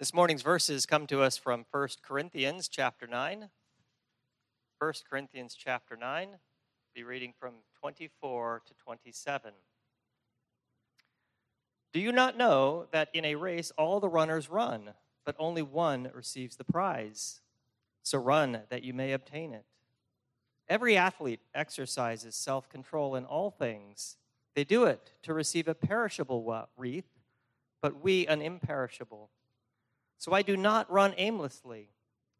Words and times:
This 0.00 0.14
morning's 0.14 0.40
verses 0.40 0.86
come 0.86 1.06
to 1.08 1.20
us 1.20 1.36
from 1.36 1.66
1 1.72 1.88
Corinthians 2.00 2.68
chapter 2.68 3.06
9. 3.06 3.50
1 4.78 4.92
Corinthians 5.10 5.54
chapter 5.54 5.94
9, 5.94 6.38
be 6.94 7.02
reading 7.02 7.34
from 7.38 7.56
24 7.78 8.62
to 8.66 8.74
27. 8.82 9.52
Do 11.92 12.00
you 12.00 12.12
not 12.12 12.38
know 12.38 12.86
that 12.92 13.10
in 13.12 13.26
a 13.26 13.34
race 13.34 13.72
all 13.76 14.00
the 14.00 14.08
runners 14.08 14.48
run, 14.48 14.94
but 15.26 15.36
only 15.38 15.60
one 15.60 16.10
receives 16.14 16.56
the 16.56 16.64
prize? 16.64 17.42
So 18.02 18.16
run 18.16 18.62
that 18.70 18.82
you 18.82 18.94
may 18.94 19.12
obtain 19.12 19.52
it. 19.52 19.66
Every 20.66 20.96
athlete 20.96 21.40
exercises 21.54 22.34
self 22.34 22.70
control 22.70 23.16
in 23.16 23.26
all 23.26 23.50
things. 23.50 24.16
They 24.54 24.64
do 24.64 24.84
it 24.84 25.12
to 25.24 25.34
receive 25.34 25.68
a 25.68 25.74
perishable 25.74 26.66
wreath, 26.78 27.18
but 27.82 28.02
we 28.02 28.26
an 28.26 28.40
imperishable. 28.40 29.28
So 30.20 30.34
I 30.34 30.42
do 30.42 30.54
not 30.54 30.92
run 30.92 31.14
aimlessly. 31.16 31.88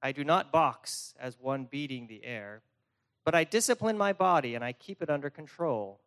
I 0.02 0.12
do 0.12 0.22
not 0.22 0.52
box 0.52 1.14
as 1.18 1.40
one 1.40 1.64
beating 1.64 2.08
the 2.08 2.22
air, 2.26 2.60
but 3.24 3.34
I 3.34 3.44
discipline 3.44 3.96
my 3.96 4.12
body 4.12 4.54
and 4.54 4.62
I 4.62 4.72
keep 4.72 5.00
it 5.00 5.08
under 5.08 5.30
control, 5.30 5.98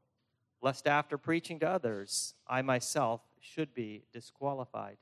lest 0.61 0.85
after 0.85 1.17
preaching 1.17 1.59
to 1.61 1.67
others, 1.67 2.35
I 2.47 2.61
myself 2.61 3.21
should 3.41 3.73
be 3.73 4.03
disqualified. 4.13 4.97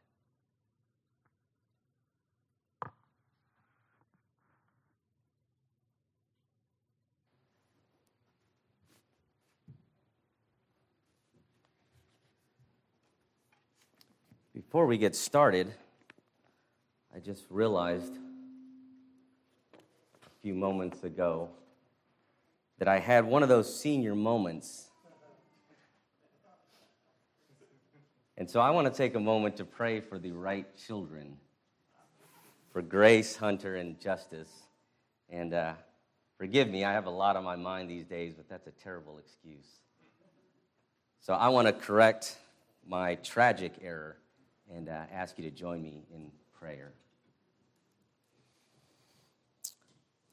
Before 14.54 14.85
we 14.85 14.98
get 14.98 15.17
started, 15.17 15.73
I 17.13 17.20
just 17.20 17.43
realized 17.49 18.13
a 19.73 20.41
few 20.41 20.54
moments 20.54 21.04
ago 21.04 21.49
that 22.79 22.87
I 22.87 22.99
had 22.99 23.26
one 23.26 23.43
of 23.43 23.49
those 23.49 23.73
senior 23.73 24.15
moments. 24.15 24.90
And 28.37 28.49
so 28.49 28.62
I 28.62 28.70
want 28.70 28.87
to 28.87 28.98
take 28.98 29.15
a 29.15 29.20
moment 29.20 29.57
to 29.57 29.65
pray 29.65 29.99
for 29.99 30.17
the 30.17 30.32
right 30.32 30.65
children, 30.77 31.37
for 32.71 32.82
Grace, 32.82 33.35
Hunter, 33.35 33.76
and 33.76 33.99
Justice. 33.99 34.49
And 35.29 35.54
uh, 35.54 35.73
forgive 36.37 36.70
me, 36.70 36.85
I 36.85 36.93
have 36.93 37.07
a 37.07 37.12
lot 37.12 37.35
on 37.35 37.43
my 37.43 37.57
mind 37.57 37.89
these 37.89 38.05
days, 38.05 38.34
but 38.35 38.48
that's 38.48 38.67
a 38.67 38.84
terrible 38.84 39.17
excuse. 39.17 39.67
So 41.20 41.34
I 41.34 41.49
want 41.49 41.67
to 41.67 41.73
correct 41.73 42.37
my 42.87 43.15
tragic 43.15 43.73
error 43.82 44.15
and 44.73 44.87
uh, 44.87 45.01
ask 45.12 45.37
you 45.37 45.43
to 45.43 45.51
join 45.51 45.84
me 45.84 46.05
in 46.15 46.32
prayer. 46.62 46.93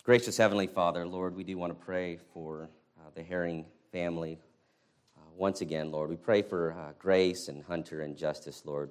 Gracious 0.04 0.36
Heavenly 0.36 0.66
Father, 0.66 1.06
Lord, 1.06 1.34
we 1.34 1.42
do 1.42 1.56
want 1.56 1.72
to 1.72 1.86
pray 1.86 2.18
for 2.34 2.68
uh, 2.98 3.08
the 3.14 3.22
Herring 3.22 3.64
family. 3.92 4.38
Uh, 5.16 5.22
once 5.34 5.62
again, 5.62 5.90
Lord, 5.90 6.10
we 6.10 6.16
pray 6.16 6.42
for 6.42 6.72
uh, 6.72 6.92
grace 6.98 7.48
and 7.48 7.64
Hunter 7.64 8.02
and 8.02 8.14
justice, 8.14 8.60
Lord. 8.66 8.90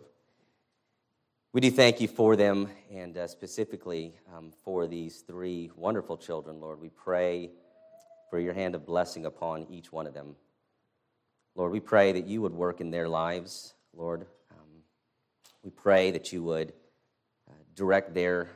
We 1.53 1.61
do 1.61 1.69
thank 1.69 2.02
you 2.02 2.08
for 2.08 2.35
them 2.35 2.69
and 2.91 3.15
uh, 3.15 3.27
specifically 3.27 4.15
um, 4.35 4.52
for 4.63 4.88
these 4.88 5.23
three 5.27 5.69
wonderful 5.75 6.17
children, 6.17 6.59
Lord. 6.59 6.81
We 6.81 6.89
pray 6.89 7.52
for 8.31 8.39
your 8.39 8.55
hand 8.55 8.73
of 8.73 8.83
blessing 8.83 9.27
upon 9.27 9.67
each 9.69 9.91
one 9.91 10.08
of 10.08 10.15
them. 10.15 10.35
Lord, 11.53 11.71
we 11.71 11.81
pray 11.81 12.13
that 12.13 12.25
you 12.25 12.41
would 12.41 12.53
work 12.53 12.81
in 12.81 12.89
their 12.89 13.08
lives, 13.08 13.75
Lord. 13.93 14.25
Um, 14.52 14.81
we 15.61 15.69
pray 15.69 16.09
that 16.09 16.31
you 16.31 16.41
would 16.41 16.73
direct 17.77 18.15
their 18.15 18.49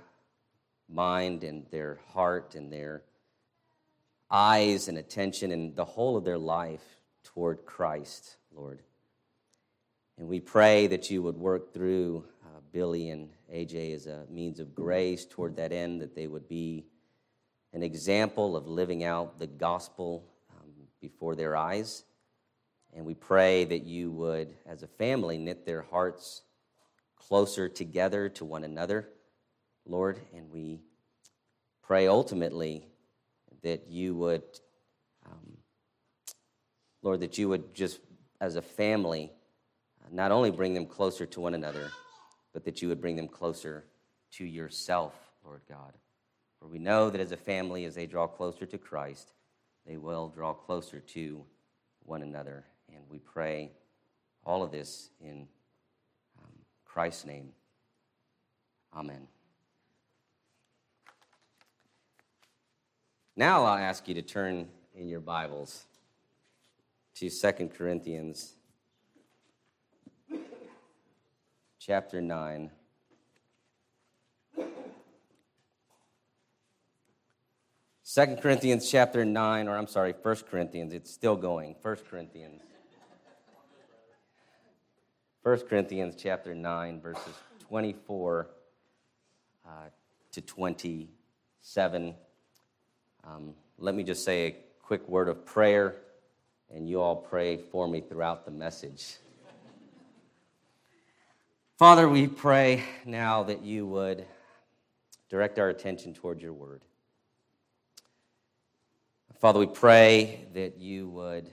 mind 0.90 1.44
and 1.44 1.66
their 1.70 2.00
heart 2.10 2.56
and 2.56 2.74
their 2.74 3.04
eyes 4.30 4.88
and 4.88 4.98
attention 4.98 5.52
and 5.52 5.76
the 5.76 5.86
whole 5.86 6.18
of 6.18 6.26
their 6.26 6.40
life 6.40 6.84
toward 7.24 7.66
Christ, 7.66 8.38
Lord. 8.52 8.82
And 10.18 10.28
we 10.28 10.40
pray 10.40 10.88
that 10.88 11.10
you 11.12 11.22
would 11.22 11.38
work 11.38 11.72
through 11.72 12.26
uh, 12.44 12.60
Billy 12.72 13.10
and 13.10 13.30
AJ 13.54 13.96
as 13.96 14.08
a 14.08 14.26
means 14.30 14.60
of 14.60 14.74
grace 14.74 15.26
toward 15.26 15.56
that 15.58 15.72
end, 15.72 16.02
that 16.02 16.16
they 16.16 16.28
would 16.28 16.50
be 16.50 16.86
an 17.74 17.84
example 17.84 18.58
of 18.58 18.68
living 18.68 19.04
out 19.04 19.38
the 19.38 19.48
gospel 19.48 20.26
um, 20.50 20.72
before 21.00 21.36
their 21.36 21.56
eyes. 21.56 22.04
And 22.94 23.06
we 23.06 23.14
pray 23.14 23.66
that 23.66 23.86
you 23.86 24.12
would, 24.12 24.54
as 24.66 24.82
a 24.82 24.88
family, 24.88 25.38
knit 25.38 25.66
their 25.66 25.84
hearts 25.84 26.42
closer 27.28 27.70
together 27.70 28.30
to 28.30 28.46
one 28.46 28.64
another, 28.64 29.08
Lord, 29.86 30.20
and 30.34 30.52
we 30.52 30.82
pray 31.84 32.08
ultimately 32.08 32.88
that 33.64 33.88
you 33.88 34.16
would, 34.16 34.44
um, 35.26 35.58
Lord, 37.02 37.20
that 37.22 37.38
you 37.38 37.50
would 37.50 37.74
just, 37.74 38.00
as 38.40 38.56
a 38.56 38.62
family, 38.62 39.32
not 40.12 40.32
only 40.32 40.52
bring 40.52 40.74
them 40.74 40.86
closer 40.86 41.26
to 41.28 41.40
one 41.40 41.54
another, 41.54 41.92
but 42.54 42.66
that 42.66 42.82
you 42.82 42.88
would 42.88 43.00
bring 43.00 43.16
them 43.16 43.28
closer 43.28 43.86
to 44.32 44.46
yourself, 44.46 45.14
Lord 45.46 45.62
God. 45.70 45.94
For 46.60 46.68
we 46.68 46.80
know 46.80 47.10
that 47.10 47.22
as 47.22 47.32
a 47.32 47.38
family, 47.38 47.86
as 47.86 47.96
they 47.96 48.06
draw 48.08 48.28
closer 48.28 48.66
to 48.66 48.78
Christ, 48.78 49.32
they 49.86 49.98
will 49.98 50.28
draw 50.28 50.54
closer 50.54 51.00
to 51.00 51.44
one 52.04 52.24
another. 52.24 52.66
And 52.94 53.04
we 53.10 53.20
pray 53.20 53.72
all 54.44 54.64
of 54.64 54.72
this 54.72 55.10
in 55.20 55.48
Christ's 56.94 57.26
name. 57.26 57.54
Amen. 58.94 59.28
Now 63.38 63.64
I'll 63.64 63.78
ask 63.78 64.10
you 64.10 64.16
to 64.16 64.22
turn 64.22 64.68
in 64.94 65.08
your 65.08 65.22
Bibles 65.22 65.86
to 67.16 67.30
2 67.30 67.70
Corinthians 67.70 68.56
chapter 71.80 72.20
9. 72.20 72.72
Second 78.04 78.42
Corinthians 78.42 78.92
chapter 78.92 79.24
9, 79.24 79.70
or 79.70 79.78
I'm 79.78 79.88
sorry, 79.88 80.14
First 80.22 80.46
Corinthians, 80.46 80.92
it's 80.92 81.10
still 81.10 81.38
going. 81.38 81.76
First 81.82 82.06
Corinthians. 82.06 82.62
1 85.44 85.58
Corinthians 85.62 86.14
chapter 86.16 86.54
9, 86.54 87.02
verses 87.02 87.34
24 87.68 88.48
uh, 89.66 89.70
to 90.32 90.40
27. 90.40 92.14
Um, 93.24 93.56
let 93.80 93.96
me 93.96 94.04
just 94.04 94.24
say 94.24 94.46
a 94.46 94.56
quick 94.84 95.10
word 95.10 95.28
of 95.28 95.44
prayer, 95.44 95.96
and 96.70 96.88
you 96.88 97.02
all 97.02 97.16
pray 97.16 97.58
for 97.58 97.88
me 97.88 98.02
throughout 98.02 98.46
the 98.46 98.52
message. 98.52 99.16
Father, 101.80 102.08
we 102.08 102.28
pray 102.28 102.84
now 103.04 103.42
that 103.42 103.64
you 103.64 103.88
would 103.88 104.28
direct 105.28 105.58
our 105.58 105.70
attention 105.70 106.14
toward 106.14 106.40
your 106.40 106.54
word. 106.54 106.82
Father, 109.40 109.60
we 109.60 109.66
pray 109.66 110.46
that 110.54 110.78
you 110.78 111.10
would 111.10 111.50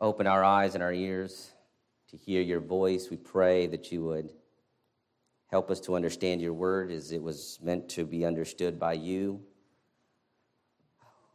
Open 0.00 0.26
our 0.26 0.42
eyes 0.42 0.74
and 0.74 0.82
our 0.82 0.92
ears 0.92 1.52
to 2.10 2.16
hear 2.16 2.42
your 2.42 2.58
voice. 2.58 3.10
We 3.10 3.16
pray 3.16 3.68
that 3.68 3.92
you 3.92 4.04
would 4.04 4.32
help 5.46 5.70
us 5.70 5.78
to 5.80 5.94
understand 5.94 6.42
your 6.42 6.52
word 6.52 6.90
as 6.90 7.12
it 7.12 7.22
was 7.22 7.60
meant 7.62 7.88
to 7.90 8.04
be 8.04 8.24
understood 8.24 8.80
by 8.80 8.94
you. 8.94 9.40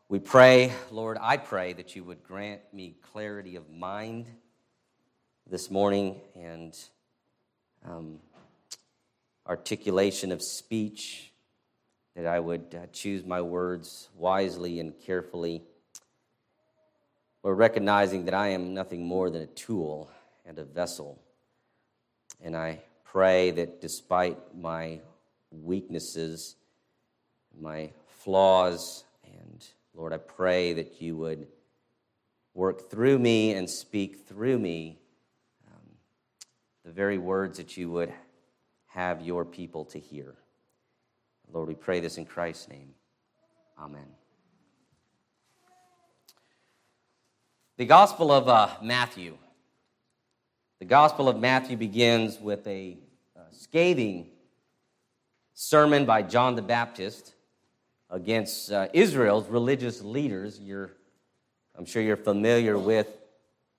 We 0.10 0.20
pray, 0.20 0.74
Lord, 0.92 1.18
I 1.22 1.38
pray 1.38 1.72
that 1.74 1.96
you 1.96 2.04
would 2.04 2.22
grant 2.24 2.62
me 2.74 2.98
clarity 3.14 3.56
of 3.56 3.70
mind 3.70 4.26
this 5.50 5.72
morning 5.72 6.20
and 6.36 6.78
um, 7.86 8.20
articulation 9.48 10.34
of 10.34 10.42
speech, 10.42 11.32
that 12.16 12.26
I 12.26 12.42
would 12.42 12.76
uh, 12.76 12.88
choose 12.92 13.24
my 13.24 13.42
words 13.42 14.10
wisely 14.18 14.82
and 14.82 14.94
carefully 15.00 15.64
or 17.44 17.56
recognizing 17.56 18.26
that 18.26 18.34
I 18.34 18.50
am 18.50 18.74
nothing 18.74 19.06
more 19.06 19.30
than 19.30 19.42
a 19.42 19.48
tool 19.48 20.10
and 20.46 20.60
a 20.60 20.64
vessel. 20.64 21.20
And 22.42 22.56
I 22.56 22.82
pray 23.04 23.52
that 23.52 23.82
despite 23.82 24.38
my 24.56 25.00
weaknesses, 25.52 26.56
my 27.60 27.92
flaws, 28.08 29.04
and 29.24 29.66
Lord, 29.94 30.14
I 30.14 30.18
pray 30.18 30.74
that 30.74 31.02
you 31.02 31.16
would 31.18 31.48
work 32.54 32.90
through 32.90 33.20
me 33.20 33.54
and 33.54 33.70
speak 33.70 34.28
through 34.28 34.60
me 34.60 35.00
um, 35.68 35.90
the 36.84 36.92
very 36.92 37.18
words 37.18 37.58
that 37.58 37.78
you 37.78 37.90
would 37.92 38.14
have 38.88 39.22
your 39.22 39.46
people 39.46 39.86
to 39.86 40.00
hear. 40.00 40.36
Lord, 41.52 41.68
we 41.68 41.76
pray 41.76 42.00
this 42.00 42.18
in 42.18 42.26
Christ's 42.26 42.70
name. 42.70 42.94
Amen. 43.78 44.08
The 47.80 47.86
Gospel 47.86 48.30
of 48.30 48.50
uh, 48.50 48.72
Matthew. 48.84 49.38
The 50.80 50.86
Gospel 50.86 51.30
of 51.30 51.40
Matthew 51.40 51.78
begins 51.78 52.38
with 52.38 52.68
a, 52.68 52.98
scathing 53.52 54.28
sermon 55.54 56.04
by 56.04 56.24
John 56.24 56.56
the 56.56 56.62
Baptist 56.62 57.36
against 58.10 58.70
uh, 58.70 58.90
Israel's 58.92 59.48
religious 59.48 60.02
leaders. 60.02 60.60
You're, 60.60 60.92
I'm 61.74 61.86
sure 61.86 62.02
you're 62.02 62.18
familiar 62.18 62.78
with 62.78 63.08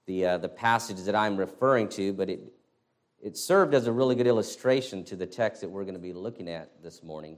the, 0.06 0.24
uh, 0.24 0.38
the 0.38 0.48
passage 0.48 1.02
that 1.02 1.14
I'm 1.14 1.36
referring 1.36 1.90
to, 1.90 2.14
but 2.14 2.30
it, 2.30 2.40
it 3.22 3.36
served 3.36 3.74
as 3.74 3.86
a 3.86 3.92
really 3.92 4.14
good 4.14 4.26
illustration 4.26 5.04
to 5.04 5.14
the 5.14 5.26
text 5.26 5.60
that 5.60 5.68
we're 5.68 5.84
going 5.84 5.92
to 5.92 6.00
be 6.00 6.14
looking 6.14 6.48
at 6.48 6.82
this 6.82 7.02
morning. 7.02 7.36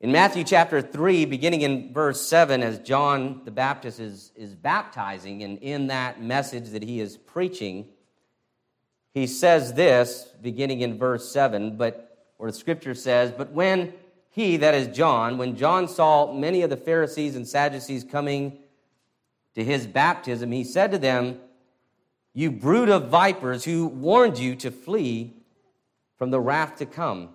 In 0.00 0.12
Matthew 0.12 0.44
chapter 0.44 0.80
3, 0.80 1.24
beginning 1.24 1.62
in 1.62 1.92
verse 1.92 2.22
7, 2.24 2.62
as 2.62 2.78
John 2.78 3.40
the 3.44 3.50
Baptist 3.50 3.98
is, 3.98 4.30
is 4.36 4.54
baptizing, 4.54 5.42
and 5.42 5.58
in 5.58 5.88
that 5.88 6.22
message 6.22 6.68
that 6.68 6.84
he 6.84 7.00
is 7.00 7.16
preaching, 7.16 7.88
he 9.12 9.26
says 9.26 9.72
this, 9.72 10.32
beginning 10.40 10.82
in 10.82 10.98
verse 10.98 11.28
7, 11.32 11.76
but, 11.76 12.28
or 12.38 12.52
the 12.52 12.56
scripture 12.56 12.94
says, 12.94 13.32
But 13.32 13.50
when 13.50 13.92
he, 14.30 14.56
that 14.58 14.72
is 14.72 14.86
John, 14.96 15.36
when 15.36 15.56
John 15.56 15.88
saw 15.88 16.32
many 16.32 16.62
of 16.62 16.70
the 16.70 16.76
Pharisees 16.76 17.34
and 17.34 17.46
Sadducees 17.46 18.04
coming 18.04 18.58
to 19.56 19.64
his 19.64 19.88
baptism, 19.88 20.52
he 20.52 20.62
said 20.62 20.92
to 20.92 20.98
them, 20.98 21.40
You 22.34 22.52
brood 22.52 22.88
of 22.88 23.08
vipers, 23.08 23.64
who 23.64 23.88
warned 23.88 24.38
you 24.38 24.54
to 24.56 24.70
flee 24.70 25.42
from 26.16 26.30
the 26.30 26.38
wrath 26.38 26.76
to 26.76 26.86
come 26.86 27.30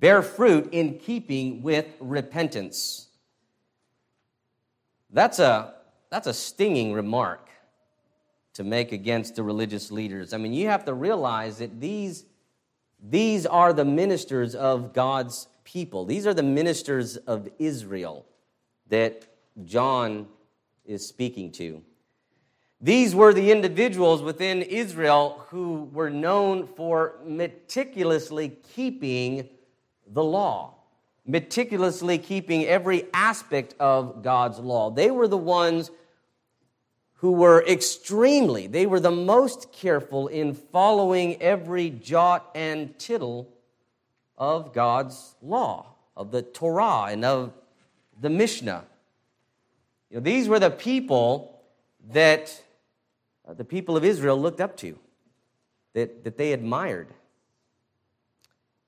bear 0.00 0.22
fruit 0.22 0.68
in 0.72 0.98
keeping 0.98 1.62
with 1.62 1.86
repentance. 2.00 3.08
That's 5.10 5.38
a, 5.38 5.74
that's 6.10 6.26
a 6.26 6.34
stinging 6.34 6.92
remark 6.92 7.48
to 8.54 8.64
make 8.64 8.92
against 8.92 9.36
the 9.36 9.42
religious 9.42 9.90
leaders. 9.90 10.32
I 10.32 10.36
mean, 10.36 10.52
you 10.52 10.68
have 10.68 10.84
to 10.86 10.94
realize 10.94 11.58
that 11.58 11.80
these, 11.80 12.24
these 13.02 13.46
are 13.46 13.72
the 13.72 13.84
ministers 13.84 14.54
of 14.54 14.92
God's 14.92 15.48
people, 15.64 16.04
these 16.04 16.26
are 16.26 16.34
the 16.34 16.42
ministers 16.42 17.16
of 17.16 17.48
Israel 17.58 18.26
that 18.88 19.26
John 19.64 20.26
is 20.84 21.06
speaking 21.06 21.52
to. 21.52 21.82
These 22.80 23.14
were 23.14 23.34
the 23.34 23.50
individuals 23.50 24.22
within 24.22 24.62
Israel 24.62 25.44
who 25.48 25.90
were 25.92 26.10
known 26.10 26.66
for 26.66 27.16
meticulously 27.24 28.56
keeping 28.74 29.48
the 30.12 30.24
law, 30.24 30.74
meticulously 31.26 32.18
keeping 32.18 32.64
every 32.64 33.06
aspect 33.12 33.74
of 33.78 34.22
God's 34.22 34.58
law. 34.58 34.90
They 34.90 35.10
were 35.10 35.28
the 35.28 35.36
ones 35.36 35.90
who 37.16 37.32
were 37.32 37.64
extremely, 37.66 38.66
they 38.66 38.86
were 38.86 39.00
the 39.00 39.10
most 39.10 39.72
careful 39.72 40.28
in 40.28 40.54
following 40.54 41.40
every 41.42 41.90
jot 41.90 42.48
and 42.54 42.96
tittle 42.98 43.48
of 44.36 44.72
God's 44.72 45.34
law, 45.42 45.86
of 46.16 46.30
the 46.30 46.42
Torah 46.42 47.06
and 47.10 47.24
of 47.24 47.52
the 48.20 48.30
Mishnah. 48.30 48.84
You 50.10 50.16
know, 50.18 50.22
these 50.22 50.48
were 50.48 50.60
the 50.60 50.70
people 50.70 51.60
that 52.10 52.62
uh, 53.46 53.54
the 53.54 53.64
people 53.64 53.96
of 53.96 54.04
Israel 54.04 54.40
looked 54.40 54.60
up 54.60 54.76
to, 54.78 54.96
that, 55.94 56.24
that 56.24 56.38
they 56.38 56.52
admired. 56.52 57.08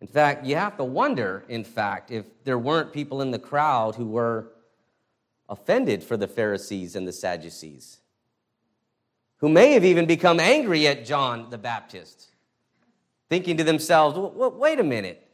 In 0.01 0.07
fact, 0.07 0.47
you 0.47 0.57
have 0.57 0.77
to 0.79 0.85
wonder, 0.85 1.45
in 1.49 1.63
fact, 1.63 2.11
if 2.11 2.25
there 2.45 2.59
weren't 2.59 2.93
people 2.93 3.21
in 3.21 3.31
the 3.31 3.39
crowd 3.39 3.97
who 3.97 4.07
were 4.07 4.53
offended 5.49 6.03
for 6.03 6.17
the 6.17 6.29
Pharisees 6.29 6.97
and 6.97 7.07
the 7.07 7.13
Sadducees, 7.13 7.99
who 9.39 9.49
may 9.49 9.73
have 9.73 9.85
even 9.85 10.07
become 10.07 10.41
angry 10.41 10.87
at 10.87 11.05
John 11.05 11.51
the 11.51 11.59
Baptist, 11.59 12.29
thinking 13.29 13.57
to 13.59 13.65
themselves, 13.65 14.17
wait 14.17 14.81
a 14.81 14.85
minute. 14.85 15.27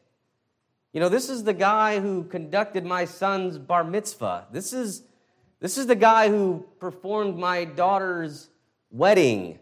You 0.93 1.01
know, 1.01 1.09
this 1.09 1.29
is 1.29 1.45
the 1.45 1.53
guy 1.53 2.01
who 2.01 2.25
conducted 2.25 2.85
my 2.85 3.05
son's 3.05 3.59
bar 3.59 3.85
mitzvah. 3.85 4.47
This 4.51 4.73
is, 4.73 5.03
this 5.61 5.79
is 5.79 5.87
the 5.87 5.95
guy 5.95 6.29
who 6.29 6.65
performed 6.81 7.37
my 7.37 7.65
daughter's 7.65 8.49
wedding. 8.91 9.59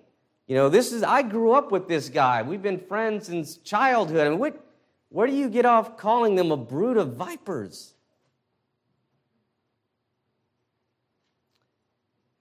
You 0.47 0.55
know, 0.55 0.69
this 0.69 0.93
is, 0.93 1.03
I 1.03 1.23
grew 1.23 1.53
up 1.53 1.73
with 1.73 1.89
this 1.89 2.09
guy. 2.09 2.43
We've 2.43 2.63
been 2.63 2.79
friends 2.79 3.27
since 3.27 3.57
childhood. 3.57 4.27
I 4.27 4.31
mean, 4.31 4.39
what, 4.39 4.64
where 5.15 5.29
do 5.29 5.33
you 5.33 5.49
get 5.49 5.65
off 5.65 5.97
calling 5.97 6.35
them 6.35 6.51
a 6.51 6.57
brood 6.57 6.97
of 6.97 7.15
vipers? 7.15 7.95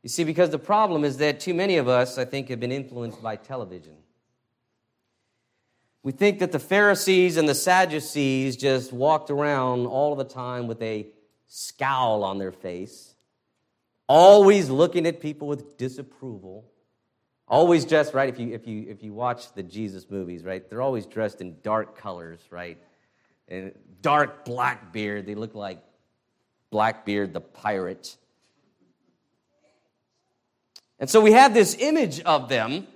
You 0.01 0.09
see, 0.09 0.23
because 0.23 0.49
the 0.49 0.57
problem 0.57 1.03
is 1.03 1.17
that 1.17 1.39
too 1.39 1.53
many 1.53 1.77
of 1.77 1.87
us, 1.87 2.17
I 2.17 2.25
think, 2.25 2.49
have 2.49 2.59
been 2.59 2.71
influenced 2.71 3.21
by 3.21 3.35
television. 3.35 3.93
We 6.01 6.13
think 6.13 6.39
that 6.39 6.51
the 6.51 6.57
Pharisees 6.57 7.37
and 7.37 7.47
the 7.47 7.53
Sadducees 7.53 8.57
just 8.57 8.91
walked 8.91 9.29
around 9.29 9.85
all 9.85 10.15
the 10.15 10.25
time 10.25 10.65
with 10.65 10.81
a 10.81 11.05
scowl 11.45 12.23
on 12.23 12.39
their 12.39 12.51
face, 12.51 13.13
always 14.07 14.71
looking 14.71 15.05
at 15.05 15.21
people 15.21 15.47
with 15.47 15.77
disapproval, 15.77 16.65
Always 17.53 17.85
dressed, 17.85 18.15
right? 18.15 18.27
If 18.29 18.39
you, 18.39 18.51
if, 18.51 18.65
you, 18.65 18.88
if 18.89 19.03
you 19.03 19.13
watch 19.13 19.53
the 19.53 19.61
Jesus 19.61 20.09
movies, 20.09 20.44
right? 20.44 20.67
They're 20.67 20.81
always 20.81 21.05
dressed 21.05 21.39
in 21.39 21.57
dark 21.61 21.95
colors, 21.95 22.39
right? 22.50 22.79
And 23.47 23.73
dark 24.01 24.44
black 24.44 24.91
beard. 24.91 25.27
They 25.27 25.35
look 25.35 25.53
like 25.53 25.77
Blackbeard 26.71 27.31
the 27.31 27.41
pirate. 27.41 28.17
And 30.97 31.07
so 31.07 31.21
we 31.21 31.33
have 31.33 31.53
this 31.53 31.77
image 31.79 32.21
of 32.21 32.50
them, 32.50 32.88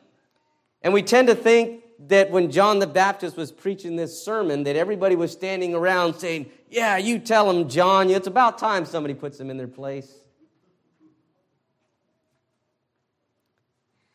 and 0.82 0.92
we 0.92 1.04
tend 1.04 1.28
to 1.28 1.36
think 1.36 1.84
that 2.08 2.32
when 2.32 2.50
John 2.50 2.80
the 2.80 2.88
Baptist 2.88 3.38
was 3.38 3.52
preaching 3.52 3.96
this 3.96 4.24
sermon, 4.26 4.64
that 4.64 4.76
everybody 4.76 5.16
was 5.16 5.32
standing 5.32 5.76
around 5.76 6.16
saying, 6.16 6.50
Yeah, 6.72 6.98
you 6.98 7.20
tell 7.20 7.54
them, 7.54 7.70
John. 7.70 8.10
It's 8.10 8.26
about 8.26 8.58
time 8.58 8.86
somebody 8.86 9.14
puts 9.14 9.38
them 9.38 9.52
in 9.52 9.58
their 9.58 9.68
place. 9.68 10.17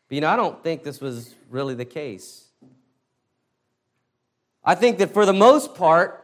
But 0.07 0.15
you 0.15 0.21
know, 0.21 0.29
I 0.29 0.35
don't 0.35 0.61
think 0.63 0.83
this 0.83 1.01
was 1.01 1.35
really 1.49 1.75
the 1.75 1.85
case. 1.85 2.45
I 4.63 4.75
think 4.75 4.97
that 4.99 5.13
for 5.13 5.25
the 5.25 5.33
most 5.33 5.75
part, 5.75 6.23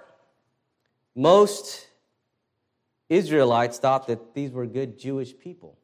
most 1.16 1.88
Israelites 3.10 3.80
thought 3.80 4.08
that 4.08 4.34
these 4.34 4.52
were 4.52 4.66
good 4.66 4.98
Jewish 4.98 5.38
people. 5.38 5.78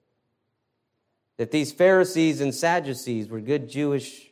That 1.37 1.51
these 1.51 1.71
Pharisees 1.71 2.39
and 2.39 2.55
Sadducees 2.55 3.27
were 3.27 3.41
good 3.41 3.67
Jewish 3.69 4.31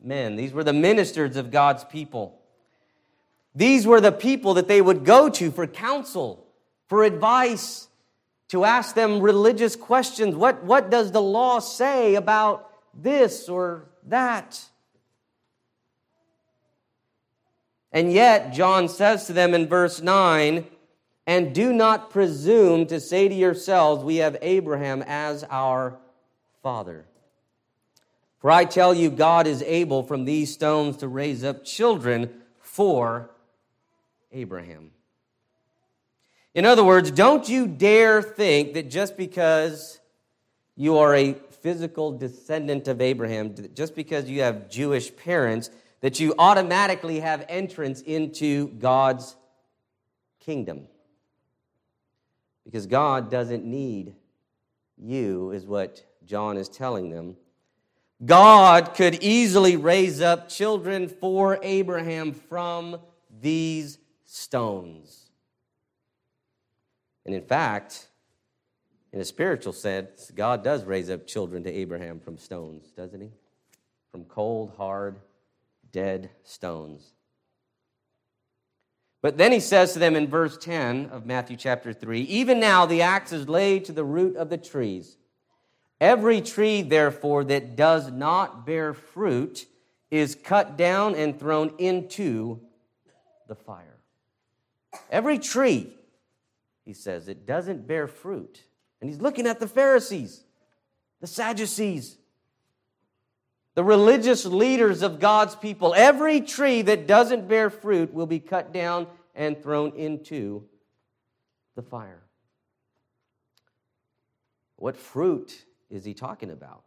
men. 0.00 0.36
These 0.36 0.52
were 0.52 0.62
the 0.62 0.72
ministers 0.72 1.36
of 1.36 1.50
God's 1.50 1.84
people. 1.84 2.40
These 3.54 3.86
were 3.86 4.00
the 4.00 4.12
people 4.12 4.54
that 4.54 4.68
they 4.68 4.80
would 4.80 5.04
go 5.04 5.28
to 5.30 5.50
for 5.50 5.66
counsel, 5.66 6.46
for 6.88 7.02
advice, 7.02 7.88
to 8.48 8.64
ask 8.64 8.94
them 8.94 9.20
religious 9.20 9.76
questions. 9.76 10.34
What, 10.34 10.62
what 10.64 10.90
does 10.90 11.12
the 11.12 11.22
law 11.22 11.58
say 11.58 12.14
about 12.14 12.66
this 13.02 13.48
or 13.48 13.88
that. 14.06 14.62
And 17.92 18.12
yet, 18.12 18.52
John 18.52 18.88
says 18.88 19.26
to 19.26 19.32
them 19.32 19.54
in 19.54 19.68
verse 19.68 20.02
9, 20.02 20.66
and 21.26 21.54
do 21.54 21.72
not 21.72 22.10
presume 22.10 22.86
to 22.86 23.00
say 23.00 23.28
to 23.28 23.34
yourselves, 23.34 24.04
We 24.04 24.16
have 24.16 24.36
Abraham 24.42 25.02
as 25.06 25.44
our 25.44 25.98
father. 26.62 27.06
For 28.38 28.50
I 28.50 28.64
tell 28.64 28.94
you, 28.94 29.10
God 29.10 29.46
is 29.46 29.62
able 29.62 30.02
from 30.02 30.24
these 30.24 30.52
stones 30.52 30.98
to 30.98 31.08
raise 31.08 31.42
up 31.42 31.64
children 31.64 32.42
for 32.60 33.30
Abraham. 34.30 34.90
In 36.56 36.64
other 36.64 36.82
words, 36.82 37.10
don't 37.10 37.46
you 37.46 37.68
dare 37.68 38.22
think 38.22 38.72
that 38.74 38.88
just 38.88 39.18
because 39.18 40.00
you 40.74 40.96
are 40.96 41.14
a 41.14 41.34
physical 41.34 42.16
descendant 42.16 42.88
of 42.88 43.02
Abraham, 43.02 43.54
just 43.74 43.94
because 43.94 44.26
you 44.30 44.40
have 44.40 44.70
Jewish 44.70 45.14
parents, 45.14 45.68
that 46.00 46.18
you 46.18 46.34
automatically 46.38 47.20
have 47.20 47.44
entrance 47.50 48.00
into 48.00 48.68
God's 48.68 49.36
kingdom. 50.40 50.88
Because 52.64 52.86
God 52.86 53.30
doesn't 53.30 53.66
need 53.66 54.14
you, 54.96 55.50
is 55.50 55.66
what 55.66 56.06
John 56.24 56.56
is 56.56 56.70
telling 56.70 57.10
them. 57.10 57.36
God 58.24 58.94
could 58.94 59.22
easily 59.22 59.76
raise 59.76 60.22
up 60.22 60.48
children 60.48 61.08
for 61.08 61.58
Abraham 61.62 62.32
from 62.32 62.98
these 63.42 63.98
stones. 64.24 65.25
And 67.26 67.34
in 67.34 67.42
fact, 67.42 68.06
in 69.12 69.20
a 69.20 69.24
spiritual 69.24 69.72
sense, 69.72 70.30
God 70.34 70.62
does 70.62 70.84
raise 70.84 71.10
up 71.10 71.26
children 71.26 71.64
to 71.64 71.72
Abraham 71.72 72.20
from 72.20 72.38
stones, 72.38 72.92
doesn't 72.92 73.20
he? 73.20 73.30
From 74.12 74.24
cold, 74.24 74.72
hard, 74.76 75.16
dead 75.92 76.30
stones. 76.44 77.12
But 79.22 79.38
then 79.38 79.50
he 79.50 79.60
says 79.60 79.92
to 79.92 79.98
them 79.98 80.14
in 80.14 80.28
verse 80.28 80.56
10 80.56 81.06
of 81.06 81.26
Matthew 81.26 81.56
chapter 81.56 81.92
3 81.92 82.20
Even 82.20 82.60
now 82.60 82.86
the 82.86 83.02
axe 83.02 83.32
is 83.32 83.48
laid 83.48 83.84
to 83.86 83.92
the 83.92 84.04
root 84.04 84.36
of 84.36 84.48
the 84.48 84.58
trees. 84.58 85.16
Every 86.00 86.40
tree, 86.40 86.82
therefore, 86.82 87.42
that 87.44 87.74
does 87.74 88.10
not 88.12 88.66
bear 88.66 88.94
fruit 88.94 89.66
is 90.10 90.34
cut 90.34 90.76
down 90.76 91.14
and 91.14 91.38
thrown 91.38 91.74
into 91.78 92.60
the 93.48 93.54
fire. 93.54 93.96
Every 95.10 95.38
tree, 95.38 95.92
he 96.86 96.94
says, 96.94 97.28
it 97.28 97.44
doesn't 97.44 97.86
bear 97.86 98.06
fruit. 98.06 98.62
And 99.00 99.10
he's 99.10 99.20
looking 99.20 99.46
at 99.46 99.60
the 99.60 99.68
Pharisees, 99.68 100.42
the 101.20 101.26
Sadducees, 101.26 102.16
the 103.74 103.84
religious 103.84 104.46
leaders 104.46 105.02
of 105.02 105.20
God's 105.20 105.54
people. 105.54 105.92
Every 105.94 106.40
tree 106.40 106.80
that 106.82 107.06
doesn't 107.06 107.48
bear 107.48 107.68
fruit 107.68 108.14
will 108.14 108.26
be 108.26 108.38
cut 108.38 108.72
down 108.72 109.06
and 109.34 109.62
thrown 109.62 109.94
into 109.96 110.64
the 111.74 111.82
fire. 111.82 112.22
What 114.76 114.96
fruit 114.96 115.64
is 115.90 116.04
he 116.04 116.14
talking 116.14 116.50
about? 116.50 116.84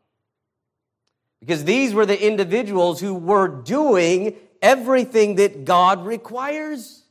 Because 1.40 1.64
these 1.64 1.94
were 1.94 2.06
the 2.06 2.26
individuals 2.26 3.00
who 3.00 3.14
were 3.14 3.48
doing 3.48 4.36
everything 4.62 5.36
that 5.36 5.66
God 5.66 6.06
requires, 6.06 7.04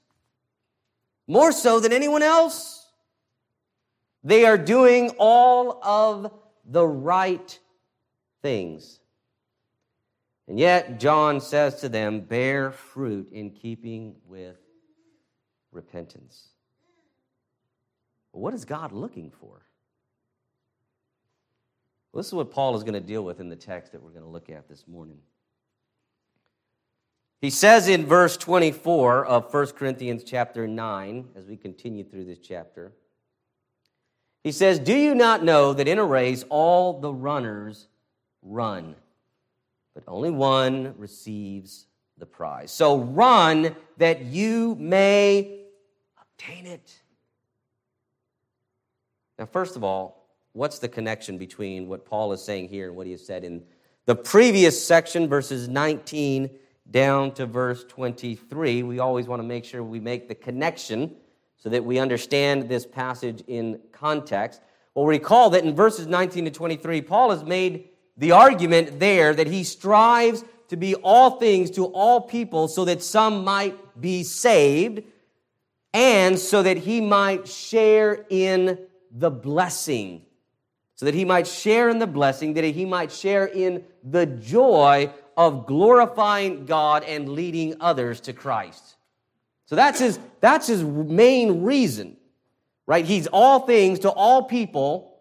more 1.27 1.53
so 1.53 1.81
than 1.81 1.93
anyone 1.93 2.23
else. 2.23 2.78
They 4.29 4.45
are 4.45 4.59
doing 4.59 5.09
all 5.17 5.83
of 5.83 6.31
the 6.67 6.87
right 6.87 7.59
things. 8.43 9.01
And 10.47 10.59
yet, 10.61 11.01
John 11.01 11.41
says 11.41 11.81
to 11.81 11.89
them, 11.89 12.21
bear 12.21 12.71
fruit 12.71 13.33
in 13.33 13.49
keeping 13.49 14.17
with 14.27 14.59
repentance. 15.73 16.49
what 18.33 18.53
is 18.53 18.67
God 18.67 18.93
looking 18.93 19.31
for? 19.31 19.63
Well, 22.13 22.21
this 22.21 22.27
is 22.27 22.35
what 22.35 22.51
Paul 22.51 22.77
is 22.77 22.83
going 22.83 22.93
to 22.93 23.01
deal 23.01 23.25
with 23.25 23.41
in 23.41 23.49
the 23.49 23.57
text 23.57 23.93
that 23.93 24.03
we're 24.03 24.11
going 24.11 24.25
to 24.25 24.29
look 24.29 24.51
at 24.51 24.69
this 24.69 24.87
morning. 24.87 25.21
He 27.41 27.49
says 27.49 27.89
in 27.89 28.05
verse 28.05 28.37
24 28.37 29.25
of 29.25 29.55
1 29.55 29.67
Corinthians 29.69 30.23
chapter 30.23 30.69
9, 30.69 31.29
as 31.35 31.47
we 31.47 31.57
continue 31.57 32.05
through 32.05 32.27
this 32.27 32.41
chapter, 32.41 32.93
he 34.45 34.53
says, 34.53 34.79
Do 34.79 34.95
you 34.95 35.15
not 35.15 35.45
know 35.45 35.73
that 35.73 35.89
in 35.89 35.99
a 35.99 36.05
race 36.05 36.45
all 36.49 37.01
the 37.01 37.13
runners 37.13 37.89
run, 38.43 38.95
but 39.95 40.05
only 40.07 40.31
one 40.31 40.95
receives 40.97 41.87
the 42.19 42.27
prize? 42.27 42.71
So 42.71 42.99
run 42.99 43.75
that 43.99 44.25
you 44.25 44.77
may 44.79 45.65
obtain 46.21 46.67
it. 46.67 47.01
Now, 49.39 49.47
first 49.47 49.77
of 49.77 49.85
all, 49.85 50.29
what's 50.53 50.79
the 50.79 50.89
connection 50.89 51.39
between 51.39 51.89
what 51.89 52.05
Paul 52.05 52.33
is 52.33 52.43
saying 52.43 52.69
here 52.69 52.89
and 52.89 52.97
what 52.97 53.07
he 53.07 53.13
has 53.13 53.25
said 53.25 53.45
in 53.45 53.63
the 54.07 54.17
previous 54.17 54.83
section, 54.83 55.29
verses 55.29 55.69
19 55.69 56.51
down 56.91 57.33
to 57.33 57.47
verse 57.47 57.85
23? 57.89 58.83
We 58.83 58.99
always 58.99 59.27
want 59.27 59.41
to 59.41 59.47
make 59.47 59.65
sure 59.65 59.83
we 59.83 60.01
make 60.01 60.27
the 60.27 60.35
connection 60.35 61.15
so 61.59 61.69
that 61.69 61.85
we 61.85 61.99
understand 61.99 62.69
this 62.69 62.87
passage 62.87 63.43
in 63.47 63.81
context. 63.93 64.61
Well, 64.95 65.07
recall 65.07 65.51
that 65.51 65.65
in 65.65 65.75
verses 65.75 66.07
19 66.07 66.47
to 66.47 66.51
23, 66.51 67.03
Paul 67.03 67.31
has 67.31 67.45
made 67.45 67.89
the 68.17 68.33
argument 68.33 68.99
there 68.99 69.35
that 69.35 69.47
he 69.47 69.65
strives 69.65 70.45
to 70.69 70.77
be 70.77 70.95
all 70.97 71.39
things 71.39 71.71
to 71.73 71.87
all 71.87 72.21
people 72.21 72.69
so 72.69 72.85
that 72.85 73.03
some 73.03 73.45
might 73.45 74.01
be 74.01 74.23
saved 74.23 75.03
and 75.95 76.39
so 76.39 76.63
that 76.63 76.79
he 76.79 77.01
might 77.01 77.49
share 77.49 78.27
in 78.29 78.79
the 79.11 79.31
blessing 79.31 80.23
so 80.99 81.07
that 81.07 81.15
he 81.15 81.25
might 81.25 81.47
share 81.47 81.91
in 81.91 82.01
the 82.01 82.09
blessing, 82.09 82.55
that 82.55 82.65
he 82.65 82.85
might 82.85 83.13
share 83.13 83.47
in 83.47 83.85
the 84.03 84.27
joy 84.27 85.09
of 85.37 85.65
glorifying 85.65 86.67
God 86.67 87.05
and 87.05 87.29
leading 87.29 87.77
others 87.79 88.21
to 88.23 88.33
Christ. 88.33 88.97
So 89.69 89.77
that's 89.77 89.99
his, 89.99 90.19
that's 90.41 90.67
his 90.67 90.83
main 90.83 91.63
reason, 91.63 92.17
right? 92.87 93.05
He's 93.05 93.27
all 93.27 93.61
things 93.61 93.99
to 94.01 94.11
all 94.11 94.45
people. 94.45 95.15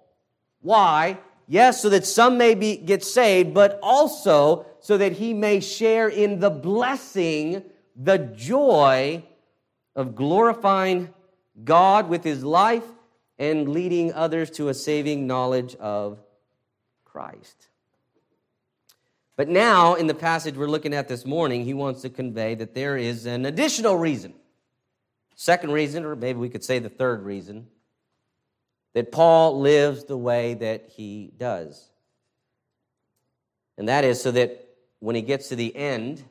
Why? 0.61 1.17
Yes, 1.49 1.81
so 1.81 1.89
that 1.89 2.05
some 2.05 2.37
may 2.37 2.55
be, 2.55 2.77
get 2.77 3.03
saved, 3.03 3.53
but 3.53 3.77
also 3.83 4.65
so 4.79 4.97
that 4.97 5.11
he 5.11 5.33
may 5.33 5.59
share 5.59 6.07
in 6.07 6.39
the 6.39 6.49
blessing, 6.49 7.61
the 7.93 8.17
joy 8.17 9.21
of 9.97 10.15
glorifying 10.15 11.13
God 11.65 12.07
with 12.07 12.23
his 12.23 12.41
life 12.41 12.85
and 13.37 13.67
leading 13.67 14.13
others 14.13 14.49
to 14.51 14.69
a 14.69 14.73
saving 14.73 15.27
knowledge 15.27 15.75
of 15.75 16.19
Christ. 17.03 17.67
But 19.37 19.47
now, 19.47 19.93
in 19.93 20.07
the 20.07 20.15
passage 20.15 20.57
we're 20.57 20.67
looking 20.67 20.95
at 20.95 21.07
this 21.07 21.23
morning, 21.23 21.63
he 21.63 21.75
wants 21.75 22.01
to 22.01 22.09
convey 22.09 22.55
that 22.55 22.73
there 22.73 22.97
is 22.97 23.27
an 23.27 23.45
additional 23.45 23.95
reason. 23.95 24.33
Second 25.35 25.71
reason, 25.71 26.03
or 26.03 26.15
maybe 26.15 26.39
we 26.39 26.49
could 26.49 26.63
say 26.63 26.79
the 26.79 26.89
third 26.89 27.23
reason, 27.23 27.67
that 28.93 29.11
Paul 29.11 29.59
lives 29.59 30.05
the 30.05 30.17
way 30.17 30.55
that 30.55 30.89
he 30.89 31.31
does. 31.37 31.91
And 33.77 33.87
that 33.87 34.03
is 34.03 34.19
so 34.19 34.31
that 34.31 34.67
when 34.99 35.15
he 35.15 35.21
gets 35.21 35.49
to 35.49 35.55
the 35.55 35.73
end, 35.75 36.23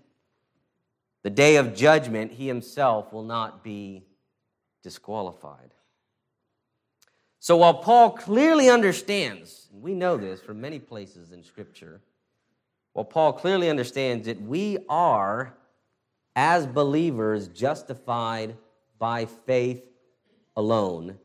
the 1.22 1.30
day 1.30 1.56
of 1.56 1.76
judgment, 1.76 2.32
he 2.32 2.48
himself 2.48 3.12
will 3.12 3.22
not 3.22 3.62
be 3.62 4.02
disqualified. 4.82 5.70
So 7.38 7.56
while 7.56 7.74
Paul 7.74 8.10
clearly 8.10 8.68
understands, 8.68 9.68
and 9.72 9.80
we 9.80 9.94
know 9.94 10.16
this 10.16 10.40
from 10.40 10.60
many 10.60 10.80
places 10.80 11.30
in 11.30 11.44
Scripture, 11.44 12.00
while 12.96 13.04
Paul 13.04 13.34
clearly 13.34 13.68
understands 13.68 14.26
that 14.26 14.40
we 14.40 14.78
are, 14.88 15.52
as 16.34 16.66
believers, 16.66 17.46
justified 17.48 18.56
by 18.98 19.26
faith 19.26 19.84
alone, 20.56 21.18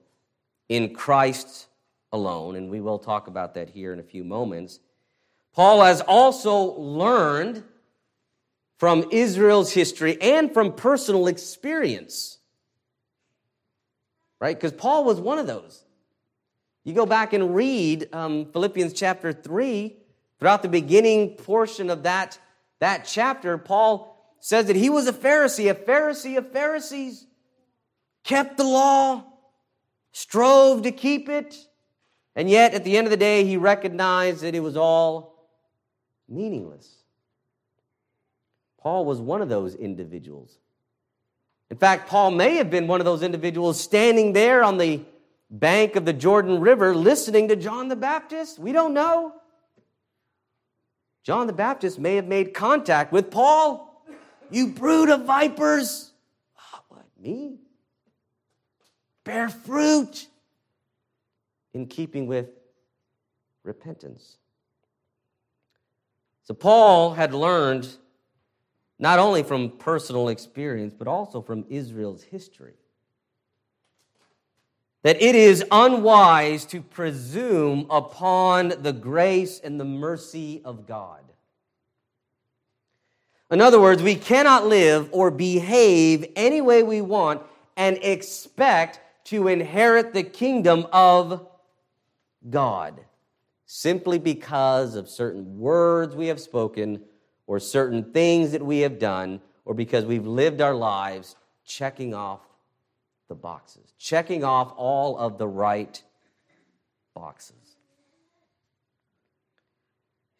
in 0.67 0.93
Christ 0.93 1.67
alone, 2.11 2.57
and 2.57 2.69
we 2.69 2.81
will 2.81 2.99
talk 2.99 3.27
about 3.27 3.53
that 3.53 3.69
here 3.69 3.93
in 3.93 3.99
a 3.99 4.03
few 4.03 4.25
moments, 4.25 4.81
Paul 5.53 5.81
has 5.83 6.01
also 6.01 6.73
learned 6.73 7.63
from 8.77 9.05
Israel's 9.09 9.71
history 9.71 10.21
and 10.21 10.53
from 10.53 10.73
personal 10.73 11.27
experience. 11.27 12.39
Right? 14.41 14.57
Because 14.57 14.73
Paul 14.73 15.05
was 15.05 15.21
one 15.21 15.39
of 15.39 15.47
those. 15.47 15.85
You 16.83 16.93
go 16.93 17.05
back 17.05 17.31
and 17.31 17.55
read 17.55 18.09
um, 18.13 18.47
Philippians 18.51 18.91
chapter 18.91 19.31
3, 19.31 19.95
throughout 20.41 20.63
the 20.63 20.67
beginning 20.67 21.35
portion 21.35 21.91
of 21.91 22.01
that, 22.01 22.39
that 22.79 23.05
chapter, 23.05 23.59
Paul 23.59 24.35
says 24.39 24.65
that 24.65 24.75
he 24.75 24.89
was 24.89 25.05
a 25.05 25.13
Pharisee, 25.13 25.69
a 25.69 25.75
Pharisee 25.75 26.35
of 26.35 26.51
Pharisees, 26.51 27.27
kept 28.23 28.57
the 28.57 28.63
law, 28.63 29.23
strove 30.13 30.81
to 30.81 30.91
keep 30.91 31.29
it, 31.29 31.55
and 32.35 32.49
yet 32.49 32.73
at 32.73 32.83
the 32.83 32.97
end 32.97 33.05
of 33.05 33.11
the 33.11 33.17
day, 33.17 33.45
he 33.45 33.55
recognized 33.55 34.41
that 34.41 34.55
it 34.55 34.61
was 34.61 34.75
all 34.75 35.47
meaningless. 36.27 36.89
Paul 38.79 39.05
was 39.05 39.21
one 39.21 39.43
of 39.43 39.49
those 39.49 39.75
individuals. 39.75 40.57
In 41.69 41.77
fact, 41.77 42.09
Paul 42.09 42.31
may 42.31 42.55
have 42.55 42.71
been 42.71 42.87
one 42.87 42.99
of 42.99 43.05
those 43.05 43.21
individuals 43.21 43.79
standing 43.79 44.33
there 44.33 44.63
on 44.63 44.79
the 44.79 45.01
bank 45.51 45.95
of 45.95 46.05
the 46.05 46.13
Jordan 46.13 46.61
River 46.61 46.95
listening 46.95 47.49
to 47.49 47.55
John 47.55 47.89
the 47.89 47.95
Baptist? 47.95 48.57
We 48.57 48.71
don't 48.71 48.95
know. 48.95 49.35
John 51.23 51.47
the 51.47 51.53
Baptist 51.53 51.99
may 51.99 52.15
have 52.15 52.27
made 52.27 52.53
contact 52.53 53.11
with 53.11 53.29
Paul. 53.29 54.03
You 54.49 54.67
brood 54.67 55.09
of 55.09 55.25
vipers. 55.25 56.11
Oh, 56.57 56.79
what, 56.89 57.05
me? 57.19 57.59
Bear 59.23 59.49
fruit 59.49 60.27
in 61.73 61.85
keeping 61.85 62.25
with 62.27 62.49
repentance. 63.63 64.37
So, 66.43 66.53
Paul 66.53 67.13
had 67.13 67.33
learned 67.33 67.87
not 68.97 69.19
only 69.19 69.43
from 69.43 69.69
personal 69.69 70.29
experience, 70.29 70.93
but 70.97 71.07
also 71.07 71.41
from 71.41 71.65
Israel's 71.69 72.23
history 72.23 72.73
that 75.03 75.21
it 75.21 75.35
is 75.35 75.63
unwise 75.71 76.65
to 76.65 76.81
presume 76.81 77.87
upon 77.89 78.73
the 78.81 78.93
grace 78.93 79.59
and 79.59 79.79
the 79.79 79.85
mercy 79.85 80.61
of 80.63 80.85
God. 80.85 81.21
In 83.49 83.59
other 83.59 83.81
words, 83.81 84.01
we 84.01 84.15
cannot 84.15 84.67
live 84.67 85.09
or 85.11 85.29
behave 85.31 86.31
any 86.35 86.61
way 86.61 86.83
we 86.83 87.01
want 87.01 87.41
and 87.75 87.97
expect 88.01 88.99
to 89.25 89.47
inherit 89.47 90.13
the 90.13 90.23
kingdom 90.23 90.87
of 90.93 91.47
God 92.49 93.01
simply 93.65 94.19
because 94.19 94.95
of 94.95 95.09
certain 95.09 95.57
words 95.57 96.15
we 96.15 96.27
have 96.27 96.39
spoken 96.39 97.01
or 97.47 97.59
certain 97.59 98.11
things 98.11 98.51
that 98.51 98.61
we 98.61 98.79
have 98.79 98.99
done 98.99 99.41
or 99.65 99.73
because 99.73 100.05
we've 100.05 100.27
lived 100.27 100.61
our 100.61 100.73
lives 100.73 101.35
checking 101.65 102.13
off 102.13 102.41
the 103.31 103.35
boxes, 103.35 103.93
checking 103.97 104.43
off 104.43 104.73
all 104.75 105.17
of 105.17 105.37
the 105.37 105.47
right 105.47 106.03
boxes. 107.15 107.55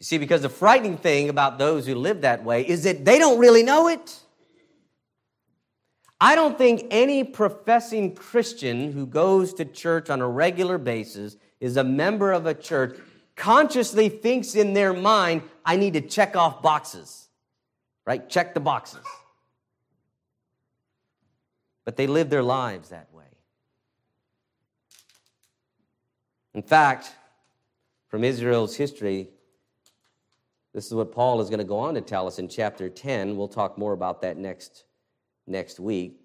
You 0.01 0.03
see, 0.03 0.17
because 0.17 0.41
the 0.41 0.49
frightening 0.49 0.97
thing 0.97 1.29
about 1.29 1.57
those 1.57 1.87
who 1.87 1.95
live 1.95 2.21
that 2.21 2.43
way 2.43 2.67
is 2.67 2.83
that 2.83 3.05
they 3.05 3.17
don't 3.17 3.39
really 3.39 3.63
know 3.63 3.87
it. 3.87 4.19
I 6.19 6.35
don't 6.35 6.57
think 6.57 6.87
any 6.91 7.23
professing 7.23 8.13
Christian 8.13 8.91
who 8.91 9.05
goes 9.05 9.53
to 9.53 9.63
church 9.63 10.09
on 10.09 10.19
a 10.19 10.27
regular 10.27 10.77
basis, 10.77 11.37
is 11.61 11.77
a 11.77 11.83
member 11.85 12.33
of 12.33 12.45
a 12.45 12.53
church, 12.53 12.99
consciously 13.37 14.09
thinks 14.09 14.53
in 14.53 14.73
their 14.73 14.91
mind, 14.91 15.43
I 15.63 15.77
need 15.77 15.93
to 15.93 16.01
check 16.01 16.35
off 16.35 16.61
boxes, 16.61 17.29
right? 18.05 18.27
Check 18.27 18.53
the 18.53 18.59
boxes. 18.59 19.05
But 21.91 21.97
they 21.97 22.07
live 22.07 22.29
their 22.29 22.41
lives 22.41 22.87
that 22.91 23.13
way. 23.13 23.25
In 26.53 26.61
fact, 26.61 27.11
from 28.07 28.23
Israel's 28.23 28.77
history, 28.77 29.27
this 30.73 30.85
is 30.85 30.93
what 30.93 31.11
Paul 31.11 31.41
is 31.41 31.49
going 31.49 31.59
to 31.59 31.65
go 31.65 31.79
on 31.79 31.95
to 31.95 31.99
tell 31.99 32.27
us 32.27 32.39
in 32.39 32.47
chapter 32.47 32.87
10. 32.87 33.35
We'll 33.35 33.49
talk 33.49 33.77
more 33.77 33.91
about 33.91 34.21
that 34.21 34.37
next, 34.37 34.85
next 35.47 35.81
week. 35.81 36.21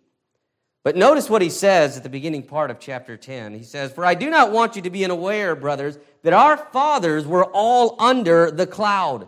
But 0.84 0.94
notice 0.94 1.28
what 1.28 1.42
he 1.42 1.50
says 1.50 1.96
at 1.96 2.04
the 2.04 2.08
beginning 2.08 2.44
part 2.44 2.70
of 2.70 2.78
chapter 2.78 3.16
10. 3.16 3.52
He 3.54 3.64
says, 3.64 3.90
For 3.90 4.04
I 4.04 4.14
do 4.14 4.30
not 4.30 4.52
want 4.52 4.76
you 4.76 4.82
to 4.82 4.90
be 4.90 5.04
unaware, 5.04 5.56
brothers, 5.56 5.98
that 6.22 6.32
our 6.32 6.56
fathers 6.56 7.26
were 7.26 7.46
all 7.46 7.96
under 8.00 8.52
the 8.52 8.68
cloud, 8.68 9.26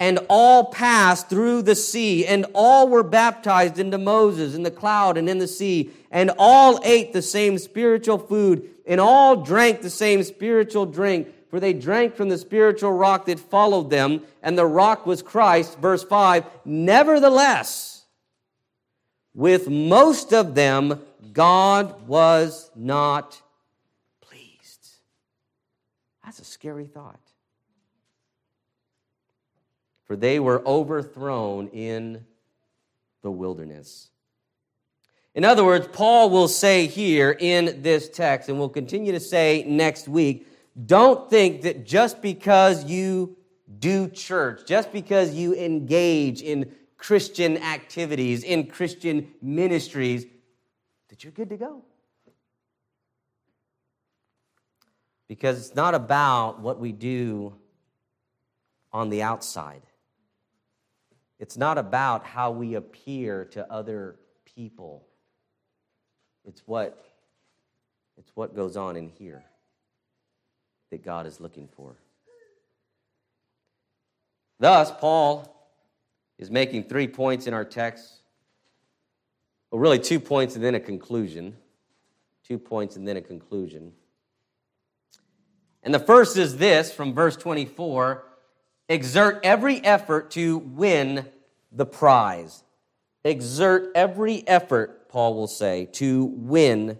and 0.00 0.18
all 0.28 0.66
passed 0.66 1.28
through 1.28 1.62
the 1.62 1.74
sea, 1.74 2.26
and 2.26 2.46
all 2.52 2.88
were 2.88 3.02
baptized 3.02 3.78
into 3.78 3.98
Moses 3.98 4.54
in 4.54 4.62
the 4.62 4.70
cloud 4.70 5.16
and 5.16 5.28
in 5.28 5.38
the 5.38 5.48
sea, 5.48 5.90
and 6.10 6.30
all 6.38 6.80
ate 6.84 7.12
the 7.12 7.22
same 7.22 7.58
spiritual 7.58 8.18
food, 8.18 8.68
and 8.86 9.00
all 9.00 9.36
drank 9.36 9.82
the 9.82 9.90
same 9.90 10.22
spiritual 10.22 10.86
drink 10.86 11.28
for 11.54 11.60
they 11.60 11.72
drank 11.72 12.16
from 12.16 12.30
the 12.30 12.36
spiritual 12.36 12.90
rock 12.90 13.26
that 13.26 13.38
followed 13.38 13.88
them, 13.88 14.22
and 14.42 14.58
the 14.58 14.66
rock 14.66 15.06
was 15.06 15.22
Christ. 15.22 15.78
Verse 15.78 16.02
5 16.02 16.44
Nevertheless, 16.64 18.06
with 19.32 19.68
most 19.68 20.32
of 20.32 20.56
them, 20.56 21.00
God 21.32 22.08
was 22.08 22.72
not 22.74 23.40
pleased. 24.20 24.96
That's 26.24 26.40
a 26.40 26.44
scary 26.44 26.86
thought. 26.86 27.20
For 30.04 30.16
they 30.16 30.38
were 30.38 30.66
overthrown 30.66 31.68
in 31.68 32.24
the 33.22 33.30
wilderness. 33.30 34.10
In 35.34 35.44
other 35.44 35.64
words, 35.64 35.88
Paul 35.92 36.30
will 36.30 36.46
say 36.46 36.86
here 36.86 37.36
in 37.38 37.82
this 37.82 38.08
text, 38.08 38.48
and 38.48 38.58
will 38.58 38.68
continue 38.68 39.12
to 39.12 39.20
say 39.20 39.64
next 39.66 40.06
week, 40.06 40.46
don't 40.86 41.28
think 41.28 41.62
that 41.62 41.84
just 41.84 42.22
because 42.22 42.84
you 42.84 43.36
do 43.78 44.08
church, 44.08 44.66
just 44.66 44.92
because 44.92 45.34
you 45.34 45.54
engage 45.54 46.42
in 46.42 46.72
Christian 46.96 47.56
activities, 47.58 48.44
in 48.44 48.66
Christian 48.66 49.32
ministries, 49.42 50.26
that 51.08 51.24
you're 51.24 51.32
good 51.32 51.50
to 51.50 51.56
go. 51.56 51.82
Because 55.26 55.66
it's 55.66 55.74
not 55.74 55.94
about 55.94 56.60
what 56.60 56.78
we 56.78 56.92
do 56.92 57.54
on 58.92 59.10
the 59.10 59.22
outside. 59.22 59.82
It's 61.38 61.56
not 61.56 61.78
about 61.78 62.24
how 62.24 62.50
we 62.50 62.74
appear 62.74 63.44
to 63.46 63.70
other 63.72 64.16
people. 64.44 65.06
It's 66.44 66.62
what, 66.66 67.04
it's 68.16 68.30
what 68.34 68.54
goes 68.54 68.76
on 68.76 68.96
in 68.96 69.08
here 69.08 69.44
that 70.90 71.04
God 71.04 71.26
is 71.26 71.40
looking 71.40 71.68
for. 71.68 71.96
Thus, 74.60 74.92
Paul 74.92 75.50
is 76.38 76.50
making 76.50 76.84
three 76.84 77.08
points 77.08 77.46
in 77.46 77.54
our 77.54 77.64
text. 77.64 78.20
Well, 79.70 79.80
really, 79.80 79.98
two 79.98 80.20
points 80.20 80.54
and 80.54 80.64
then 80.64 80.74
a 80.74 80.80
conclusion. 80.80 81.56
Two 82.46 82.58
points 82.58 82.96
and 82.96 83.08
then 83.08 83.16
a 83.16 83.20
conclusion. 83.20 83.92
And 85.82 85.92
the 85.92 85.98
first 85.98 86.36
is 86.36 86.56
this 86.56 86.92
from 86.92 87.12
verse 87.12 87.36
24 87.36 88.24
exert 88.88 89.40
every 89.42 89.82
effort 89.84 90.30
to 90.32 90.58
win 90.58 91.26
the 91.72 91.86
prize. 91.86 92.62
Exert 93.24 93.90
every 93.94 94.46
effort, 94.46 95.08
Paul 95.08 95.34
will 95.34 95.46
say, 95.46 95.86
to 95.92 96.24
win 96.24 96.98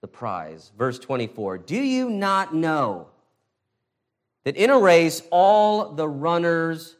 the 0.00 0.08
prize. 0.08 0.70
Verse 0.78 0.98
24 0.98 1.58
Do 1.58 1.76
you 1.76 2.10
not 2.10 2.54
know 2.54 3.08
that 4.44 4.56
in 4.56 4.70
a 4.70 4.78
race 4.78 5.22
all 5.30 5.92
the 5.92 6.08
runners 6.08 6.96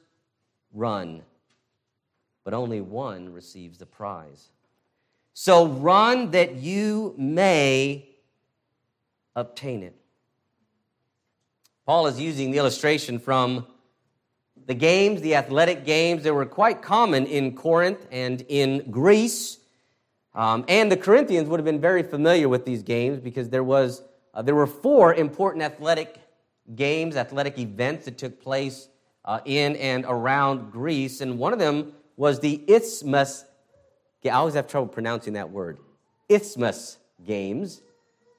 run, 0.73 1.23
but 2.45 2.55
only 2.55 2.81
one 2.81 3.33
receives 3.33 3.79
the 3.79 3.87
prize? 3.87 4.49
So 5.35 5.67
run 5.67 6.31
that 6.33 6.57
you 6.57 7.15
may 7.17 8.09
obtain 9.37 9.83
it. 9.83 9.95
Paul 11.85 12.09
is 12.09 12.19
using 12.19 12.51
the 12.51 12.59
illustration 12.59 13.19
from 13.21 13.67
the 14.67 14.75
games, 14.75 15.21
the 15.21 15.37
athletic 15.37 15.85
games 15.85 16.25
that 16.25 16.35
were 16.35 16.45
quite 16.45 16.83
common 16.83 17.27
in 17.27 17.55
Corinth 17.55 18.07
and 18.11 18.45
in 18.49 18.91
Greece. 18.91 19.59
Um, 20.35 20.65
and 20.69 20.91
the 20.91 20.97
Corinthians 20.97 21.49
would 21.49 21.61
have 21.61 21.65
been 21.65 21.81
very 21.81 22.03
familiar 22.03 22.49
with 22.49 22.65
these 22.65 22.83
games 22.83 23.21
because 23.21 23.49
there, 23.49 23.65
was, 23.65 24.03
uh, 24.35 24.43
there 24.43 24.55
were 24.55 24.67
four 24.67 25.15
important 25.15 25.63
athletic 25.63 26.21
games, 26.75 27.17
athletic 27.17 27.59
events 27.59 28.05
that 28.07 28.19
took 28.19 28.43
place 28.43 28.89
uh, 29.25 29.41
in 29.45 29.77
and 29.77 30.05
around 30.07 30.73
Greece. 30.73 31.21
And 31.21 31.39
one 31.39 31.53
of 31.53 31.59
them 31.59 31.93
was 32.17 32.41
the 32.41 32.63
Isthmus. 32.67 33.45
I 34.25 34.31
always 34.31 34.55
have 34.55 34.67
trouble 34.67 34.89
pronouncing 34.89 35.35
that 35.35 35.51
word. 35.51 35.79
Isthmus 36.29 36.99
Games, 37.25 37.81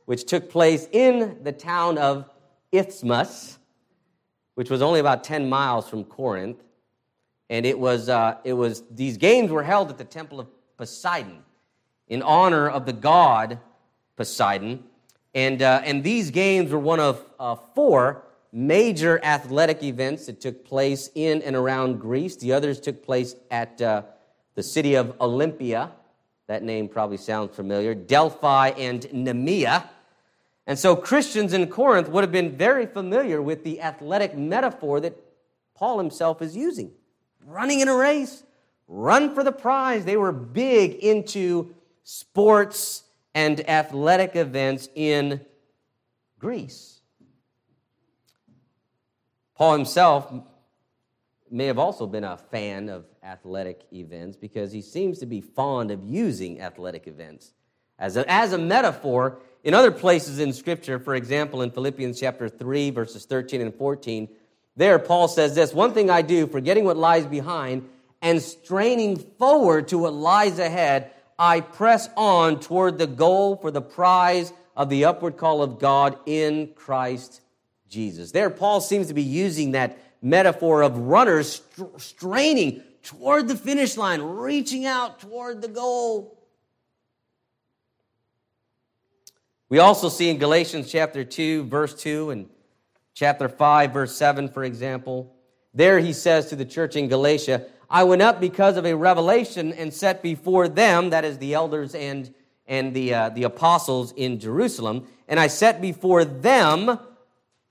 which 0.03 0.25
took 0.25 0.49
place 0.49 0.87
in 0.91 1.37
the 1.43 1.53
town 1.53 1.97
of 1.97 2.29
Isthmus, 2.73 3.56
which 4.57 4.71
was 4.71 4.81
only 4.81 4.99
about 4.99 5.23
10 5.23 5.47
miles 5.47 5.87
from 5.87 6.03
Corinth. 6.03 6.57
And 7.47 7.63
it 7.63 7.77
was, 7.77 8.09
uh, 8.09 8.37
it 8.43 8.53
was, 8.53 8.81
these 8.89 9.15
games 9.17 9.51
were 9.51 9.61
held 9.61 9.91
at 9.91 9.99
the 9.99 10.03
temple 10.03 10.39
of 10.39 10.47
Poseidon 10.77 11.43
in 12.07 12.23
honor 12.23 12.67
of 12.67 12.87
the 12.87 12.91
god 12.91 13.59
Poseidon. 14.15 14.83
And, 15.35 15.61
uh, 15.61 15.83
and 15.85 16.03
these 16.03 16.31
games 16.31 16.71
were 16.71 16.79
one 16.79 16.99
of 16.99 17.23
uh, 17.39 17.53
four 17.75 18.23
major 18.51 19.23
athletic 19.23 19.83
events 19.83 20.25
that 20.25 20.41
took 20.41 20.65
place 20.65 21.11
in 21.13 21.43
and 21.43 21.55
around 21.55 21.99
Greece. 21.99 22.35
The 22.35 22.51
others 22.53 22.79
took 22.79 23.05
place 23.05 23.35
at 23.51 23.79
uh, 23.79 24.01
the 24.55 24.63
city 24.63 24.95
of 24.95 25.13
Olympia. 25.21 25.91
That 26.47 26.63
name 26.63 26.87
probably 26.87 27.17
sounds 27.17 27.55
familiar. 27.55 27.93
Delphi 27.93 28.69
and 28.69 29.03
Nemea. 29.13 29.87
And 30.67 30.77
so 30.77 30.97
Christians 30.97 31.53
in 31.53 31.67
Corinth 31.67 32.09
would 32.09 32.25
have 32.25 32.31
been 32.31 32.51
very 32.51 32.85
familiar 32.85 33.41
with 33.41 33.63
the 33.63 33.81
athletic 33.81 34.37
metaphor 34.37 34.99
that 34.99 35.17
Paul 35.73 35.97
himself 35.97 36.41
is 36.41 36.57
using. 36.57 36.91
Running 37.45 37.79
in 37.79 37.87
a 37.87 37.95
race, 37.95 38.43
run 38.89 39.33
for 39.33 39.45
the 39.45 39.53
prize. 39.53 40.03
They 40.03 40.17
were 40.17 40.33
big 40.33 40.95
into 40.95 41.73
sports 42.03 43.03
and 43.33 43.67
athletic 43.69 44.35
events 44.35 44.89
in 44.93 45.39
Greece. 46.37 46.99
Paul 49.55 49.73
himself 49.73 50.31
may 51.49 51.65
have 51.65 51.79
also 51.79 52.05
been 52.05 52.25
a 52.25 52.37
fan 52.37 52.89
of 52.89 53.05
athletic 53.23 53.85
events 53.93 54.35
because 54.35 54.73
he 54.73 54.81
seems 54.81 55.19
to 55.19 55.25
be 55.25 55.39
fond 55.39 55.91
of 55.91 56.03
using 56.03 56.59
athletic 56.59 57.07
events 57.07 57.53
as 57.97 58.17
a, 58.17 58.29
as 58.29 58.51
a 58.51 58.57
metaphor 58.57 59.39
in 59.63 59.73
other 59.73 59.91
places 59.91 60.39
in 60.39 60.53
Scripture. 60.53 60.99
For 60.99 61.15
example, 61.15 61.61
in 61.61 61.71
Philippians 61.71 62.19
chapter 62.19 62.49
3, 62.49 62.91
verses 62.91 63.25
13 63.25 63.61
and 63.61 63.73
14, 63.73 64.27
there 64.75 64.99
Paul 64.99 65.27
says 65.27 65.55
this 65.55 65.73
One 65.73 65.93
thing 65.93 66.09
I 66.09 66.21
do, 66.21 66.47
forgetting 66.47 66.85
what 66.85 66.97
lies 66.97 67.25
behind 67.25 67.87
and 68.21 68.41
straining 68.41 69.17
forward 69.17 69.89
to 69.89 69.99
what 69.99 70.13
lies 70.13 70.59
ahead, 70.59 71.11
I 71.37 71.61
press 71.61 72.09
on 72.15 72.59
toward 72.59 72.97
the 72.97 73.07
goal 73.07 73.57
for 73.57 73.71
the 73.71 73.81
prize 73.81 74.53
of 74.75 74.89
the 74.89 75.05
upward 75.05 75.37
call 75.37 75.61
of 75.61 75.79
God 75.79 76.17
in 76.25 76.73
Christ 76.75 77.41
Jesus. 77.89 78.31
There, 78.31 78.49
Paul 78.49 78.81
seems 78.81 79.07
to 79.07 79.13
be 79.13 79.23
using 79.23 79.71
that 79.71 79.97
metaphor 80.21 80.81
of 80.81 80.97
runners 80.97 81.61
straining 81.97 82.83
toward 83.03 83.47
the 83.47 83.55
finish 83.55 83.97
line, 83.97 84.21
reaching 84.21 84.85
out 84.85 85.19
toward 85.19 85.61
the 85.61 85.67
goal. 85.67 86.36
We 89.69 89.79
also 89.79 90.09
see 90.09 90.29
in 90.29 90.37
Galatians 90.37 90.89
chapter 90.89 91.23
2, 91.23 91.65
verse 91.65 91.93
2, 91.93 92.29
and 92.29 92.49
chapter 93.13 93.49
5, 93.49 93.91
verse 93.91 94.15
7, 94.15 94.49
for 94.49 94.63
example, 94.63 95.35
there 95.73 95.99
he 95.99 96.13
says 96.13 96.47
to 96.47 96.55
the 96.55 96.65
church 96.65 96.95
in 96.95 97.09
Galatia, 97.09 97.65
I 97.89 98.03
went 98.03 98.21
up 98.21 98.39
because 98.39 98.77
of 98.77 98.85
a 98.85 98.95
revelation 98.95 99.73
and 99.73 99.93
set 99.93 100.21
before 100.21 100.67
them, 100.67 101.09
that 101.09 101.25
is 101.25 101.37
the 101.37 101.53
elders 101.53 101.95
and, 101.95 102.33
and 102.65 102.93
the, 102.93 103.13
uh, 103.13 103.29
the 103.29 103.43
apostles 103.43 104.13
in 104.13 104.39
Jerusalem, 104.39 105.07
and 105.27 105.39
I 105.39 105.47
set 105.47 105.81
before 105.81 106.23
them 106.23 106.99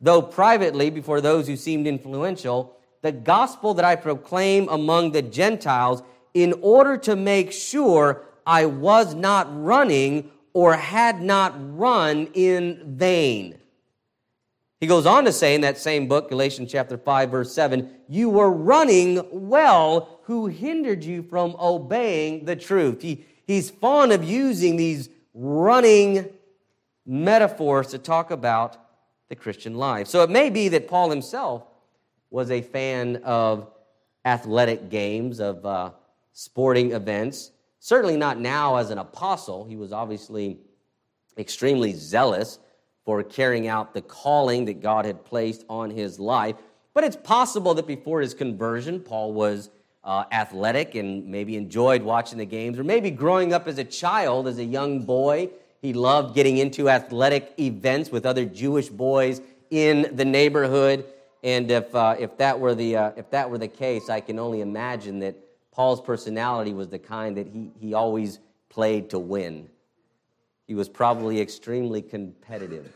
though 0.00 0.22
privately 0.22 0.90
before 0.90 1.20
those 1.20 1.46
who 1.46 1.56
seemed 1.56 1.86
influential, 1.86 2.76
the 3.02 3.12
gospel 3.12 3.74
that 3.74 3.84
I 3.84 3.96
proclaim 3.96 4.68
among 4.68 5.12
the 5.12 5.22
Gentiles 5.22 6.02
in 6.34 6.54
order 6.60 6.96
to 6.98 7.16
make 7.16 7.52
sure 7.52 8.22
I 8.46 8.66
was 8.66 9.14
not 9.14 9.48
running 9.50 10.30
or 10.56 10.72
had 10.72 11.20
not 11.20 11.54
run 11.76 12.26
in 12.32 12.96
vain. 12.96 13.58
He 14.80 14.86
goes 14.86 15.04
on 15.04 15.26
to 15.26 15.32
say 15.32 15.54
in 15.54 15.60
that 15.60 15.76
same 15.76 16.08
book, 16.08 16.30
Galatians 16.30 16.72
chapter 16.72 16.96
5, 16.96 17.30
verse 17.30 17.52
7, 17.52 17.90
you 18.08 18.30
were 18.30 18.50
running 18.50 19.22
well 19.30 20.18
who 20.22 20.46
hindered 20.46 21.04
you 21.04 21.22
from 21.22 21.54
obeying 21.60 22.46
the 22.46 22.56
truth. 22.56 23.02
He, 23.02 23.26
he's 23.46 23.68
fond 23.68 24.12
of 24.12 24.24
using 24.24 24.78
these 24.78 25.10
running 25.34 26.30
metaphors 27.04 27.88
to 27.88 27.98
talk 27.98 28.30
about 28.30 28.78
the 29.28 29.36
Christian 29.36 29.74
life. 29.74 30.06
So 30.06 30.22
it 30.22 30.30
may 30.30 30.48
be 30.48 30.68
that 30.68 30.88
Paul 30.88 31.10
himself 31.10 31.64
was 32.30 32.50
a 32.50 32.62
fan 32.62 33.16
of 33.24 33.68
athletic 34.24 34.88
games, 34.88 35.38
of 35.38 35.66
uh, 35.66 35.90
sporting 36.32 36.92
events. 36.92 37.50
Certainly 37.86 38.16
not 38.16 38.40
now 38.40 38.78
as 38.78 38.90
an 38.90 38.98
apostle. 38.98 39.64
He 39.64 39.76
was 39.76 39.92
obviously 39.92 40.58
extremely 41.38 41.92
zealous 41.92 42.58
for 43.04 43.22
carrying 43.22 43.68
out 43.68 43.94
the 43.94 44.02
calling 44.02 44.64
that 44.64 44.80
God 44.82 45.04
had 45.04 45.24
placed 45.24 45.64
on 45.68 45.90
his 45.90 46.18
life. 46.18 46.56
But 46.94 47.04
it's 47.04 47.14
possible 47.14 47.74
that 47.74 47.86
before 47.86 48.20
his 48.20 48.34
conversion, 48.34 48.98
Paul 48.98 49.34
was 49.34 49.70
uh, 50.02 50.24
athletic 50.32 50.96
and 50.96 51.28
maybe 51.28 51.54
enjoyed 51.54 52.02
watching 52.02 52.38
the 52.38 52.44
games, 52.44 52.76
or 52.76 52.82
maybe 52.82 53.08
growing 53.08 53.52
up 53.52 53.68
as 53.68 53.78
a 53.78 53.84
child, 53.84 54.48
as 54.48 54.58
a 54.58 54.64
young 54.64 55.04
boy, 55.04 55.48
he 55.80 55.92
loved 55.92 56.34
getting 56.34 56.58
into 56.58 56.90
athletic 56.90 57.54
events 57.56 58.10
with 58.10 58.26
other 58.26 58.44
Jewish 58.46 58.88
boys 58.88 59.40
in 59.70 60.10
the 60.16 60.24
neighborhood. 60.24 61.04
And 61.44 61.70
if, 61.70 61.94
uh, 61.94 62.16
if, 62.18 62.36
that 62.38 62.58
were 62.58 62.74
the, 62.74 62.96
uh, 62.96 63.10
if 63.16 63.30
that 63.30 63.48
were 63.48 63.58
the 63.58 63.68
case, 63.68 64.10
I 64.10 64.18
can 64.18 64.40
only 64.40 64.60
imagine 64.60 65.20
that 65.20 65.36
Paul's 65.76 66.00
personality 66.00 66.72
was 66.72 66.88
the 66.88 66.98
kind 66.98 67.36
that 67.36 67.46
he, 67.46 67.70
he 67.78 67.92
always 67.92 68.38
played 68.70 69.10
to 69.10 69.18
win. 69.18 69.68
He 70.66 70.74
was 70.74 70.88
probably 70.88 71.38
extremely 71.38 72.00
competitive 72.00 72.90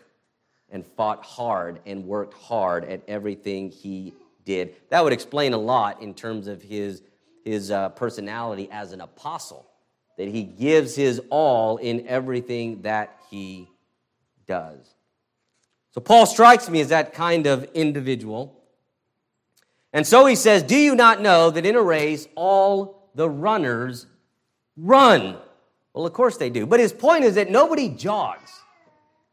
and 0.71 0.87
fought 0.97 1.23
hard 1.23 1.81
and 1.85 2.07
worked 2.07 2.33
hard 2.33 2.87
at 2.87 3.03
everything 3.07 3.71
he 3.71 4.15
did. 4.47 4.77
That 4.89 5.05
would 5.05 5.13
explain 5.13 5.53
a 5.53 5.59
lot 5.59 6.01
in 6.01 6.15
terms 6.15 6.47
of 6.47 6.63
his, 6.63 7.03
his 7.45 7.71
uh, 7.71 7.91
personality 7.91 8.67
as 8.73 8.93
an 8.93 9.03
apostle, 9.03 9.67
that 10.17 10.29
he 10.29 10.43
gives 10.43 10.97
his 10.97 11.21
all 11.29 11.77
in 11.77 12.09
everything 12.09 12.81
that 12.81 13.21
he 13.29 13.69
does. 14.47 14.95
So 15.91 16.01
Paul 16.01 16.25
strikes 16.25 16.71
me 16.71 16.81
as 16.81 16.89
that 16.89 17.13
kind 17.13 17.47
of 17.47 17.65
individual. 17.75 18.60
And 19.93 20.07
so 20.07 20.27
he 20.27 20.35
says, 20.35 20.63
Do 20.63 20.77
you 20.77 20.95
not 20.95 21.21
know 21.21 21.51
that 21.51 21.67
in 21.67 21.77
a 21.77 21.83
race 21.83 22.29
all 22.35 23.11
the 23.15 23.29
runners 23.29 24.07
run? 24.77 25.37
Well, 25.93 26.07
of 26.07 26.13
course 26.13 26.37
they 26.37 26.51
do. 26.51 26.67
But 26.67 26.81
his 26.81 26.93
point 26.93 27.25
is 27.25 27.35
that 27.35 27.51
nobody 27.51 27.89
jogs, 27.89 28.53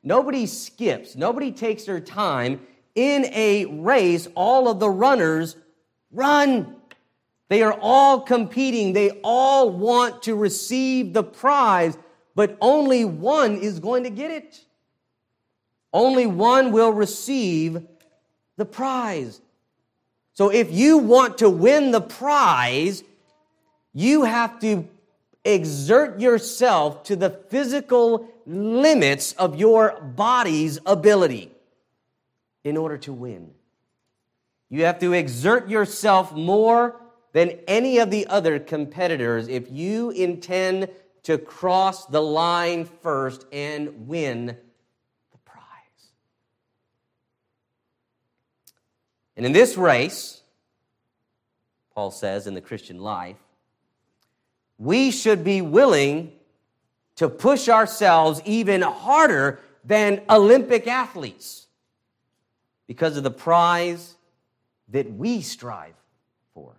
nobody 0.03 0.45
skips, 0.45 1.15
nobody 1.15 1.51
takes 1.51 1.83
their 1.83 1.99
time. 1.99 2.61
In 2.95 3.25
a 3.25 3.65
race, 3.65 4.27
all 4.33 4.67
of 4.67 4.79
the 4.79 4.89
runners 4.89 5.55
run. 6.11 6.75
They 7.49 7.61
are 7.61 7.77
all 7.79 8.21
competing. 8.21 8.93
They 8.93 9.11
all 9.23 9.69
want 9.69 10.23
to 10.23 10.35
receive 10.35 11.13
the 11.13 11.23
prize, 11.23 11.95
but 12.33 12.57
only 12.59 13.05
one 13.05 13.57
is 13.57 13.79
going 13.79 14.03
to 14.03 14.09
get 14.09 14.31
it. 14.31 14.65
Only 15.93 16.25
one 16.25 16.71
will 16.71 16.91
receive 16.91 17.85
the 18.57 18.65
prize. 18.65 19.39
So 20.37 20.49
if 20.49 20.71
you 20.71 20.99
want 20.99 21.39
to 21.39 21.49
win 21.49 21.89
the 21.89 21.99
prize, 21.99 23.03
you 23.91 24.21
have 24.21 24.59
to 24.59 24.87
exert 25.43 26.19
yourself 26.19 27.01
to 27.05 27.15
the 27.15 27.31
physical 27.31 28.27
limits 28.45 29.33
of 29.33 29.59
your 29.59 29.99
body's 29.99 30.77
ability 30.85 31.49
in 32.63 32.77
order 32.77 32.99
to 32.99 33.13
win. 33.13 33.49
You 34.69 34.85
have 34.85 34.99
to 34.99 35.13
exert 35.13 35.69
yourself 35.69 36.31
more 36.31 37.01
than 37.33 37.57
any 37.67 37.97
of 37.97 38.11
the 38.11 38.27
other 38.27 38.59
competitors 38.59 39.47
if 39.47 39.71
you 39.71 40.11
intend 40.11 40.89
to 41.23 41.39
cross 41.39 42.05
the 42.05 42.21
line 42.21 42.85
first 42.85 43.47
and 43.51 44.07
win 44.07 44.45
the 44.45 45.37
prize. 45.45 45.63
And 49.37 49.45
in 49.45 49.51
this 49.51 49.77
race, 49.77 50.41
Paul 51.93 52.09
says 52.09 52.47
in 52.47 52.55
the 52.55 52.61
Christian 52.61 52.99
life, 52.99 53.37
we 54.79 55.11
should 55.11 55.43
be 55.43 55.61
willing 55.61 56.33
to 57.17 57.29
push 57.29 57.69
ourselves 57.69 58.41
even 58.45 58.81
harder 58.81 59.59
than 59.83 60.21
Olympic 60.29 60.87
athletes 60.87 61.67
because 62.87 63.15
of 63.15 63.23
the 63.23 63.31
prize 63.31 64.15
that 64.89 65.11
we 65.13 65.41
strive 65.41 65.95
for. 66.53 66.75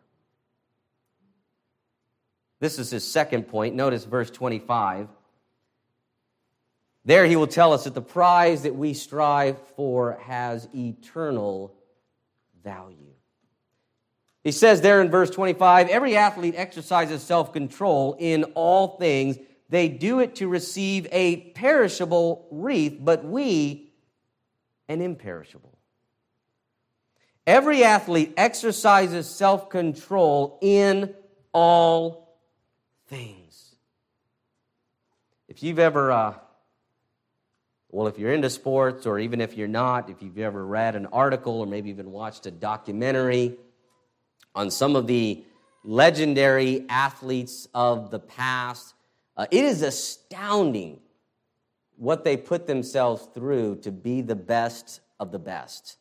This 2.61 2.79
is 2.79 2.91
his 2.91 3.07
second 3.07 3.45
point. 3.45 3.77
Notice 3.77 4.05
verse 4.05 4.31
25. 4.31 5.09
There 7.05 7.25
he 7.25 7.37
will 7.37 7.47
tell 7.47 7.73
us 7.73 7.85
that 7.85 7.95
the 7.95 8.03
prize 8.03 8.63
that 8.63 8.75
we 8.75 8.95
strive 8.95 9.59
for 9.77 10.19
has 10.23 10.69
eternal 10.75 11.75
value. 12.69 13.15
He 14.45 14.53
says 14.53 14.83
there 14.83 15.01
in 15.01 15.11
verse 15.11 15.31
25 15.31 15.89
every 15.89 16.17
athlete 16.17 16.55
exercises 16.57 17.23
self 17.23 17.53
control 17.53 18.15
in 18.19 18.45
all 18.55 18.99
things. 18.99 19.39
They 19.71 19.89
do 19.89 20.21
it 20.21 20.37
to 20.37 20.49
receive 20.49 21.07
a 21.11 21.51
perishable 21.53 22.47
wreath, 22.51 22.99
but 23.01 23.25
we 23.25 23.93
an 24.89 25.01
imperishable. 25.01 25.79
Every 27.47 27.85
athlete 27.85 28.35
exercises 28.37 29.27
self 29.29 29.71
control 29.71 30.59
in 30.61 31.15
all 31.53 32.39
things. 33.07 33.75
If 35.49 35.63
you've 35.63 35.79
ever, 35.79 36.13
uh, 36.13 36.35
well, 37.91 38.07
if 38.07 38.19
you're 38.19 38.33
into 38.33 38.51
sports, 38.51 39.07
or 39.07 39.19
even 39.19 39.41
if 39.41 39.57
you're 39.57 39.69
not, 39.69 40.11
if 40.11 40.23
you've 40.23 40.39
ever 40.39 40.65
read 40.65 40.95
an 40.95 41.07
article 41.07 41.61
or 41.61 41.67
maybe 41.67 41.91
even 41.91 42.11
watched 42.13 42.47
a 42.47 42.51
documentary, 42.51 43.57
on 44.55 44.71
some 44.71 44.97
of 44.97 45.07
the 45.07 45.45
legendary 45.85 46.85
athletes 46.89 47.69
of 47.75 48.11
the 48.11 48.19
past. 48.19 48.95
Uh, 49.37 49.47
it 49.51 49.65
is 49.65 49.83
astounding 49.83 50.99
what 51.97 52.25
they 52.25 52.37
put 52.37 52.67
themselves 52.67 53.29
through 53.35 53.77
to 53.77 53.93
be 53.93 54.21
the 54.21 54.35
best 54.35 55.01
of 55.21 55.33
the 55.33 55.39
best. 55.39 55.97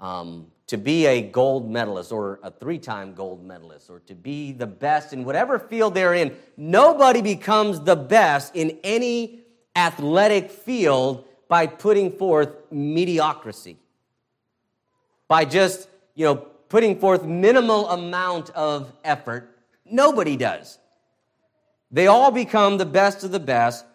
Um, 0.00 0.48
to 0.68 0.76
be 0.76 1.06
a 1.06 1.22
gold 1.22 1.70
medalist 1.70 2.12
or 2.12 2.38
a 2.42 2.50
three 2.50 2.78
time 2.78 3.14
gold 3.14 3.44
medalist 3.44 3.90
or 3.90 4.00
to 4.00 4.14
be 4.14 4.52
the 4.52 4.66
best 4.66 5.12
in 5.12 5.24
whatever 5.24 5.58
field 5.58 5.94
they're 5.94 6.14
in. 6.14 6.36
Nobody 6.56 7.22
becomes 7.22 7.80
the 7.80 7.96
best 7.96 8.54
in 8.54 8.78
any 8.84 9.40
athletic 9.78 10.50
field 10.50 11.24
by 11.48 11.66
putting 11.66 12.10
forth 12.10 12.50
mediocrity, 12.70 13.78
by 15.28 15.44
just, 15.44 15.88
you 16.14 16.24
know, 16.24 16.34
putting 16.68 16.98
forth 16.98 17.24
minimal 17.24 17.88
amount 17.88 18.50
of 18.50 18.92
effort. 19.04 19.56
Nobody 19.86 20.36
does. 20.36 20.78
They 21.90 22.06
all 22.08 22.30
become 22.30 22.76
the 22.76 22.84
best 22.84 23.24
of 23.24 23.30
the 23.30 23.40
best 23.40 23.86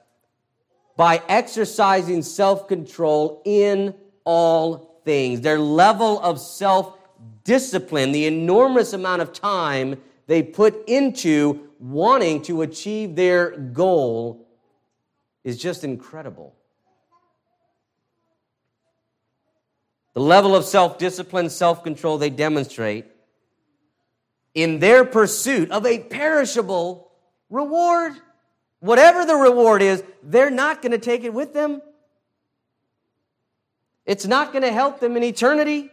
by 0.96 1.22
exercising 1.28 2.24
self 2.24 2.68
control 2.68 3.42
in 3.46 3.94
all 4.24 5.02
things. 5.06 5.42
Their 5.42 5.60
level 5.60 6.20
of 6.22 6.40
self 6.40 6.98
discipline, 7.44 8.14
the 8.14 8.26
enormous 8.26 8.94
amount 8.94 9.22
of 9.22 9.34
time 9.34 10.02
they 10.28 10.42
put 10.42 10.88
into 10.88 11.70
wanting 11.80 12.42
to 12.44 12.62
achieve 12.62 13.16
their 13.16 13.52
goal, 13.58 14.43
is 15.44 15.58
just 15.58 15.84
incredible. 15.84 16.56
the 20.14 20.20
level 20.20 20.56
of 20.56 20.64
self 20.64 20.98
discipline, 20.98 21.50
self 21.50 21.84
control 21.84 22.18
they 22.18 22.30
demonstrate 22.30 23.06
in 24.54 24.80
their 24.80 25.04
pursuit 25.04 25.72
of 25.72 25.86
a 25.86 26.00
perishable 26.00 27.12
reward. 27.50 28.14
Whatever 28.80 29.26
the 29.26 29.36
reward 29.36 29.82
is, 29.82 30.04
they're 30.22 30.52
not 30.52 30.82
going 30.82 30.92
to 30.92 30.98
take 30.98 31.24
it 31.24 31.34
with 31.34 31.54
them. 31.54 31.82
It's 34.06 34.26
not 34.26 34.52
going 34.52 34.64
to 34.64 34.72
help 34.72 35.00
them 35.00 35.16
in 35.16 35.24
eternity. 35.24 35.90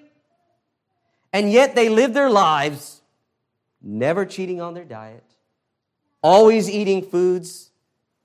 And 1.33 1.53
yet 1.53 1.77
they 1.77 1.89
live 1.89 2.13
their 2.13 2.29
lives 2.29 3.01
never 3.81 4.27
cheating 4.27 4.61
on 4.61 4.75
their 4.75 4.85
diet, 4.85 5.25
always 6.21 6.69
eating 6.69 7.03
foods 7.03 7.70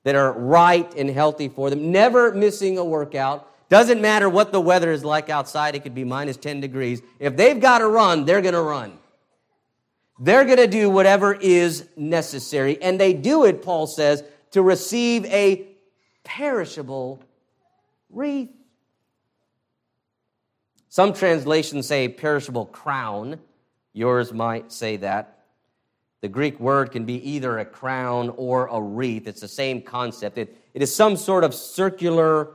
that 0.05 0.15
are 0.15 0.31
right 0.33 0.93
and 0.95 1.09
healthy 1.09 1.49
for 1.49 1.69
them, 1.69 1.91
never 1.91 2.31
missing 2.31 2.77
a 2.77 2.85
workout, 2.85 3.51
Doesn't 3.67 3.99
matter 3.99 4.29
what 4.29 4.51
the 4.51 4.61
weather 4.61 4.91
is 4.91 5.03
like 5.03 5.29
outside, 5.29 5.75
it 5.75 5.81
could 5.81 5.95
be 5.95 6.03
minus 6.03 6.37
10 6.37 6.61
degrees. 6.61 7.01
If 7.19 7.35
they've 7.35 7.59
got 7.59 7.79
to 7.79 7.87
run, 7.87 8.25
they're 8.25 8.41
going 8.41 8.53
to 8.53 8.61
run. 8.61 8.97
They're 10.19 10.45
going 10.45 10.57
to 10.57 10.67
do 10.67 10.89
whatever 10.89 11.33
is 11.33 11.89
necessary. 11.97 12.81
And 12.81 12.99
they 12.99 13.13
do 13.13 13.45
it, 13.45 13.63
Paul 13.63 13.87
says, 13.87 14.23
to 14.51 14.61
receive 14.61 15.25
a 15.25 15.67
perishable 16.23 17.19
wreath. 18.09 18.51
Some 20.89 21.11
translations 21.11 21.87
say 21.87 22.07
perishable 22.07 22.67
crown. 22.67 23.39
Yours 23.93 24.31
might 24.31 24.71
say 24.71 24.97
that. 24.97 25.34
The 26.25 26.29
Greek 26.29 26.59
word 26.59 26.91
can 26.91 27.05
be 27.05 27.17
either 27.29 27.59
a 27.59 27.65
crown 27.65 28.33
or 28.35 28.65
a 28.65 28.81
wreath. 28.81 29.27
It's 29.27 29.41
the 29.41 29.47
same 29.47 29.79
concept. 29.79 30.39
It, 30.39 30.57
it 30.73 30.81
is 30.81 30.91
some 30.91 31.17
sort 31.17 31.43
of 31.43 31.53
circular 31.53 32.53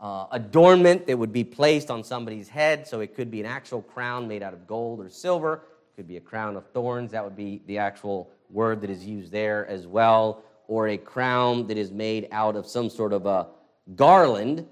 uh, 0.00 0.28
adornment 0.32 1.06
that 1.06 1.18
would 1.18 1.30
be 1.30 1.44
placed 1.44 1.90
on 1.90 2.02
somebody's 2.02 2.48
head. 2.48 2.88
So 2.88 3.00
it 3.00 3.14
could 3.14 3.30
be 3.30 3.40
an 3.40 3.46
actual 3.46 3.82
crown 3.82 4.26
made 4.26 4.42
out 4.42 4.54
of 4.54 4.66
gold 4.66 5.00
or 5.00 5.10
silver. 5.10 5.64
It 5.92 5.96
could 5.96 6.08
be 6.08 6.16
a 6.16 6.20
crown 6.22 6.56
of 6.56 6.66
thorns. 6.70 7.12
That 7.12 7.22
would 7.22 7.36
be 7.36 7.60
the 7.66 7.76
actual 7.76 8.30
word 8.48 8.80
that 8.80 8.88
is 8.88 9.04
used 9.04 9.30
there 9.30 9.66
as 9.66 9.86
well. 9.86 10.42
Or 10.66 10.88
a 10.88 10.96
crown 10.96 11.66
that 11.66 11.76
is 11.76 11.90
made 11.90 12.28
out 12.32 12.56
of 12.56 12.66
some 12.66 12.88
sort 12.88 13.12
of 13.12 13.26
a 13.26 13.48
garland. 13.96 14.66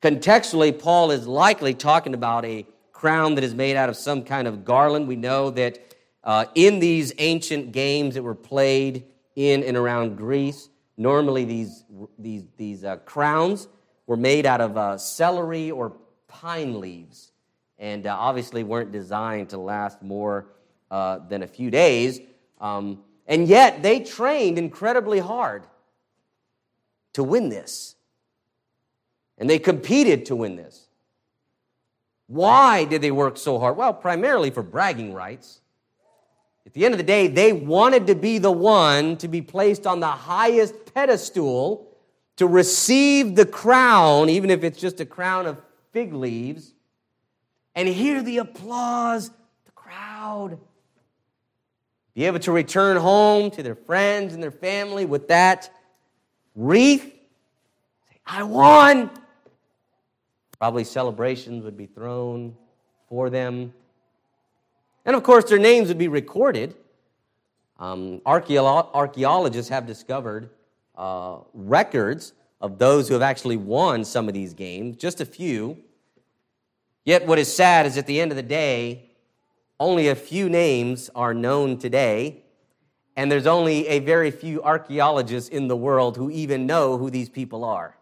Contextually, 0.00 0.78
Paul 0.78 1.10
is 1.10 1.26
likely 1.26 1.74
talking 1.74 2.14
about 2.14 2.46
a 2.46 2.64
crown 2.92 3.34
that 3.34 3.44
is 3.44 3.54
made 3.54 3.76
out 3.76 3.90
of 3.90 3.96
some 3.98 4.24
kind 4.24 4.48
of 4.48 4.64
garland. 4.64 5.06
We 5.06 5.16
know 5.16 5.50
that 5.50 5.87
uh, 6.24 6.46
in 6.54 6.78
these 6.78 7.12
ancient 7.18 7.72
games 7.72 8.14
that 8.14 8.22
were 8.22 8.34
played 8.34 9.04
in 9.36 9.62
and 9.62 9.76
around 9.76 10.16
Greece, 10.16 10.68
normally 10.96 11.44
these, 11.44 11.84
these, 12.18 12.44
these 12.56 12.84
uh, 12.84 12.96
crowns 12.96 13.68
were 14.06 14.16
made 14.16 14.46
out 14.46 14.60
of 14.60 14.76
uh, 14.76 14.98
celery 14.98 15.70
or 15.70 15.96
pine 16.26 16.80
leaves, 16.80 17.32
and 17.78 18.06
uh, 18.06 18.16
obviously 18.18 18.64
weren't 18.64 18.90
designed 18.90 19.50
to 19.50 19.58
last 19.58 20.02
more 20.02 20.46
uh, 20.90 21.18
than 21.28 21.42
a 21.42 21.46
few 21.46 21.70
days. 21.70 22.20
Um, 22.60 23.02
and 23.26 23.46
yet 23.46 23.82
they 23.82 24.00
trained 24.00 24.58
incredibly 24.58 25.18
hard 25.18 25.64
to 27.12 27.22
win 27.22 27.48
this. 27.48 27.94
And 29.36 29.48
they 29.48 29.58
competed 29.58 30.26
to 30.26 30.36
win 30.36 30.56
this. 30.56 30.88
Why 32.26 32.84
did 32.84 33.02
they 33.02 33.10
work 33.10 33.36
so 33.36 33.58
hard? 33.58 33.76
Well, 33.76 33.94
primarily 33.94 34.50
for 34.50 34.62
bragging 34.62 35.12
rights. 35.14 35.60
At 36.68 36.74
the 36.74 36.84
end 36.84 36.92
of 36.92 36.98
the 36.98 37.04
day, 37.04 37.28
they 37.28 37.54
wanted 37.54 38.08
to 38.08 38.14
be 38.14 38.36
the 38.36 38.52
one 38.52 39.16
to 39.18 39.26
be 39.26 39.40
placed 39.40 39.86
on 39.86 40.00
the 40.00 40.06
highest 40.06 40.74
pedestal 40.94 41.96
to 42.36 42.46
receive 42.46 43.36
the 43.36 43.46
crown, 43.46 44.28
even 44.28 44.50
if 44.50 44.62
it's 44.62 44.78
just 44.78 45.00
a 45.00 45.06
crown 45.06 45.46
of 45.46 45.58
fig 45.92 46.12
leaves, 46.12 46.74
and 47.74 47.88
hear 47.88 48.22
the 48.22 48.36
applause, 48.36 49.30
the 49.64 49.72
crowd. 49.74 50.58
Be 52.12 52.26
able 52.26 52.40
to 52.40 52.52
return 52.52 52.98
home 52.98 53.50
to 53.52 53.62
their 53.62 53.74
friends 53.74 54.34
and 54.34 54.42
their 54.42 54.50
family 54.50 55.06
with 55.06 55.28
that 55.28 55.70
wreath. 56.54 57.02
Say, 57.02 58.20
I 58.26 58.42
won. 58.42 59.10
Probably 60.58 60.84
celebrations 60.84 61.64
would 61.64 61.78
be 61.78 61.86
thrown 61.86 62.54
for 63.08 63.30
them. 63.30 63.72
And 65.08 65.16
of 65.16 65.22
course, 65.22 65.44
their 65.44 65.58
names 65.58 65.88
would 65.88 65.96
be 65.96 66.08
recorded. 66.08 66.74
Um, 67.78 68.20
archaeologists 68.26 69.70
have 69.70 69.86
discovered 69.86 70.50
uh, 70.94 71.38
records 71.54 72.34
of 72.60 72.78
those 72.78 73.08
who 73.08 73.14
have 73.14 73.22
actually 73.22 73.56
won 73.56 74.04
some 74.04 74.28
of 74.28 74.34
these 74.34 74.52
games, 74.52 74.98
just 74.98 75.22
a 75.22 75.24
few. 75.24 75.78
Yet, 77.06 77.26
what 77.26 77.38
is 77.38 77.50
sad 77.50 77.86
is 77.86 77.96
at 77.96 78.06
the 78.06 78.20
end 78.20 78.32
of 78.32 78.36
the 78.36 78.42
day, 78.42 79.08
only 79.80 80.08
a 80.08 80.14
few 80.14 80.50
names 80.50 81.08
are 81.14 81.32
known 81.32 81.78
today, 81.78 82.42
and 83.16 83.32
there's 83.32 83.46
only 83.46 83.88
a 83.88 84.00
very 84.00 84.30
few 84.30 84.62
archaeologists 84.62 85.48
in 85.48 85.68
the 85.68 85.76
world 85.76 86.18
who 86.18 86.28
even 86.28 86.66
know 86.66 86.98
who 86.98 87.08
these 87.08 87.30
people 87.30 87.64
are. 87.64 87.96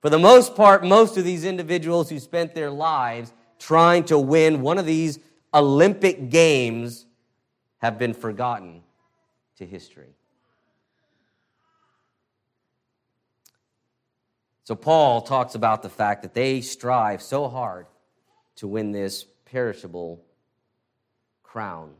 For 0.00 0.08
the 0.08 0.18
most 0.18 0.56
part, 0.56 0.86
most 0.86 1.18
of 1.18 1.24
these 1.24 1.44
individuals 1.44 2.08
who 2.08 2.18
spent 2.18 2.54
their 2.54 2.70
lives 2.70 3.34
trying 3.58 4.04
to 4.04 4.18
win 4.18 4.62
one 4.62 4.78
of 4.78 4.86
these 4.86 5.18
Olympic 5.52 6.30
Games 6.30 7.06
have 7.78 7.98
been 7.98 8.14
forgotten 8.14 8.82
to 9.56 9.66
history. 9.66 10.14
So, 14.64 14.74
Paul 14.76 15.22
talks 15.22 15.56
about 15.56 15.82
the 15.82 15.88
fact 15.88 16.22
that 16.22 16.34
they 16.34 16.60
strive 16.60 17.20
so 17.20 17.48
hard 17.48 17.86
to 18.56 18.68
win 18.68 18.92
this 18.92 19.24
perishable 19.44 20.22
crown. 21.42 21.94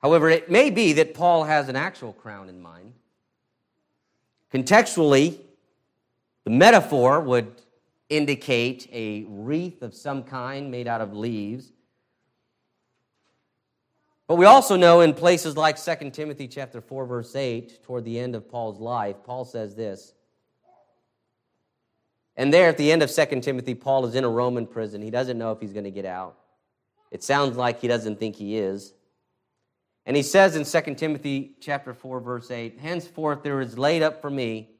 However, 0.00 0.30
it 0.30 0.50
may 0.50 0.70
be 0.70 0.94
that 0.94 1.12
Paul 1.12 1.44
has 1.44 1.68
an 1.68 1.76
actual 1.76 2.14
crown 2.14 2.48
in 2.48 2.62
mind. 2.62 2.94
Contextually, 4.52 5.38
the 6.44 6.50
metaphor 6.50 7.20
would 7.20 7.60
indicate 8.10 8.88
a 8.92 9.24
wreath 9.28 9.82
of 9.82 9.94
some 9.94 10.24
kind 10.24 10.70
made 10.70 10.86
out 10.86 11.00
of 11.00 11.14
leaves. 11.14 11.72
But 14.26 14.34
we 14.36 14.44
also 14.44 14.76
know 14.76 15.00
in 15.00 15.14
places 15.14 15.56
like 15.56 15.82
2 15.82 16.10
Timothy 16.10 16.46
chapter 16.46 16.80
4 16.80 17.06
verse 17.06 17.34
8 17.34 17.82
toward 17.82 18.04
the 18.04 18.18
end 18.18 18.34
of 18.34 18.48
Paul's 18.48 18.78
life, 18.78 19.16
Paul 19.24 19.44
says 19.44 19.74
this, 19.74 20.14
and 22.36 22.54
there 22.54 22.68
at 22.68 22.78
the 22.78 22.90
end 22.92 23.02
of 23.02 23.10
2 23.12 23.40
Timothy, 23.40 23.74
Paul 23.74 24.06
is 24.06 24.14
in 24.14 24.24
a 24.24 24.28
Roman 24.28 24.66
prison. 24.66 25.02
He 25.02 25.10
doesn't 25.10 25.36
know 25.36 25.52
if 25.52 25.60
he's 25.60 25.72
going 25.72 25.84
to 25.84 25.90
get 25.90 26.06
out. 26.06 26.38
It 27.10 27.22
sounds 27.22 27.56
like 27.56 27.80
he 27.80 27.88
doesn't 27.88 28.18
think 28.18 28.36
he 28.36 28.56
is. 28.56 28.94
And 30.06 30.16
he 30.16 30.22
says 30.22 30.56
in 30.56 30.64
2 30.64 30.94
Timothy 30.94 31.56
chapter 31.60 31.92
4 31.92 32.20
verse 32.20 32.50
8, 32.50 32.78
"Henceforth 32.78 33.42
there 33.42 33.60
is 33.60 33.76
laid 33.76 34.02
up 34.02 34.20
for 34.20 34.30
me 34.30 34.70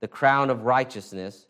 the 0.00 0.08
crown 0.08 0.50
of 0.50 0.64
righteousness, 0.64 1.46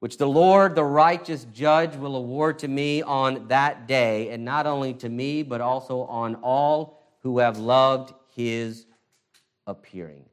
which 0.00 0.18
the 0.18 0.28
Lord, 0.28 0.74
the 0.74 0.84
righteous 0.84 1.46
judge, 1.52 1.94
will 1.94 2.16
award 2.16 2.58
to 2.58 2.68
me 2.68 3.02
on 3.02 3.48
that 3.48 3.86
day, 3.86 4.30
and 4.30 4.44
not 4.44 4.66
only 4.66 4.92
to 4.94 5.08
me, 5.08 5.42
but 5.42 5.60
also 5.60 6.02
on 6.02 6.34
all 6.36 6.98
who 7.22 7.38
have 7.38 7.58
loved 7.58 8.12
his 8.34 8.86
appearing." 9.66 10.24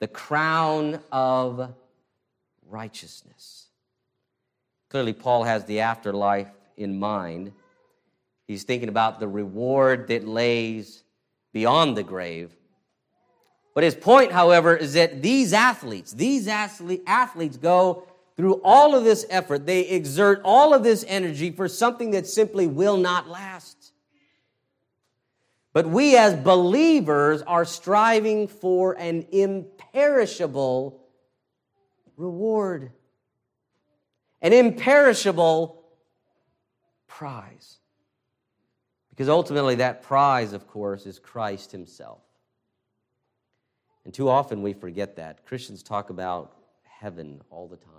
The 0.00 0.08
crown 0.08 1.00
of 1.10 1.72
righteousness. 2.68 3.68
Clearly, 4.88 5.12
Paul 5.12 5.44
has 5.44 5.64
the 5.64 5.80
afterlife 5.80 6.50
in 6.76 6.98
mind. 6.98 7.52
He's 8.46 8.64
thinking 8.64 8.88
about 8.88 9.20
the 9.20 9.28
reward 9.28 10.08
that 10.08 10.26
lays 10.26 11.04
beyond 11.52 11.96
the 11.96 12.02
grave. 12.02 12.56
But 13.72 13.84
his 13.84 13.94
point, 13.94 14.32
however, 14.32 14.76
is 14.76 14.94
that 14.94 15.22
these 15.22 15.52
athletes, 15.52 16.12
these 16.12 16.48
athletes 16.48 17.56
go 17.56 18.06
through 18.40 18.58
all 18.64 18.94
of 18.94 19.04
this 19.04 19.26
effort, 19.28 19.66
they 19.66 19.82
exert 19.82 20.40
all 20.46 20.72
of 20.72 20.82
this 20.82 21.04
energy 21.06 21.50
for 21.50 21.68
something 21.68 22.12
that 22.12 22.26
simply 22.26 22.66
will 22.66 22.96
not 22.96 23.28
last. 23.28 23.92
But 25.74 25.86
we 25.86 26.16
as 26.16 26.32
believers 26.36 27.42
are 27.42 27.66
striving 27.66 28.48
for 28.48 28.94
an 28.94 29.26
imperishable 29.30 31.04
reward, 32.16 32.92
an 34.40 34.54
imperishable 34.54 35.84
prize. 37.08 37.76
Because 39.10 39.28
ultimately, 39.28 39.74
that 39.74 40.00
prize, 40.00 40.54
of 40.54 40.66
course, 40.66 41.04
is 41.04 41.18
Christ 41.18 41.72
Himself. 41.72 42.22
And 44.06 44.14
too 44.14 44.30
often 44.30 44.62
we 44.62 44.72
forget 44.72 45.16
that. 45.16 45.44
Christians 45.44 45.82
talk 45.82 46.08
about 46.08 46.56
heaven 46.84 47.42
all 47.50 47.68
the 47.68 47.76
time 47.76 47.90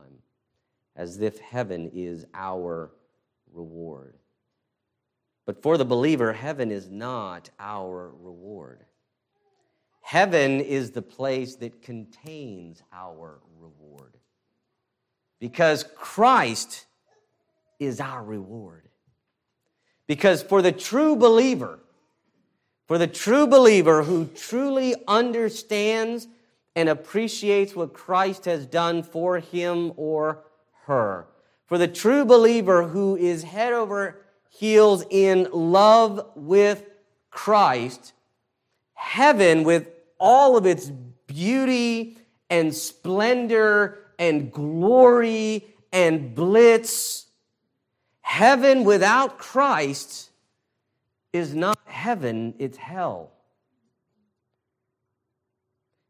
as 0.96 1.20
if 1.20 1.40
heaven 1.40 1.90
is 1.94 2.26
our 2.34 2.92
reward. 3.54 4.16
But 5.46 5.62
for 5.62 5.78
the 5.78 5.86
believer, 5.86 6.34
heaven 6.34 6.72
is 6.72 6.90
not 6.90 7.50
our 7.60 8.12
reward. 8.22 8.86
Heaven 10.02 10.60
is 10.60 10.92
the 10.92 11.02
place 11.02 11.56
that 11.56 11.82
contains 11.82 12.82
our 12.92 13.40
reward. 13.60 14.18
Because 15.40 15.86
Christ 15.96 16.86
is 17.80 18.00
our 18.00 18.24
reward. 18.24 18.88
Because 20.08 20.44
for 20.44 20.62
the 20.62 20.72
true 20.72 21.16
believer, 21.16 21.80
for 22.88 22.98
the 22.98 23.08
true 23.08 23.48
believer 23.48 24.04
who 24.04 24.26
truly 24.36 24.96
understands 25.08 26.28
and 26.76 26.90
appreciates 26.90 27.76
what 27.76 27.94
Christ 27.94 28.46
has 28.46 28.66
done 28.66 29.04
for 29.04 29.40
him 29.40 29.94
or 29.96 30.44
her, 30.86 31.28
for 31.66 31.78
the 31.78 31.88
true 31.88 32.26
believer 32.26 32.88
who 32.88 33.16
is 33.16 33.44
head 33.44 33.74
over 33.74 34.22
heels 34.50 35.06
in 35.10 35.48
love 35.52 36.26
with 36.36 36.84
Christ, 37.30 38.14
heaven 38.94 39.64
with 39.64 39.88
all 40.20 40.58
of 40.58 40.66
its 40.66 40.92
beauty 41.28 42.18
and 42.50 42.76
splendor 42.76 44.00
and 44.20 44.52
glory 44.52 45.66
and 45.92 46.36
blitz. 46.36 47.28
Heaven 48.22 48.84
without 48.84 49.38
Christ 49.40 50.30
is 51.34 51.56
not 51.56 51.80
heaven, 51.86 52.54
it's 52.60 52.78
hell. 52.78 53.32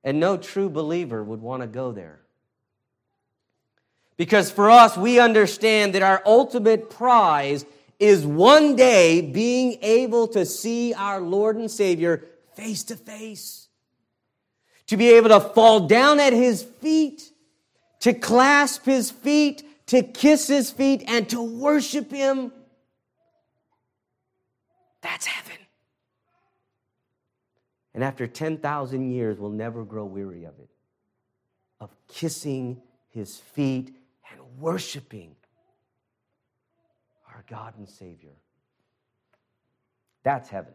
And 0.03 0.19
no 0.19 0.35
true 0.37 0.69
believer 0.69 1.23
would 1.23 1.41
want 1.41 1.61
to 1.61 1.67
go 1.67 1.91
there. 1.91 2.21
Because 4.21 4.51
for 4.51 4.69
us, 4.69 4.95
we 4.95 5.19
understand 5.19 5.95
that 5.95 6.03
our 6.03 6.21
ultimate 6.27 6.91
prize 6.91 7.65
is 7.97 8.23
one 8.23 8.75
day 8.75 9.19
being 9.19 9.79
able 9.81 10.27
to 10.27 10.45
see 10.45 10.93
our 10.93 11.19
Lord 11.19 11.55
and 11.55 11.71
Savior 11.71 12.23
face 12.53 12.83
to 12.83 12.95
face, 12.95 13.67
to 14.85 14.95
be 14.95 15.09
able 15.13 15.29
to 15.29 15.39
fall 15.39 15.87
down 15.87 16.19
at 16.19 16.33
His 16.33 16.61
feet, 16.61 17.31
to 18.01 18.13
clasp 18.13 18.85
His 18.85 19.09
feet, 19.09 19.87
to 19.87 20.03
kiss 20.03 20.47
His 20.47 20.69
feet, 20.69 21.03
and 21.07 21.27
to 21.31 21.41
worship 21.41 22.11
Him. 22.11 22.51
That's 25.01 25.25
heaven. 25.25 25.57
And 27.95 28.03
after 28.03 28.27
10,000 28.27 29.11
years, 29.11 29.39
we'll 29.39 29.49
never 29.49 29.83
grow 29.83 30.05
weary 30.05 30.43
of 30.43 30.53
it, 30.59 30.69
of 31.79 31.89
kissing 32.07 32.83
his 33.09 33.37
feet 33.37 33.95
worshiping 34.61 35.35
our 37.27 37.43
God 37.49 37.73
and 37.77 37.89
Savior. 37.89 38.35
That's 40.23 40.49
heaven. 40.49 40.73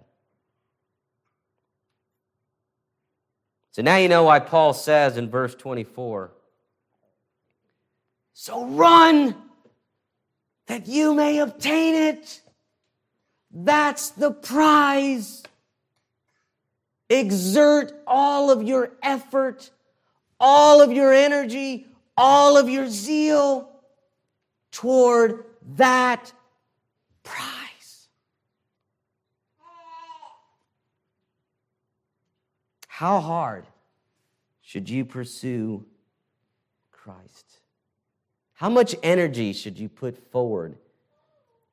So 3.71 3.83
now 3.83 3.97
you 3.97 4.09
know 4.09 4.25
why 4.25 4.41
Paul 4.41 4.73
says 4.73 5.17
in 5.17 5.31
verse 5.31 5.55
24 5.55 6.33
So 8.33 8.67
run 8.67 9.37
that 10.67 10.89
you 10.89 11.15
may 11.15 11.39
obtain 11.39 11.95
it. 11.95 12.41
That's 13.53 14.11
the 14.11 14.33
prize. 14.33 15.43
Exert 17.09 17.93
all 18.07 18.51
of 18.51 18.65
your 18.65 18.91
effort, 19.03 19.71
all 20.41 20.83
of 20.83 20.91
your 20.91 21.13
energy, 21.13 21.87
all 22.17 22.57
of 22.57 22.69
your 22.69 22.89
zeal 22.89 23.76
toward 24.77 25.43
that 25.77 26.31
prize. 27.23 28.09
How 32.87 33.21
hard 33.21 33.65
should 34.61 34.91
you 34.91 35.07
pursue 35.07 35.83
Christ? 36.93 37.61
How 38.53 38.69
much 38.69 38.95
energy 39.03 39.55
should 39.55 39.79
you 39.79 39.89
put 39.89 40.31
forward 40.31 40.77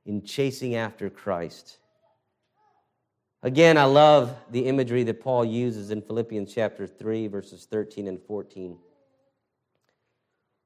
in 0.06 0.24
chasing 0.24 0.76
after 0.76 1.10
Christ? 1.10 1.80
Again, 3.42 3.78
I 3.78 3.84
love 3.84 4.34
the 4.50 4.66
imagery 4.66 5.04
that 5.04 5.20
Paul 5.20 5.44
uses 5.44 5.92
in 5.92 6.02
Philippians 6.02 6.54
chapter 6.54 6.88
3, 6.88 7.28
verses 7.28 7.68
13 7.70 8.08
and 8.08 8.22
14. 8.22 8.78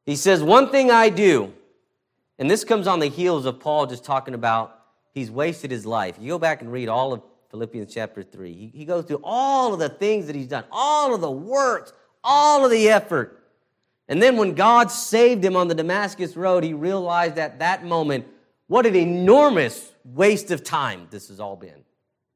He 0.05 0.15
says, 0.15 0.43
One 0.43 0.69
thing 0.69 0.91
I 0.91 1.09
do, 1.09 1.51
and 2.39 2.49
this 2.49 2.63
comes 2.63 2.87
on 2.87 2.99
the 2.99 3.07
heels 3.07 3.45
of 3.45 3.59
Paul 3.59 3.87
just 3.87 4.03
talking 4.03 4.33
about 4.33 4.79
he's 5.13 5.31
wasted 5.31 5.71
his 5.71 5.85
life. 5.85 6.17
You 6.19 6.29
go 6.29 6.39
back 6.39 6.61
and 6.61 6.71
read 6.71 6.89
all 6.89 7.13
of 7.13 7.21
Philippians 7.49 7.93
chapter 7.93 8.23
3. 8.23 8.53
He, 8.53 8.71
he 8.79 8.85
goes 8.85 9.05
through 9.05 9.21
all 9.23 9.73
of 9.73 9.79
the 9.79 9.89
things 9.89 10.27
that 10.27 10.35
he's 10.35 10.47
done, 10.47 10.65
all 10.71 11.15
of 11.15 11.21
the 11.21 11.31
works, 11.31 11.93
all 12.23 12.65
of 12.65 12.71
the 12.71 12.89
effort. 12.89 13.43
And 14.07 14.21
then 14.21 14.37
when 14.37 14.53
God 14.53 14.91
saved 14.91 15.43
him 15.43 15.55
on 15.55 15.67
the 15.67 15.75
Damascus 15.75 16.35
road, 16.35 16.63
he 16.63 16.73
realized 16.73 17.37
at 17.37 17.59
that 17.59 17.83
moment 17.83 18.27
what 18.67 18.85
an 18.85 18.95
enormous 18.95 19.91
waste 20.03 20.51
of 20.51 20.63
time 20.63 21.07
this 21.09 21.29
has 21.29 21.39
all 21.39 21.55
been. 21.55 21.83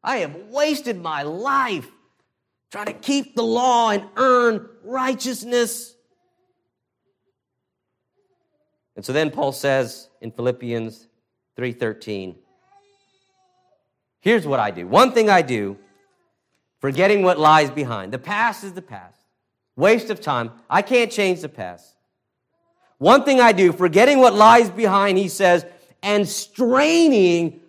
I 0.04 0.18
have 0.18 0.36
wasted 0.50 1.00
my 1.00 1.24
life 1.24 1.88
trying 2.72 2.88
to 2.88 2.94
keep 2.94 3.36
the 3.36 3.44
law 3.44 3.92
and 3.92 4.04
earn 4.16 4.70
righteousness. 4.84 5.94
And 8.96 9.06
so 9.06 9.14
then 9.14 9.32
Paul 9.32 9.52
says 9.52 10.10
in 10.22 10.32
Philippians 10.32 11.08
3:13, 11.58 12.36
here's 14.20 14.46
what 14.46 14.60
I 14.60 14.72
do. 14.72 14.88
One 14.88 15.12
thing 15.12 15.30
I 15.30 15.42
do, 15.42 15.78
forgetting 16.80 17.24
what 17.24 17.40
lies 17.40 17.70
behind. 17.70 18.12
The 18.12 18.20
past 18.20 18.64
is 18.64 18.74
the 18.74 18.82
past. 18.82 19.20
Waste 19.76 20.10
of 20.10 20.20
time. 20.20 20.52
I 20.70 20.82
can't 20.82 21.12
change 21.12 21.42
the 21.42 21.50
past. 21.50 21.96
One 22.98 23.24
thing 23.24 23.40
I 23.40 23.52
do, 23.52 23.72
forgetting 23.72 24.20
what 24.20 24.36
lies 24.36 24.70
behind, 24.70 25.18
he 25.18 25.28
says, 25.28 25.66
and 26.04 26.28
straining 26.28 27.62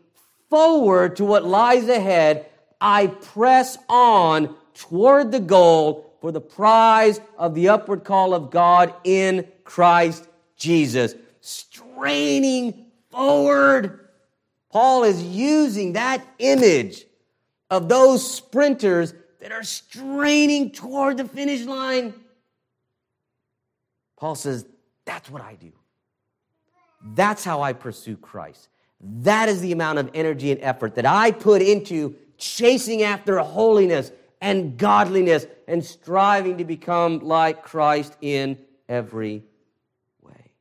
forward 0.50 1.16
to 1.16 1.24
what 1.24 1.44
lies 1.44 1.88
ahead, 1.88 2.46
I 2.80 3.06
press 3.06 3.78
on 3.88 4.54
toward 4.74 5.32
the 5.32 5.40
goal 5.40 6.12
for 6.20 6.32
the 6.32 6.40
prize 6.40 7.20
of 7.38 7.54
the 7.54 7.68
upward 7.68 8.04
call 8.04 8.34
of 8.34 8.50
God 8.50 8.94
in 9.04 9.46
Christ 9.64 10.28
Jesus. 10.62 11.14
Straining 11.40 12.86
forward. 13.10 14.08
Paul 14.70 15.02
is 15.02 15.22
using 15.22 15.94
that 15.94 16.24
image 16.38 17.04
of 17.68 17.88
those 17.88 18.28
sprinters 18.28 19.12
that 19.40 19.52
are 19.52 19.64
straining 19.64 20.70
toward 20.70 21.16
the 21.16 21.24
finish 21.24 21.64
line. 21.64 22.14
Paul 24.16 24.36
says, 24.36 24.64
That's 25.04 25.28
what 25.28 25.42
I 25.42 25.56
do. 25.56 25.72
That's 27.14 27.44
how 27.44 27.60
I 27.62 27.72
pursue 27.72 28.16
Christ. 28.16 28.68
That 29.00 29.48
is 29.48 29.60
the 29.60 29.72
amount 29.72 29.98
of 29.98 30.10
energy 30.14 30.52
and 30.52 30.60
effort 30.60 30.94
that 30.94 31.06
I 31.06 31.32
put 31.32 31.60
into 31.60 32.14
chasing 32.38 33.02
after 33.02 33.38
holiness 33.40 34.12
and 34.40 34.76
godliness 34.76 35.46
and 35.66 35.84
striving 35.84 36.58
to 36.58 36.64
become 36.64 37.20
like 37.20 37.62
Christ 37.64 38.16
in 38.20 38.58
every 38.88 39.44
way. 40.20 40.52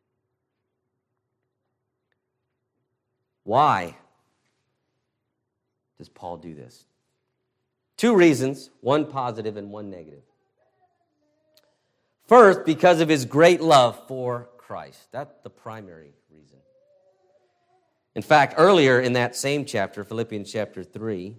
Why 3.51 3.97
does 5.97 6.07
Paul 6.07 6.37
do 6.37 6.55
this? 6.55 6.85
Two 7.97 8.15
reasons, 8.15 8.69
one 8.79 9.05
positive 9.05 9.57
and 9.57 9.71
one 9.71 9.89
negative. 9.89 10.23
First, 12.29 12.63
because 12.65 13.01
of 13.01 13.09
his 13.09 13.25
great 13.25 13.59
love 13.59 14.07
for 14.07 14.47
Christ. 14.57 15.11
That's 15.11 15.35
the 15.43 15.49
primary 15.49 16.13
reason. 16.33 16.59
In 18.15 18.21
fact, 18.21 18.53
earlier 18.55 19.01
in 19.01 19.11
that 19.13 19.35
same 19.35 19.65
chapter, 19.65 20.05
Philippians 20.05 20.49
chapter 20.49 20.81
3, 20.81 21.35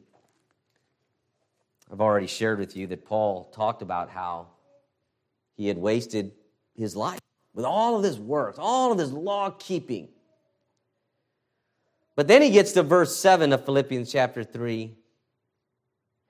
I've 1.91 2.03
already 2.03 2.27
shared 2.27 2.59
with 2.59 2.77
you 2.77 2.87
that 2.89 3.07
Paul 3.07 3.51
talked 3.55 3.81
about 3.81 4.11
how 4.11 4.49
he 5.57 5.67
had 5.67 5.79
wasted 5.79 6.33
his 6.77 6.95
life 6.95 7.21
with 7.55 7.65
all 7.65 7.97
of 7.97 8.05
his 8.05 8.19
works, 8.19 8.59
all 8.61 8.93
of 8.93 8.99
his 8.99 9.15
law 9.15 9.49
keeping. 9.49 10.11
But 12.15 12.29
then 12.29 12.43
he 12.43 12.51
gets 12.51 12.73
to 12.73 12.83
verse 12.83 13.17
7 13.17 13.53
of 13.53 13.65
Philippians 13.65 14.13
chapter 14.13 14.45
3, 14.45 14.95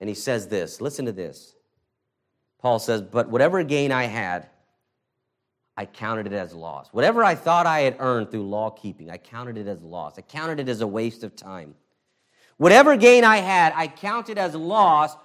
and 0.01 0.09
he 0.09 0.15
says 0.15 0.49
this 0.49 0.81
listen 0.81 1.07
to 1.07 1.13
this. 1.13 1.55
Paul 2.61 2.79
says, 2.79 3.03
But 3.03 3.29
whatever 3.29 3.63
gain 3.65 3.91
I 3.91 4.05
had, 4.05 4.49
I 5.77 5.87
counted 5.87 6.27
it 6.27 6.33
as 6.33 6.55
loss. 6.55 6.89
Whatever 6.93 7.25
I 7.25 7.35
thought 7.35 7.67
I 7.67 7.81
had 7.81 7.97
earned 7.99 8.31
through 8.31 8.49
law 8.49 8.71
keeping, 8.71 9.11
I 9.11 9.17
counted 9.17 9.59
it 9.59 9.67
as 9.67 9.83
loss. 9.83 10.19
I 10.19 10.23
counted 10.23 10.61
it 10.61 10.69
as 10.69 10.81
a 10.81 10.87
waste 10.87 11.25
of 11.25 11.35
time. 11.35 11.75
Whatever 12.59 12.97
gain 12.97 13.25
I 13.25 13.39
had, 13.39 13.73
I 13.75 13.89
counted 13.89 14.39
as 14.39 14.55
loss 14.55 15.17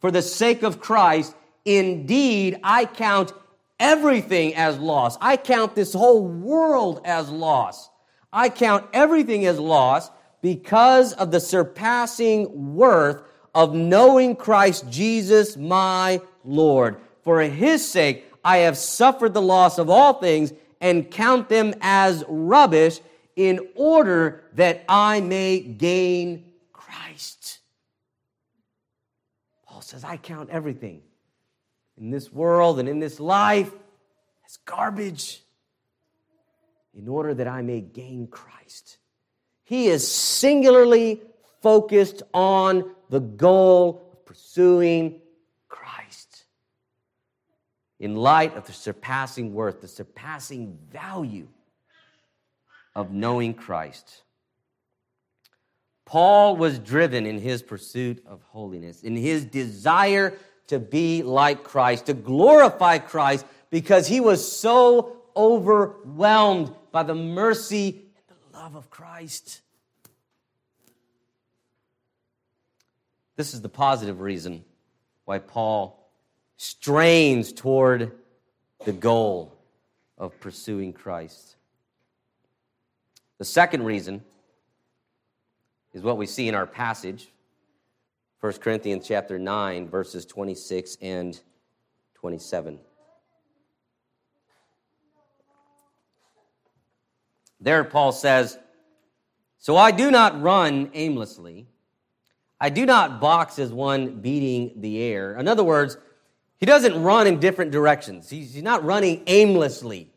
for 0.00 0.10
the 0.10 0.22
sake 0.22 0.62
of 0.62 0.80
Christ. 0.80 1.34
Indeed, 1.64 2.58
I 2.62 2.86
count 2.86 3.32
everything 3.78 4.54
as 4.54 4.78
loss. 4.78 5.18
I 5.20 5.36
count 5.36 5.74
this 5.74 5.92
whole 5.92 6.26
world 6.26 7.02
as 7.04 7.28
loss. 7.28 7.90
I 8.36 8.50
count 8.50 8.86
everything 8.92 9.46
as 9.46 9.58
loss 9.58 10.10
because 10.42 11.14
of 11.14 11.30
the 11.30 11.40
surpassing 11.40 12.76
worth 12.76 13.22
of 13.54 13.74
knowing 13.74 14.36
Christ 14.36 14.90
Jesus, 14.90 15.56
my 15.56 16.20
Lord. 16.44 16.98
For 17.22 17.40
his 17.40 17.88
sake, 17.90 18.26
I 18.44 18.58
have 18.58 18.76
suffered 18.76 19.32
the 19.32 19.40
loss 19.40 19.78
of 19.78 19.88
all 19.88 20.20
things 20.20 20.52
and 20.82 21.10
count 21.10 21.48
them 21.48 21.72
as 21.80 22.24
rubbish 22.28 23.00
in 23.36 23.68
order 23.74 24.44
that 24.52 24.84
I 24.86 25.22
may 25.22 25.60
gain 25.60 26.52
Christ. 26.74 27.60
Paul 29.66 29.80
says, 29.80 30.04
I 30.04 30.18
count 30.18 30.50
everything 30.50 31.00
in 31.96 32.10
this 32.10 32.30
world 32.30 32.80
and 32.80 32.86
in 32.86 32.98
this 32.98 33.18
life 33.18 33.72
as 34.44 34.58
garbage 34.66 35.40
in 36.96 37.08
order 37.08 37.34
that 37.34 37.46
I 37.46 37.62
may 37.62 37.80
gain 37.80 38.26
Christ. 38.26 38.98
He 39.64 39.86
is 39.88 40.10
singularly 40.10 41.20
focused 41.60 42.22
on 42.32 42.94
the 43.10 43.20
goal 43.20 44.10
of 44.12 44.24
pursuing 44.24 45.20
Christ. 45.68 46.44
in 47.98 48.14
light 48.14 48.56
of 48.56 48.66
the 48.66 48.72
surpassing 48.72 49.54
worth, 49.54 49.80
the 49.80 49.88
surpassing 49.88 50.78
value 50.92 51.48
of 52.94 53.10
knowing 53.10 53.54
Christ. 53.54 54.22
Paul 56.04 56.56
was 56.56 56.78
driven 56.78 57.26
in 57.26 57.38
his 57.38 57.62
pursuit 57.62 58.22
of 58.26 58.42
holiness, 58.42 59.02
in 59.02 59.16
his 59.16 59.44
desire 59.44 60.34
to 60.68 60.78
be 60.78 61.22
like 61.22 61.64
Christ, 61.64 62.06
to 62.06 62.14
glorify 62.14 62.98
Christ, 62.98 63.46
because 63.70 64.06
he 64.06 64.20
was 64.20 64.50
so 64.50 65.16
overwhelmed 65.34 66.74
by 66.96 67.02
the 67.02 67.14
mercy 67.14 68.06
and 68.16 68.38
the 68.38 68.58
love 68.58 68.74
of 68.74 68.88
Christ. 68.88 69.60
This 73.36 73.52
is 73.52 73.60
the 73.60 73.68
positive 73.68 74.22
reason 74.22 74.64
why 75.26 75.40
Paul 75.40 76.10
strains 76.56 77.52
toward 77.52 78.12
the 78.86 78.94
goal 78.94 79.54
of 80.16 80.40
pursuing 80.40 80.94
Christ. 80.94 81.56
The 83.36 83.44
second 83.44 83.84
reason 83.84 84.24
is 85.92 86.00
what 86.00 86.16
we 86.16 86.24
see 86.24 86.48
in 86.48 86.54
our 86.54 86.66
passage 86.66 87.28
1 88.40 88.54
Corinthians 88.54 89.06
chapter 89.06 89.38
9 89.38 89.90
verses 89.90 90.24
26 90.24 90.96
and 91.02 91.38
27. 92.14 92.78
There 97.60 97.84
Paul 97.84 98.12
says, 98.12 98.58
"So 99.58 99.76
I 99.76 99.90
do 99.90 100.10
not 100.10 100.40
run 100.40 100.90
aimlessly. 100.94 101.66
I 102.60 102.70
do 102.70 102.86
not 102.86 103.20
box 103.20 103.58
as 103.58 103.72
one 103.72 104.20
beating 104.20 104.80
the 104.80 105.02
air." 105.02 105.36
In 105.36 105.48
other 105.48 105.64
words, 105.64 105.96
he 106.58 106.66
doesn't 106.66 107.02
run 107.02 107.26
in 107.26 107.40
different 107.40 107.70
directions. 107.70 108.30
He's 108.30 108.62
not 108.62 108.84
running 108.84 109.22
aimlessly. 109.26 110.10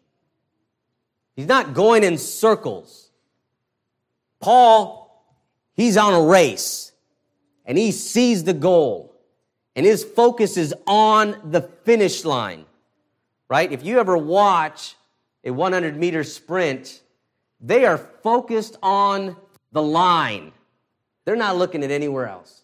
He's 1.36 1.48
not 1.48 1.74
going 1.74 2.04
in 2.04 2.18
circles. 2.18 3.12
Paul, 4.40 5.26
he's 5.74 5.98
on 5.98 6.14
a 6.14 6.22
race 6.22 6.92
and 7.66 7.78
he 7.78 7.92
sees 7.92 8.44
the 8.44 8.54
goal 8.54 9.16
and 9.76 9.86
his 9.86 10.04
focus 10.04 10.58
is 10.58 10.74
on 10.88 11.52
the 11.52 11.62
finish 11.62 12.26
line, 12.26 12.66
right? 13.48 13.72
If 13.72 13.84
you 13.84 14.00
ever 14.00 14.18
watch 14.18 14.96
a 15.44 15.52
100 15.52 15.98
meter 15.98 16.24
sprint, 16.24 17.02
they 17.60 17.86
are 17.86 17.98
focused 17.98 18.78
on 18.82 19.36
the 19.72 19.82
line. 19.82 20.52
They're 21.26 21.36
not 21.36 21.58
looking 21.58 21.84
at 21.84 21.92
anywhere 21.92 22.28
else. 22.28 22.62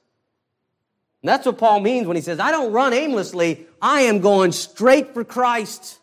And 1.21 1.29
that's 1.29 1.45
what 1.45 1.57
Paul 1.57 1.79
means 1.79 2.07
when 2.07 2.15
he 2.15 2.21
says, 2.21 2.39
I 2.39 2.51
don't 2.51 2.71
run 2.71 2.93
aimlessly, 2.93 3.65
I 3.81 4.01
am 4.01 4.19
going 4.19 4.51
straight 4.51 5.13
for 5.13 5.23
Christ. 5.23 5.99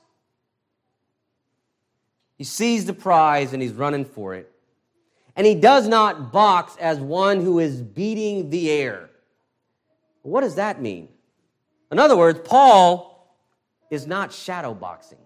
He 2.37 2.45
sees 2.45 2.87
the 2.87 2.93
prize 2.93 3.53
and 3.53 3.63
he's 3.63 3.73
running 3.73 4.05
for 4.05 4.35
it. 4.35 4.51
And 5.37 5.47
he 5.47 5.55
does 5.55 5.89
not 5.89 6.33
box 6.33 6.77
as 6.81 6.99
one 6.99 7.41
who 7.41 7.59
is 7.59 7.81
beating 7.81 8.51
the 8.51 8.71
air. 8.71 9.11
What 10.23 10.41
does 10.43 10.57
that 10.57 10.81
mean? 10.81 11.09
In 11.91 11.99
other 11.99 12.17
words, 12.17 12.41
Paul 12.45 13.37
is 13.91 14.07
not 14.07 14.33
shadow 14.33 14.75
boxing. 14.75 15.19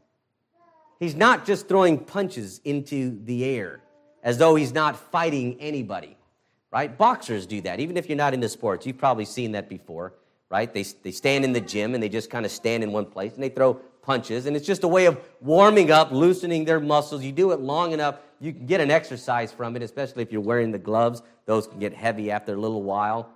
He's 0.99 1.14
not 1.14 1.47
just 1.47 1.68
throwing 1.68 1.99
punches 1.99 2.61
into 2.64 3.22
the 3.24 3.44
air 3.44 3.80
as 4.22 4.38
though 4.38 4.55
he's 4.55 4.72
not 4.72 4.97
fighting 4.97 5.61
anybody 5.61 6.16
right? 6.76 6.99
Boxers 6.99 7.47
do 7.47 7.62
that. 7.62 7.80
Even 7.80 7.97
if 7.97 8.07
you're 8.07 8.18
not 8.18 8.34
into 8.34 8.51
sports, 8.51 8.86
you've 8.86 8.99
probably 8.99 9.24
seen 9.24 9.53
that 9.53 9.66
before, 9.66 10.12
right? 10.51 10.72
They, 10.72 10.82
they 11.03 11.11
stand 11.11 11.42
in 11.42 11.55
the 11.55 11.61
gym 11.61 11.94
and 11.94 12.03
they 12.03 12.09
just 12.11 12.28
kind 12.28 12.44
of 12.44 12.53
stand 12.53 12.82
in 12.82 12.92
one 12.92 13.07
place 13.07 13.32
and 13.32 13.42
they 13.42 13.49
throw 13.49 13.74
punches. 14.03 14.44
And 14.44 14.55
it's 14.55 14.66
just 14.66 14.84
a 14.84 14.88
way 14.88 15.07
of 15.07 15.18
warming 15.40 15.90
up, 15.90 16.12
loosening 16.12 16.66
their 16.66 16.78
muscles. 16.78 17.22
You 17.22 17.32
do 17.32 17.53
it 17.53 17.61
long 17.61 17.92
enough, 17.92 18.16
you 18.40 18.53
can 18.53 18.66
get 18.66 18.82
an 18.82 18.90
exercise 18.90 19.51
from 19.51 19.74
it, 19.76 19.82
especially 19.82 20.22
if 20.22 20.30
you're 20.30 20.42
wearing 20.42 20.70
the 20.70 20.78
gloves. 20.78 21.22
Those 21.47 21.66
can 21.66 21.78
get 21.78 21.94
heavy 21.94 22.30
after 22.30 22.53
a 22.53 22.59
little 22.59 22.82
while. 22.82 23.30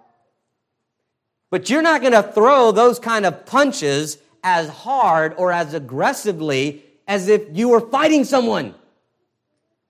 But 1.49 1.71
you're 1.71 1.81
not 1.81 2.03
going 2.03 2.13
to 2.13 2.23
throw 2.23 2.73
those 2.73 2.99
kind 2.99 3.25
of 3.25 3.47
punches 3.47 4.19
as 4.45 4.69
hard 4.69 5.35
or 5.39 5.51
as 5.51 5.73
aggressively 5.73 6.85
as 7.11 7.29
if 7.29 7.43
you 7.53 7.69
were 7.69 7.81
fighting 7.81 8.25
someone, 8.25 8.75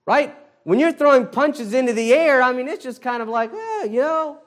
right? 0.05 0.35
when 0.63 0.79
you're 0.79 0.91
throwing 0.91 1.25
punches 1.27 1.73
into 1.73 1.93
the 1.93 2.13
air, 2.13 2.41
I 2.41 2.53
mean, 2.53 2.67
it's 2.67 2.83
just 2.83 3.01
kind 3.01 3.21
of 3.21 3.27
like, 3.27 3.51
eh, 3.53 3.83
you 3.85 4.01
know. 4.01 4.39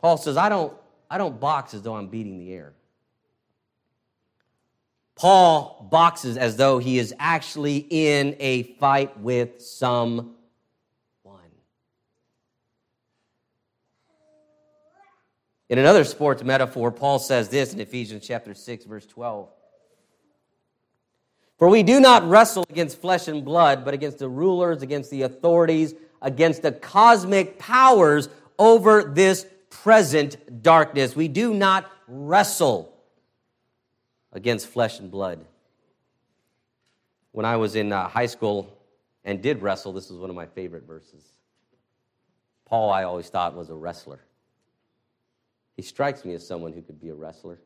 Paul 0.00 0.16
says, 0.16 0.36
I 0.36 0.48
don't, 0.48 0.72
I 1.08 1.18
don't 1.18 1.40
box 1.40 1.74
as 1.74 1.82
though 1.82 1.94
I'm 1.94 2.08
beating 2.08 2.38
the 2.38 2.52
air. 2.52 2.74
Paul 5.16 5.86
boxes 5.90 6.36
as 6.38 6.56
though 6.56 6.78
he 6.78 6.98
is 6.98 7.14
actually 7.18 7.86
in 7.90 8.36
a 8.40 8.62
fight 8.78 9.18
with 9.20 9.60
someone. 9.60 10.34
In 15.68 15.78
another 15.78 16.04
sports 16.04 16.42
metaphor, 16.42 16.90
Paul 16.90 17.18
says 17.18 17.48
this 17.48 17.72
in 17.72 17.80
Ephesians 17.80 18.26
chapter 18.26 18.54
6, 18.54 18.86
verse 18.86 19.06
12. 19.06 19.48
For 21.60 21.68
we 21.68 21.82
do 21.82 22.00
not 22.00 22.26
wrestle 22.26 22.64
against 22.70 23.02
flesh 23.02 23.28
and 23.28 23.44
blood, 23.44 23.84
but 23.84 23.92
against 23.92 24.18
the 24.18 24.30
rulers, 24.30 24.80
against 24.80 25.10
the 25.10 25.22
authorities, 25.22 25.94
against 26.22 26.62
the 26.62 26.72
cosmic 26.72 27.58
powers 27.58 28.30
over 28.58 29.04
this 29.04 29.44
present 29.68 30.62
darkness. 30.62 31.14
We 31.14 31.28
do 31.28 31.52
not 31.52 31.90
wrestle 32.08 32.96
against 34.32 34.68
flesh 34.68 35.00
and 35.00 35.10
blood. 35.10 35.44
When 37.32 37.44
I 37.44 37.56
was 37.56 37.76
in 37.76 37.92
uh, 37.92 38.08
high 38.08 38.24
school 38.24 38.74
and 39.22 39.42
did 39.42 39.60
wrestle, 39.60 39.92
this 39.92 40.08
was 40.08 40.18
one 40.18 40.30
of 40.30 40.36
my 40.36 40.46
favorite 40.46 40.86
verses. 40.86 41.22
Paul, 42.64 42.90
I 42.90 43.02
always 43.02 43.28
thought, 43.28 43.54
was 43.54 43.68
a 43.68 43.74
wrestler. 43.74 44.20
He 45.76 45.82
strikes 45.82 46.24
me 46.24 46.32
as 46.32 46.46
someone 46.46 46.72
who 46.72 46.80
could 46.80 46.98
be 46.98 47.10
a 47.10 47.14
wrestler. 47.14 47.58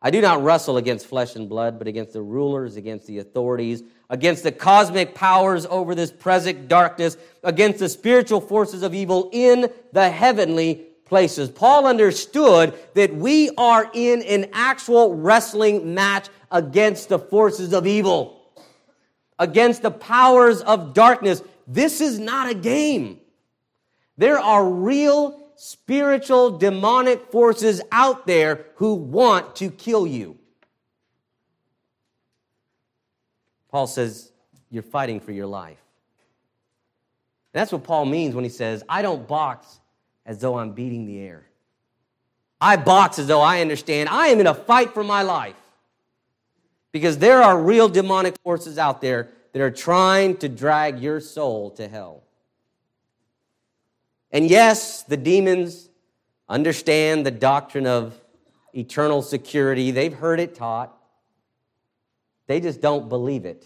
I 0.00 0.10
do 0.10 0.20
not 0.20 0.44
wrestle 0.44 0.76
against 0.76 1.06
flesh 1.06 1.34
and 1.34 1.48
blood, 1.48 1.78
but 1.78 1.88
against 1.88 2.12
the 2.12 2.22
rulers, 2.22 2.76
against 2.76 3.06
the 3.06 3.18
authorities, 3.18 3.82
against 4.08 4.44
the 4.44 4.52
cosmic 4.52 5.14
powers 5.14 5.66
over 5.66 5.94
this 5.94 6.12
present 6.12 6.68
darkness, 6.68 7.16
against 7.42 7.80
the 7.80 7.88
spiritual 7.88 8.40
forces 8.40 8.82
of 8.82 8.94
evil 8.94 9.28
in 9.32 9.70
the 9.92 10.08
heavenly 10.08 10.86
places. 11.04 11.50
Paul 11.50 11.86
understood 11.86 12.78
that 12.94 13.14
we 13.14 13.50
are 13.58 13.90
in 13.92 14.22
an 14.22 14.50
actual 14.52 15.16
wrestling 15.16 15.94
match 15.94 16.28
against 16.52 17.08
the 17.08 17.18
forces 17.18 17.72
of 17.72 17.86
evil, 17.86 18.40
against 19.38 19.82
the 19.82 19.90
powers 19.90 20.60
of 20.60 20.94
darkness. 20.94 21.42
This 21.66 22.00
is 22.00 22.20
not 22.20 22.48
a 22.48 22.54
game. 22.54 23.20
There 24.16 24.38
are 24.38 24.64
real 24.64 25.47
spiritual 25.60 26.56
demonic 26.56 27.32
forces 27.32 27.82
out 27.90 28.28
there 28.28 28.64
who 28.76 28.94
want 28.94 29.56
to 29.56 29.70
kill 29.70 30.06
you. 30.06 30.38
Paul 33.68 33.88
says, 33.88 34.30
You're 34.70 34.84
fighting 34.84 35.18
for 35.18 35.32
your 35.32 35.46
life. 35.46 35.82
That's 37.52 37.72
what 37.72 37.82
Paul 37.82 38.04
means 38.04 38.36
when 38.36 38.44
he 38.44 38.50
says, 38.50 38.84
I 38.88 39.02
don't 39.02 39.26
box 39.26 39.80
as 40.24 40.38
though 40.38 40.58
I'm 40.58 40.72
beating 40.72 41.06
the 41.06 41.18
air. 41.18 41.44
I 42.60 42.76
box 42.76 43.18
as 43.18 43.26
though 43.26 43.40
I 43.40 43.60
understand 43.60 44.08
I 44.08 44.28
am 44.28 44.38
in 44.38 44.46
a 44.46 44.54
fight 44.54 44.94
for 44.94 45.02
my 45.02 45.22
life. 45.22 45.56
Because 46.92 47.18
there 47.18 47.42
are 47.42 47.60
real 47.60 47.88
demonic 47.88 48.38
forces 48.44 48.78
out 48.78 49.00
there 49.00 49.28
that 49.52 49.60
are 49.60 49.70
trying 49.72 50.36
to 50.36 50.48
drag 50.48 51.00
your 51.00 51.20
soul 51.20 51.70
to 51.72 51.88
hell. 51.88 52.22
And 54.30 54.48
yes, 54.48 55.02
the 55.02 55.16
demons 55.16 55.88
understand 56.48 57.24
the 57.24 57.30
doctrine 57.30 57.86
of 57.86 58.14
eternal 58.74 59.22
security. 59.22 59.90
They've 59.90 60.12
heard 60.12 60.40
it 60.40 60.54
taught. 60.54 60.94
They 62.46 62.60
just 62.60 62.80
don't 62.80 63.08
believe 63.08 63.44
it. 63.44 63.64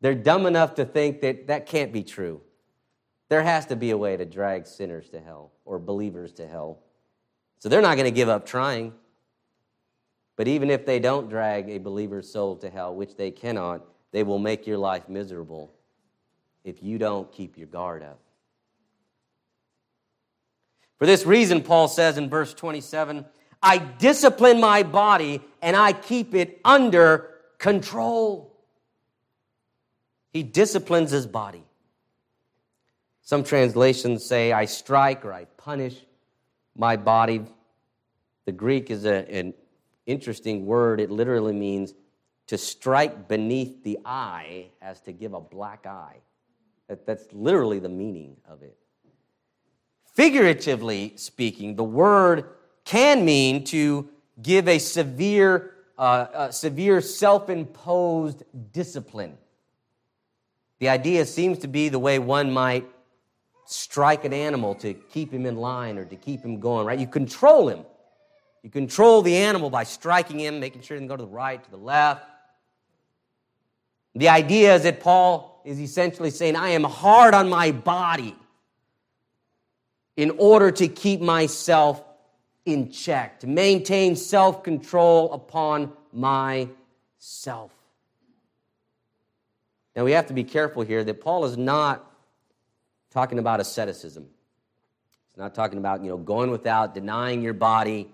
They're 0.00 0.14
dumb 0.14 0.46
enough 0.46 0.74
to 0.76 0.84
think 0.84 1.20
that 1.20 1.46
that 1.46 1.66
can't 1.66 1.92
be 1.92 2.02
true. 2.02 2.40
There 3.28 3.42
has 3.42 3.66
to 3.66 3.76
be 3.76 3.90
a 3.90 3.96
way 3.96 4.16
to 4.16 4.24
drag 4.24 4.66
sinners 4.66 5.08
to 5.10 5.20
hell 5.20 5.52
or 5.64 5.78
believers 5.78 6.32
to 6.34 6.46
hell. 6.46 6.80
So 7.60 7.68
they're 7.68 7.80
not 7.80 7.96
going 7.96 8.06
to 8.06 8.14
give 8.14 8.28
up 8.28 8.44
trying. 8.44 8.92
But 10.36 10.48
even 10.48 10.70
if 10.70 10.84
they 10.84 10.98
don't 10.98 11.28
drag 11.28 11.70
a 11.70 11.78
believer's 11.78 12.30
soul 12.30 12.56
to 12.56 12.68
hell, 12.68 12.94
which 12.94 13.16
they 13.16 13.30
cannot, 13.30 13.84
they 14.10 14.22
will 14.22 14.38
make 14.38 14.66
your 14.66 14.78
life 14.78 15.08
miserable 15.08 15.72
if 16.64 16.82
you 16.82 16.98
don't 16.98 17.30
keep 17.32 17.56
your 17.56 17.68
guard 17.68 18.02
up. 18.02 18.21
For 21.02 21.06
this 21.06 21.26
reason, 21.26 21.62
Paul 21.62 21.88
says 21.88 22.16
in 22.16 22.30
verse 22.30 22.54
27 22.54 23.24
I 23.60 23.78
discipline 23.78 24.60
my 24.60 24.84
body 24.84 25.40
and 25.60 25.74
I 25.74 25.94
keep 25.94 26.32
it 26.32 26.60
under 26.64 27.28
control. 27.58 28.56
He 30.32 30.44
disciplines 30.44 31.10
his 31.10 31.26
body. 31.26 31.64
Some 33.20 33.42
translations 33.42 34.24
say, 34.24 34.52
I 34.52 34.66
strike 34.66 35.24
or 35.24 35.32
I 35.32 35.46
punish 35.56 35.96
my 36.76 36.96
body. 36.96 37.46
The 38.44 38.52
Greek 38.52 38.88
is 38.88 39.04
a, 39.04 39.28
an 39.28 39.54
interesting 40.06 40.66
word. 40.66 41.00
It 41.00 41.10
literally 41.10 41.52
means 41.52 41.94
to 42.46 42.56
strike 42.56 43.26
beneath 43.26 43.82
the 43.82 43.98
eye 44.04 44.66
as 44.80 45.00
to 45.00 45.10
give 45.10 45.34
a 45.34 45.40
black 45.40 45.84
eye. 45.84 46.18
That, 46.86 47.06
that's 47.06 47.26
literally 47.32 47.80
the 47.80 47.88
meaning 47.88 48.36
of 48.48 48.62
it. 48.62 48.76
Figuratively 50.12 51.14
speaking, 51.16 51.74
the 51.74 51.84
word 51.84 52.44
can 52.84 53.24
mean 53.24 53.64
to 53.64 54.08
give 54.42 54.68
a 54.68 54.78
severe, 54.78 55.74
uh, 55.96 56.26
a 56.34 56.52
severe 56.52 57.00
self 57.00 57.48
imposed 57.48 58.42
discipline. 58.72 59.38
The 60.80 60.90
idea 60.90 61.24
seems 61.24 61.58
to 61.60 61.68
be 61.68 61.88
the 61.88 61.98
way 61.98 62.18
one 62.18 62.52
might 62.52 62.86
strike 63.64 64.24
an 64.26 64.34
animal 64.34 64.74
to 64.76 64.92
keep 64.92 65.32
him 65.32 65.46
in 65.46 65.56
line 65.56 65.96
or 65.96 66.04
to 66.04 66.16
keep 66.16 66.44
him 66.44 66.60
going, 66.60 66.86
right? 66.86 66.98
You 66.98 67.06
control 67.06 67.68
him. 67.68 67.86
You 68.62 68.68
control 68.68 69.22
the 69.22 69.34
animal 69.34 69.70
by 69.70 69.84
striking 69.84 70.38
him, 70.38 70.60
making 70.60 70.82
sure 70.82 70.96
he 70.96 71.00
can 71.00 71.08
go 71.08 71.16
to 71.16 71.22
the 71.22 71.28
right, 71.28 71.62
to 71.62 71.70
the 71.70 71.76
left. 71.78 72.26
The 74.14 74.28
idea 74.28 74.74
is 74.74 74.82
that 74.82 75.00
Paul 75.00 75.62
is 75.64 75.80
essentially 75.80 76.30
saying, 76.30 76.54
I 76.54 76.70
am 76.70 76.84
hard 76.84 77.32
on 77.32 77.48
my 77.48 77.72
body 77.72 78.36
in 80.16 80.30
order 80.38 80.70
to 80.70 80.88
keep 80.88 81.20
myself 81.20 82.02
in 82.64 82.90
check, 82.90 83.40
to 83.40 83.46
maintain 83.46 84.16
self 84.16 84.62
control 84.62 85.32
upon 85.32 85.92
myself. 86.12 87.72
Now, 89.96 90.04
we 90.04 90.12
have 90.12 90.28
to 90.28 90.34
be 90.34 90.44
careful 90.44 90.82
here 90.82 91.04
that 91.04 91.20
Paul 91.20 91.44
is 91.44 91.56
not 91.56 92.08
talking 93.10 93.38
about 93.38 93.60
asceticism. 93.60 94.26
He's 95.32 95.38
not 95.38 95.54
talking 95.54 95.78
about, 95.78 96.02
you 96.02 96.10
know, 96.10 96.16
going 96.16 96.50
without, 96.50 96.94
denying 96.94 97.42
your 97.42 97.52
body, 97.52 98.10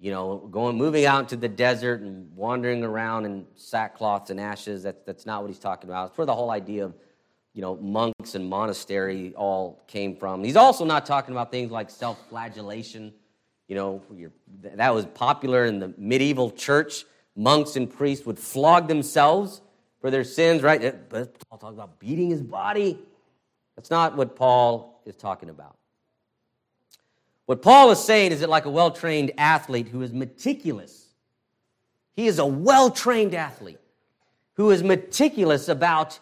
you 0.00 0.10
know, 0.10 0.38
going, 0.50 0.76
moving 0.76 1.04
out 1.04 1.28
to 1.28 1.36
the 1.36 1.48
desert 1.48 2.00
and 2.00 2.34
wandering 2.34 2.82
around 2.82 3.26
in 3.26 3.46
sackcloths 3.56 4.30
and 4.30 4.40
ashes. 4.40 4.82
That's, 4.82 5.02
that's 5.04 5.26
not 5.26 5.42
what 5.42 5.48
he's 5.48 5.58
talking 5.58 5.88
about. 5.88 6.08
It's 6.08 6.16
for 6.16 6.26
the 6.26 6.34
whole 6.34 6.50
idea 6.50 6.86
of, 6.86 6.94
you 7.54 7.62
know, 7.62 7.76
monks 7.76 8.34
and 8.34 8.48
monastery 8.48 9.34
all 9.36 9.82
came 9.86 10.16
from. 10.16 10.44
He's 10.44 10.56
also 10.56 10.84
not 10.84 11.06
talking 11.06 11.32
about 11.32 11.50
things 11.50 11.70
like 11.70 11.90
self 11.90 12.28
flagellation. 12.28 13.12
You 13.68 13.76
know, 13.76 14.02
that 14.62 14.94
was 14.94 15.06
popular 15.06 15.64
in 15.64 15.78
the 15.78 15.94
medieval 15.96 16.50
church. 16.50 17.04
Monks 17.36 17.76
and 17.76 17.90
priests 17.90 18.26
would 18.26 18.38
flog 18.38 18.88
themselves 18.88 19.62
for 20.00 20.10
their 20.10 20.24
sins, 20.24 20.62
right? 20.62 21.08
But 21.08 21.36
Paul 21.48 21.58
talks 21.58 21.74
about 21.74 21.98
beating 22.00 22.30
his 22.30 22.42
body. 22.42 22.98
That's 23.76 23.90
not 23.90 24.16
what 24.16 24.34
Paul 24.34 25.00
is 25.06 25.16
talking 25.16 25.48
about. 25.48 25.76
What 27.46 27.62
Paul 27.62 27.90
is 27.90 27.98
saying 27.98 28.32
is 28.32 28.40
that, 28.40 28.48
like 28.48 28.64
a 28.64 28.70
well 28.70 28.90
trained 28.90 29.32
athlete 29.38 29.88
who 29.88 30.02
is 30.02 30.12
meticulous, 30.12 31.08
he 32.14 32.26
is 32.26 32.38
a 32.38 32.46
well 32.46 32.90
trained 32.90 33.34
athlete 33.34 33.80
who 34.54 34.70
is 34.70 34.82
meticulous 34.82 35.68
about 35.68 36.20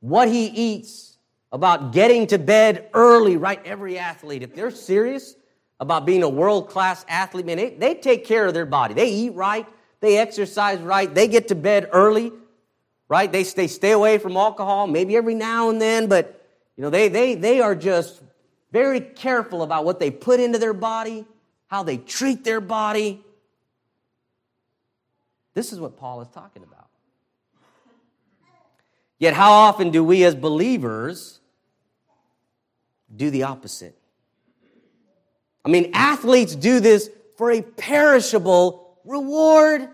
what 0.00 0.28
he 0.28 0.46
eats, 0.46 1.10
about 1.52 1.92
getting 1.92 2.26
to 2.28 2.38
bed 2.38 2.88
early, 2.94 3.36
right? 3.36 3.60
Every 3.64 3.98
athlete, 3.98 4.42
if 4.42 4.54
they're 4.54 4.70
serious 4.70 5.34
about 5.80 6.06
being 6.06 6.22
a 6.22 6.28
world 6.28 6.68
class 6.68 7.04
athlete, 7.08 7.46
man, 7.46 7.56
they, 7.56 7.70
they 7.70 7.94
take 7.94 8.24
care 8.24 8.46
of 8.46 8.54
their 8.54 8.66
body. 8.66 8.94
They 8.94 9.10
eat 9.10 9.34
right, 9.34 9.66
they 10.00 10.18
exercise 10.18 10.78
right, 10.80 11.12
they 11.12 11.26
get 11.26 11.48
to 11.48 11.54
bed 11.54 11.88
early, 11.92 12.32
right? 13.08 13.30
They, 13.30 13.42
they 13.42 13.66
stay 13.66 13.90
away 13.90 14.18
from 14.18 14.36
alcohol, 14.36 14.86
maybe 14.86 15.16
every 15.16 15.34
now 15.34 15.70
and 15.70 15.80
then, 15.80 16.08
but 16.08 16.36
you 16.76 16.82
know, 16.82 16.90
they, 16.90 17.08
they, 17.08 17.34
they 17.34 17.60
are 17.60 17.74
just 17.74 18.22
very 18.72 19.00
careful 19.00 19.62
about 19.62 19.84
what 19.84 19.98
they 19.98 20.10
put 20.10 20.38
into 20.38 20.58
their 20.58 20.72
body, 20.72 21.26
how 21.66 21.82
they 21.82 21.96
treat 21.96 22.44
their 22.44 22.60
body. 22.60 23.24
This 25.54 25.72
is 25.72 25.80
what 25.80 25.96
Paul 25.96 26.20
is 26.20 26.28
talking 26.28 26.62
about. 26.62 26.79
Yet, 29.20 29.34
how 29.34 29.52
often 29.52 29.90
do 29.90 30.02
we 30.02 30.24
as 30.24 30.34
believers 30.34 31.40
do 33.14 33.30
the 33.30 33.42
opposite? 33.42 33.96
I 35.62 35.68
mean, 35.68 35.90
athletes 35.92 36.56
do 36.56 36.80
this 36.80 37.10
for 37.36 37.52
a 37.52 37.60
perishable 37.60 38.98
reward. 39.04 39.88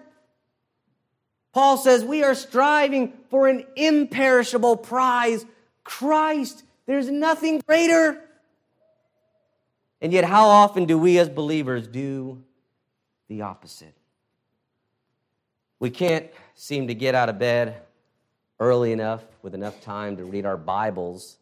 Paul 1.52 1.76
says 1.76 2.04
we 2.04 2.22
are 2.22 2.36
striving 2.36 3.14
for 3.28 3.48
an 3.48 3.66
imperishable 3.74 4.76
prize 4.76 5.44
Christ. 5.82 6.62
There's 6.86 7.10
nothing 7.10 7.60
greater. 7.66 8.22
And 10.00 10.12
yet, 10.12 10.24
how 10.24 10.46
often 10.46 10.84
do 10.84 10.96
we 10.96 11.18
as 11.18 11.28
believers 11.28 11.88
do 11.88 12.44
the 13.26 13.42
opposite? 13.42 13.94
We 15.80 15.90
can't 15.90 16.28
seem 16.54 16.86
to 16.86 16.94
get 16.94 17.16
out 17.16 17.28
of 17.28 17.40
bed 17.40 17.82
early 18.58 18.92
enough 18.92 19.24
with 19.42 19.54
enough 19.54 19.80
time 19.80 20.16
to 20.16 20.24
read 20.24 20.46
our 20.46 20.56
Bibles 20.56 21.36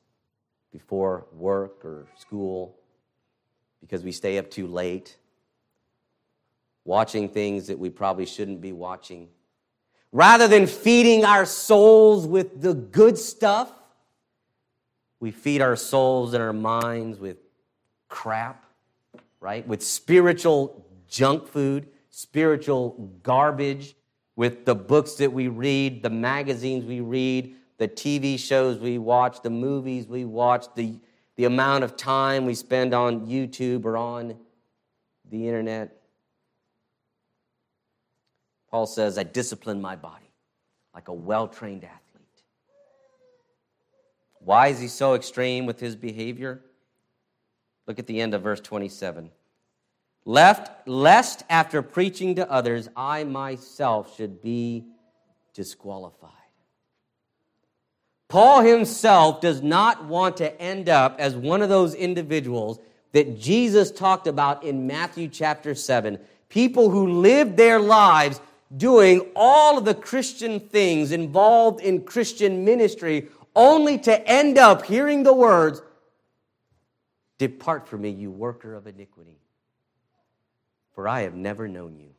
before 0.72 1.26
work 1.32 1.84
or 1.84 2.06
school 2.18 2.76
because 3.80 4.02
we 4.02 4.12
stay 4.12 4.38
up 4.38 4.50
too 4.50 4.66
late, 4.66 5.16
watching 6.84 7.28
things 7.28 7.68
that 7.68 7.78
we 7.78 7.90
probably 7.90 8.26
shouldn't 8.26 8.60
be 8.60 8.72
watching. 8.72 9.28
Rather 10.10 10.48
than 10.48 10.66
feeding 10.66 11.24
our 11.24 11.44
souls 11.44 12.26
with 12.26 12.60
the 12.60 12.74
good 12.74 13.18
stuff, 13.18 13.70
we 15.20 15.30
feed 15.30 15.60
our 15.60 15.76
souls 15.76 16.34
and 16.34 16.42
our 16.42 16.52
minds 16.52 17.18
with 17.18 17.36
crap, 18.08 18.64
right? 19.40 19.66
With 19.66 19.82
spiritual 19.82 20.84
junk 21.08 21.46
food, 21.46 21.88
spiritual 22.10 23.10
garbage 23.22 23.94
with 24.36 24.64
the 24.64 24.74
books 24.74 25.14
that 25.14 25.32
we 25.32 25.48
read, 25.48 26.02
the 26.02 26.10
magazines 26.10 26.84
we 26.84 27.00
read, 27.00 27.54
the 27.78 27.88
TV 27.88 28.38
shows 28.38 28.78
we 28.78 28.98
watch, 28.98 29.42
the 29.42 29.50
movies 29.50 30.06
we 30.06 30.24
watch, 30.24 30.66
the, 30.74 30.98
the 31.36 31.44
amount 31.44 31.84
of 31.84 31.96
time 31.96 32.44
we 32.44 32.54
spend 32.54 32.94
on 32.94 33.26
YouTube 33.26 33.84
or 33.84 33.96
on 33.96 34.36
the 35.30 35.46
internet. 35.46 36.00
Paul 38.70 38.86
says, 38.86 39.18
I 39.18 39.22
discipline 39.22 39.80
my 39.80 39.96
body 39.96 40.30
like 40.94 41.08
a 41.08 41.12
well 41.12 41.48
trained 41.48 41.84
athlete. 41.84 42.00
Why 44.40 44.68
is 44.68 44.80
he 44.80 44.88
so 44.88 45.14
extreme 45.14 45.66
with 45.66 45.80
his 45.80 45.96
behavior? 45.96 46.60
Look 47.86 47.98
at 47.98 48.06
the 48.06 48.20
end 48.20 48.34
of 48.34 48.42
verse 48.42 48.60
27 48.60 49.30
left 50.24 50.88
lest 50.88 51.44
after 51.48 51.82
preaching 51.82 52.36
to 52.36 52.50
others 52.50 52.88
I 52.96 53.24
myself 53.24 54.16
should 54.16 54.42
be 54.42 54.84
disqualified. 55.54 56.30
Paul 58.28 58.62
himself 58.62 59.40
does 59.40 59.62
not 59.62 60.06
want 60.06 60.38
to 60.38 60.60
end 60.60 60.88
up 60.88 61.16
as 61.20 61.36
one 61.36 61.62
of 61.62 61.68
those 61.68 61.94
individuals 61.94 62.80
that 63.12 63.38
Jesus 63.38 63.90
talked 63.92 64.26
about 64.26 64.64
in 64.64 64.86
Matthew 64.86 65.28
chapter 65.28 65.74
7. 65.74 66.18
People 66.48 66.90
who 66.90 67.20
lived 67.20 67.56
their 67.56 67.78
lives 67.78 68.40
doing 68.76 69.30
all 69.36 69.78
of 69.78 69.84
the 69.84 69.94
Christian 69.94 70.58
things 70.58 71.12
involved 71.12 71.80
in 71.80 72.02
Christian 72.02 72.64
ministry, 72.64 73.28
only 73.54 73.98
to 73.98 74.28
end 74.28 74.58
up 74.58 74.84
hearing 74.84 75.22
the 75.22 75.34
words, 75.34 75.80
Depart 77.38 77.86
from 77.86 78.02
me, 78.02 78.10
you 78.10 78.30
worker 78.30 78.74
of 78.74 78.86
iniquity 78.86 79.38
for 80.94 81.08
I 81.08 81.22
have 81.22 81.34
never 81.34 81.68
known 81.68 81.98
you. 81.98 82.10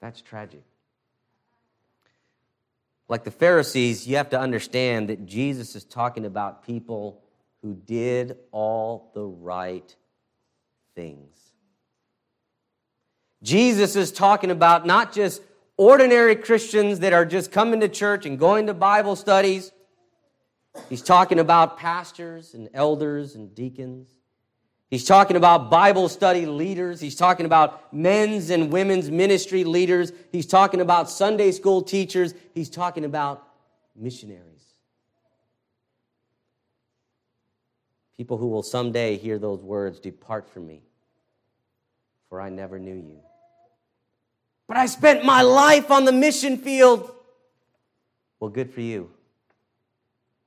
That's 0.00 0.20
tragic. 0.22 0.62
Like 3.08 3.24
the 3.24 3.30
Pharisees, 3.30 4.06
you 4.06 4.16
have 4.16 4.30
to 4.30 4.40
understand 4.40 5.08
that 5.08 5.26
Jesus 5.26 5.74
is 5.74 5.84
talking 5.84 6.24
about 6.24 6.64
people 6.64 7.20
who 7.60 7.74
did 7.74 8.36
all 8.52 9.10
the 9.14 9.24
right 9.24 9.94
things. 10.94 11.36
Jesus 13.42 13.96
is 13.96 14.12
talking 14.12 14.50
about 14.50 14.86
not 14.86 15.12
just 15.12 15.42
ordinary 15.76 16.36
Christians 16.36 17.00
that 17.00 17.12
are 17.12 17.24
just 17.24 17.50
coming 17.50 17.80
to 17.80 17.88
church 17.88 18.26
and 18.26 18.38
going 18.38 18.66
to 18.68 18.74
Bible 18.74 19.16
studies. 19.16 19.72
He's 20.88 21.02
talking 21.02 21.38
about 21.38 21.78
pastors 21.78 22.54
and 22.54 22.68
elders 22.74 23.34
and 23.34 23.54
deacons. 23.54 24.08
He's 24.90 25.04
talking 25.04 25.36
about 25.36 25.70
Bible 25.70 26.08
study 26.08 26.46
leaders. 26.46 27.00
He's 27.00 27.14
talking 27.14 27.46
about 27.46 27.94
men's 27.94 28.50
and 28.50 28.72
women's 28.72 29.08
ministry 29.08 29.62
leaders. 29.62 30.12
He's 30.32 30.46
talking 30.46 30.80
about 30.80 31.08
Sunday 31.08 31.52
school 31.52 31.80
teachers. 31.80 32.34
He's 32.54 32.68
talking 32.68 33.04
about 33.04 33.46
missionaries. 33.94 34.44
People 38.16 38.36
who 38.36 38.48
will 38.48 38.64
someday 38.64 39.16
hear 39.16 39.38
those 39.38 39.62
words 39.62 40.00
Depart 40.00 40.48
from 40.50 40.66
me, 40.66 40.82
for 42.28 42.40
I 42.40 42.50
never 42.50 42.78
knew 42.80 42.96
you. 42.96 43.20
But 44.66 44.76
I 44.76 44.86
spent 44.86 45.24
my 45.24 45.42
life 45.42 45.92
on 45.92 46.04
the 46.04 46.12
mission 46.12 46.56
field. 46.58 47.14
Well, 48.40 48.50
good 48.50 48.74
for 48.74 48.80
you. 48.80 49.10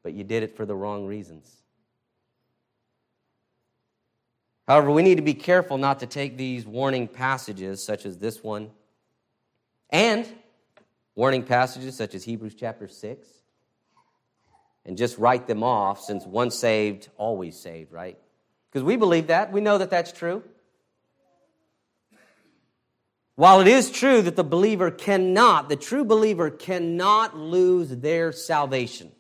But 0.04 0.14
you 0.14 0.26
did 0.26 0.44
it 0.44 0.56
for 0.58 0.66
the 0.66 0.76
wrong 0.76 1.08
reasons. 1.08 1.63
However, 4.68 4.92
we 4.92 5.04
need 5.04 5.16
to 5.16 5.24
be 5.24 5.34
careful 5.34 5.78
not 5.78 6.00
to 6.00 6.08
take 6.08 6.38
these 6.38 6.66
warning 6.66 7.08
passages, 7.08 7.84
such 7.84 8.06
as 8.06 8.18
this 8.18 8.44
one, 8.44 8.72
and 9.90 10.26
warning 11.16 11.44
passages 11.44 11.98
such 11.98 12.16
as 12.16 12.24
Hebrews 12.24 12.56
chapter 12.56 12.88
6, 12.88 13.28
and 14.86 14.98
just 14.98 15.18
write 15.18 15.48
them 15.48 15.64
off 15.64 16.02
since 16.02 16.26
once 16.26 16.56
saved, 16.56 17.10
always 17.18 17.60
saved, 17.60 17.92
right? 17.92 18.18
Because 18.72 18.84
we 18.84 18.96
believe 18.96 19.28
that. 19.28 19.52
We 19.52 19.62
know 19.62 19.78
that 19.78 19.90
that's 19.90 20.12
true. 20.12 20.44
While 23.36 23.62
it 23.62 23.68
is 23.68 23.92
true 23.92 24.22
that 24.22 24.36
the 24.36 24.44
believer 24.44 24.92
cannot, 24.92 25.68
the 25.68 25.76
true 25.76 26.06
believer 26.06 26.50
cannot 26.50 27.36
lose 27.36 27.90
their 27.90 28.32
salvation. 28.32 29.12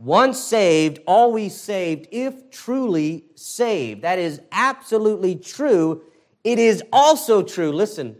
Once 0.00 0.40
saved, 0.40 0.98
always 1.06 1.54
saved, 1.54 2.08
if 2.10 2.50
truly 2.50 3.22
saved. 3.34 4.00
That 4.00 4.18
is 4.18 4.40
absolutely 4.50 5.34
true. 5.34 6.02
It 6.42 6.58
is 6.58 6.82
also 6.90 7.42
true, 7.42 7.70
listen, 7.70 8.16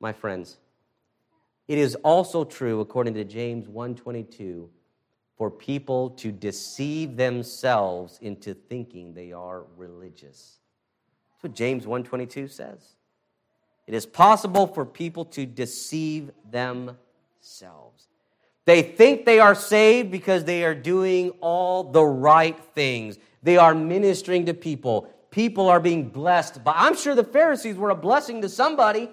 my 0.00 0.12
friends. 0.12 0.58
It 1.66 1.78
is 1.78 1.94
also 1.94 2.44
true, 2.44 2.80
according 2.80 3.14
to 3.14 3.24
James 3.24 3.68
122, 3.68 4.68
for 5.38 5.50
people 5.50 6.10
to 6.10 6.30
deceive 6.30 7.16
themselves 7.16 8.18
into 8.20 8.52
thinking 8.52 9.14
they 9.14 9.32
are 9.32 9.64
religious. 9.78 10.58
That's 11.30 11.42
what 11.42 11.54
James 11.54 11.86
122 11.86 12.48
says. 12.48 12.96
It 13.86 13.94
is 13.94 14.04
possible 14.04 14.66
for 14.66 14.84
people 14.84 15.24
to 15.26 15.46
deceive 15.46 16.32
themselves. 16.50 18.08
They 18.64 18.82
think 18.82 19.24
they 19.24 19.40
are 19.40 19.54
saved 19.54 20.10
because 20.10 20.44
they 20.44 20.64
are 20.64 20.74
doing 20.74 21.30
all 21.40 21.84
the 21.84 22.04
right 22.04 22.58
things. 22.74 23.18
They 23.42 23.56
are 23.56 23.74
ministering 23.74 24.46
to 24.46 24.54
people. 24.54 25.12
People 25.30 25.68
are 25.68 25.80
being 25.80 26.08
blessed 26.08 26.62
by. 26.62 26.74
I'm 26.76 26.96
sure 26.96 27.14
the 27.14 27.24
Pharisees 27.24 27.76
were 27.76 27.90
a 27.90 27.96
blessing 27.96 28.42
to 28.42 28.48
somebody. 28.48 29.10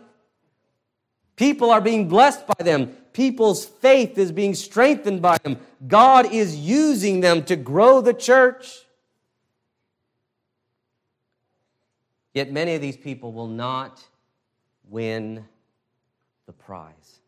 People 1.35 1.71
are 1.71 1.81
being 1.81 2.07
blessed 2.07 2.45
by 2.45 2.63
them. 2.63 2.87
People's 3.13 3.65
faith 3.65 4.17
is 4.17 4.31
being 4.31 4.53
strengthened 4.53 5.21
by 5.21 5.37
them. 5.39 5.57
God 5.87 6.31
is 6.31 6.55
using 6.55 7.21
them 7.21 7.43
to 7.45 7.55
grow 7.55 8.01
the 8.01 8.13
church. 8.13 8.85
Yet 12.33 12.51
many 12.51 12.75
of 12.75 12.81
these 12.81 12.97
people 12.97 13.33
will 13.33 13.47
not 13.47 14.03
win 14.89 15.45
the 16.45 16.53
prize. 16.53 17.18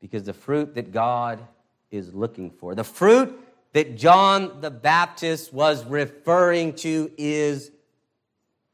Because 0.00 0.24
the 0.24 0.32
fruit 0.32 0.74
that 0.74 0.92
God 0.92 1.40
is 1.90 2.14
looking 2.14 2.50
for, 2.50 2.74
the 2.74 2.84
fruit 2.84 3.38
that 3.72 3.96
John 3.96 4.60
the 4.60 4.70
Baptist 4.70 5.52
was 5.52 5.84
referring 5.84 6.74
to 6.76 7.10
is 7.18 7.70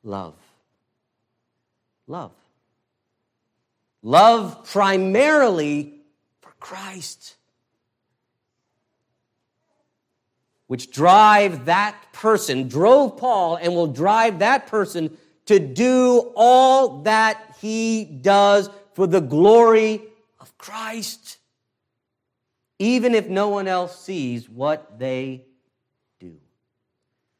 love. 0.02 0.34
Love. 2.06 2.32
Love 4.02 4.64
primarily 4.64 5.94
for 6.40 6.52
Christ. 6.58 7.36
Which 10.66 10.90
drive 10.90 11.66
that 11.66 11.96
person, 12.12 12.68
drove 12.68 13.16
Paul, 13.16 13.56
and 13.56 13.74
will 13.74 13.86
drive 13.86 14.40
that 14.40 14.66
person 14.66 15.16
to 15.46 15.58
do 15.58 16.32
all 16.34 17.02
that 17.02 17.56
he 17.60 18.04
does 18.04 18.70
for 18.94 19.06
the 19.06 19.20
glory 19.20 20.00
Christ, 20.62 21.38
even 22.78 23.16
if 23.16 23.28
no 23.28 23.48
one 23.48 23.66
else 23.66 24.00
sees 24.00 24.48
what 24.48 24.96
they 24.96 25.44
do. 26.20 26.36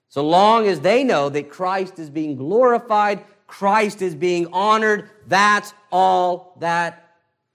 So 0.08 0.26
long 0.26 0.66
as 0.66 0.80
they 0.80 1.04
know 1.04 1.28
that 1.28 1.48
Christ 1.48 2.00
is 2.00 2.10
being 2.10 2.34
glorified, 2.34 3.24
Christ 3.46 4.02
is 4.02 4.16
being 4.16 4.48
honored, 4.52 5.08
that's 5.28 5.72
all 5.92 6.56
that 6.58 7.14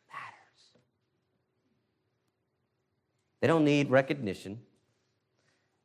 matters. 0.09 0.79
They 3.41 3.47
don't 3.47 3.65
need 3.65 3.89
recognition. 3.89 4.61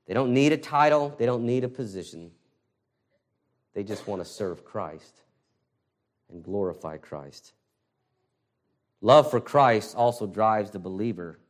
They 0.06 0.14
don't 0.14 0.32
need 0.32 0.52
a 0.52 0.58
title. 0.58 1.12
They 1.18 1.26
don't 1.26 1.44
need 1.44 1.64
a 1.64 1.68
position. 1.68 2.30
They 3.74 3.82
just 3.82 4.06
want 4.06 4.22
to 4.22 4.28
serve 4.28 4.64
Christ 4.64 5.22
and 6.30 6.40
glorify 6.40 6.98
Christ. 6.98 7.52
Love 9.04 9.28
for 9.30 9.40
Christ 9.40 9.96
also 9.96 10.28
drives 10.28 10.70
the 10.70 10.78
believer 10.78 11.40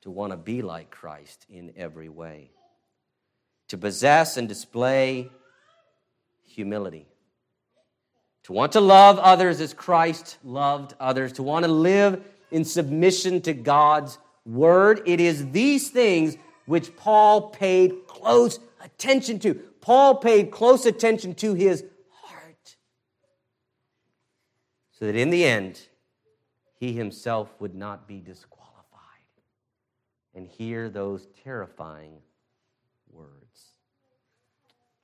to 0.00 0.10
want 0.10 0.32
to 0.32 0.38
be 0.38 0.62
like 0.62 0.90
Christ 0.90 1.44
in 1.50 1.74
every 1.76 2.08
way, 2.08 2.50
to 3.68 3.76
possess 3.76 4.38
and 4.38 4.48
display 4.48 5.30
humility, 6.44 7.06
to 8.44 8.54
want 8.54 8.72
to 8.72 8.80
love 8.80 9.18
others 9.18 9.60
as 9.60 9.74
Christ 9.74 10.38
loved 10.42 10.94
others, 10.98 11.34
to 11.34 11.42
want 11.42 11.66
to 11.66 11.70
live 11.70 12.24
in 12.50 12.64
submission 12.64 13.42
to 13.42 13.52
God's 13.52 14.18
word. 14.46 15.02
It 15.04 15.20
is 15.20 15.50
these 15.50 15.90
things 15.90 16.36
which 16.64 16.96
Paul 16.96 17.50
paid 17.50 18.06
close 18.06 18.58
attention 18.82 19.38
to. 19.40 19.54
Paul 19.82 20.16
paid 20.16 20.50
close 20.50 20.86
attention 20.86 21.34
to 21.36 21.52
his 21.52 21.84
heart 22.22 22.76
so 24.98 25.04
that 25.04 25.16
in 25.16 25.28
the 25.28 25.44
end, 25.44 25.82
he 26.82 26.92
himself 26.92 27.48
would 27.60 27.76
not 27.76 28.08
be 28.08 28.18
disqualified 28.18 28.72
and 30.34 30.48
hear 30.48 30.90
those 30.90 31.28
terrifying 31.44 32.14
words. 33.12 33.76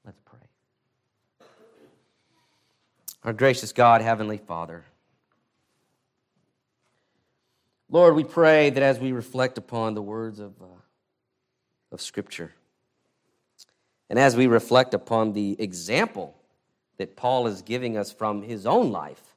Let's 0.04 0.18
pray. 0.24 1.46
Our 3.22 3.32
gracious 3.32 3.72
God, 3.72 4.02
Heavenly 4.02 4.38
Father, 4.38 4.86
Lord, 7.88 8.16
we 8.16 8.24
pray 8.24 8.70
that 8.70 8.82
as 8.82 8.98
we 8.98 9.12
reflect 9.12 9.56
upon 9.56 9.94
the 9.94 10.02
words 10.02 10.40
of, 10.40 10.60
uh, 10.60 10.64
of 11.92 12.00
Scripture, 12.00 12.54
and 14.10 14.18
as 14.18 14.34
we 14.34 14.48
reflect 14.48 14.94
upon 14.94 15.32
the 15.32 15.54
example 15.60 16.34
that 16.96 17.14
Paul 17.14 17.46
is 17.46 17.62
giving 17.62 17.96
us 17.96 18.10
from 18.10 18.42
his 18.42 18.66
own 18.66 18.90
life, 18.90 19.27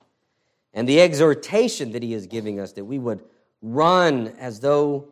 and 0.73 0.87
the 0.87 1.01
exhortation 1.01 1.91
that 1.91 2.03
he 2.03 2.13
is 2.13 2.27
giving 2.27 2.59
us 2.59 2.73
that 2.73 2.85
we 2.85 2.99
would 2.99 3.23
run 3.61 4.27
as 4.39 4.59
though 4.59 5.09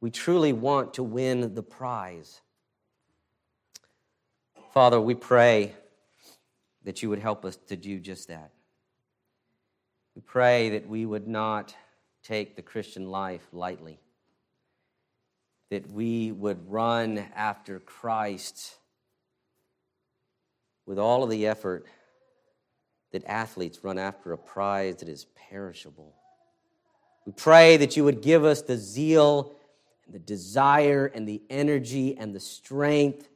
we 0.00 0.10
truly 0.10 0.52
want 0.52 0.94
to 0.94 1.02
win 1.02 1.54
the 1.54 1.62
prize. 1.62 2.40
Father, 4.72 5.00
we 5.00 5.14
pray 5.14 5.74
that 6.84 7.02
you 7.02 7.08
would 7.08 7.18
help 7.18 7.44
us 7.44 7.56
to 7.68 7.76
do 7.76 7.98
just 7.98 8.28
that. 8.28 8.50
We 10.14 10.22
pray 10.22 10.70
that 10.70 10.88
we 10.88 11.06
would 11.06 11.26
not 11.26 11.74
take 12.22 12.56
the 12.56 12.62
Christian 12.62 13.10
life 13.10 13.46
lightly, 13.52 13.98
that 15.70 15.90
we 15.90 16.32
would 16.32 16.70
run 16.70 17.18
after 17.34 17.80
Christ 17.80 18.76
with 20.84 20.98
all 20.98 21.22
of 21.22 21.30
the 21.30 21.46
effort 21.46 21.86
that 23.12 23.24
athletes 23.26 23.84
run 23.84 23.98
after 23.98 24.32
a 24.32 24.38
prize 24.38 24.96
that 24.96 25.08
is 25.08 25.26
perishable. 25.50 26.14
We 27.26 27.32
pray 27.32 27.76
that 27.76 27.96
you 27.96 28.04
would 28.04 28.22
give 28.22 28.44
us 28.44 28.62
the 28.62 28.76
zeal 28.76 29.54
and 30.06 30.14
the 30.14 30.18
desire 30.18 31.06
and 31.14 31.28
the 31.28 31.42
energy 31.48 32.16
and 32.16 32.34
the 32.34 32.40
strength 32.40 33.28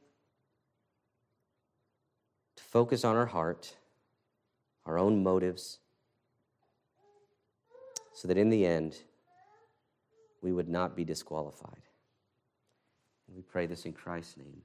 to 2.57 2.64
focus 2.64 3.05
on 3.05 3.16
our 3.16 3.27
heart, 3.27 3.77
our 4.87 4.99
own 4.99 5.22
motives, 5.22 5.79
so 8.14 8.29
that 8.29 8.39
in 8.39 8.49
the 8.49 8.66
end, 8.66 8.97
we 10.43 10.53
would 10.53 10.68
not 10.68 10.97
be 10.97 11.05
disqualified. 11.05 11.83
And 13.29 13.37
we 13.37 13.43
pray 13.43 13.66
this 13.66 13.85
in 13.85 13.93
Christ's 13.93 14.39
name. 14.39 14.62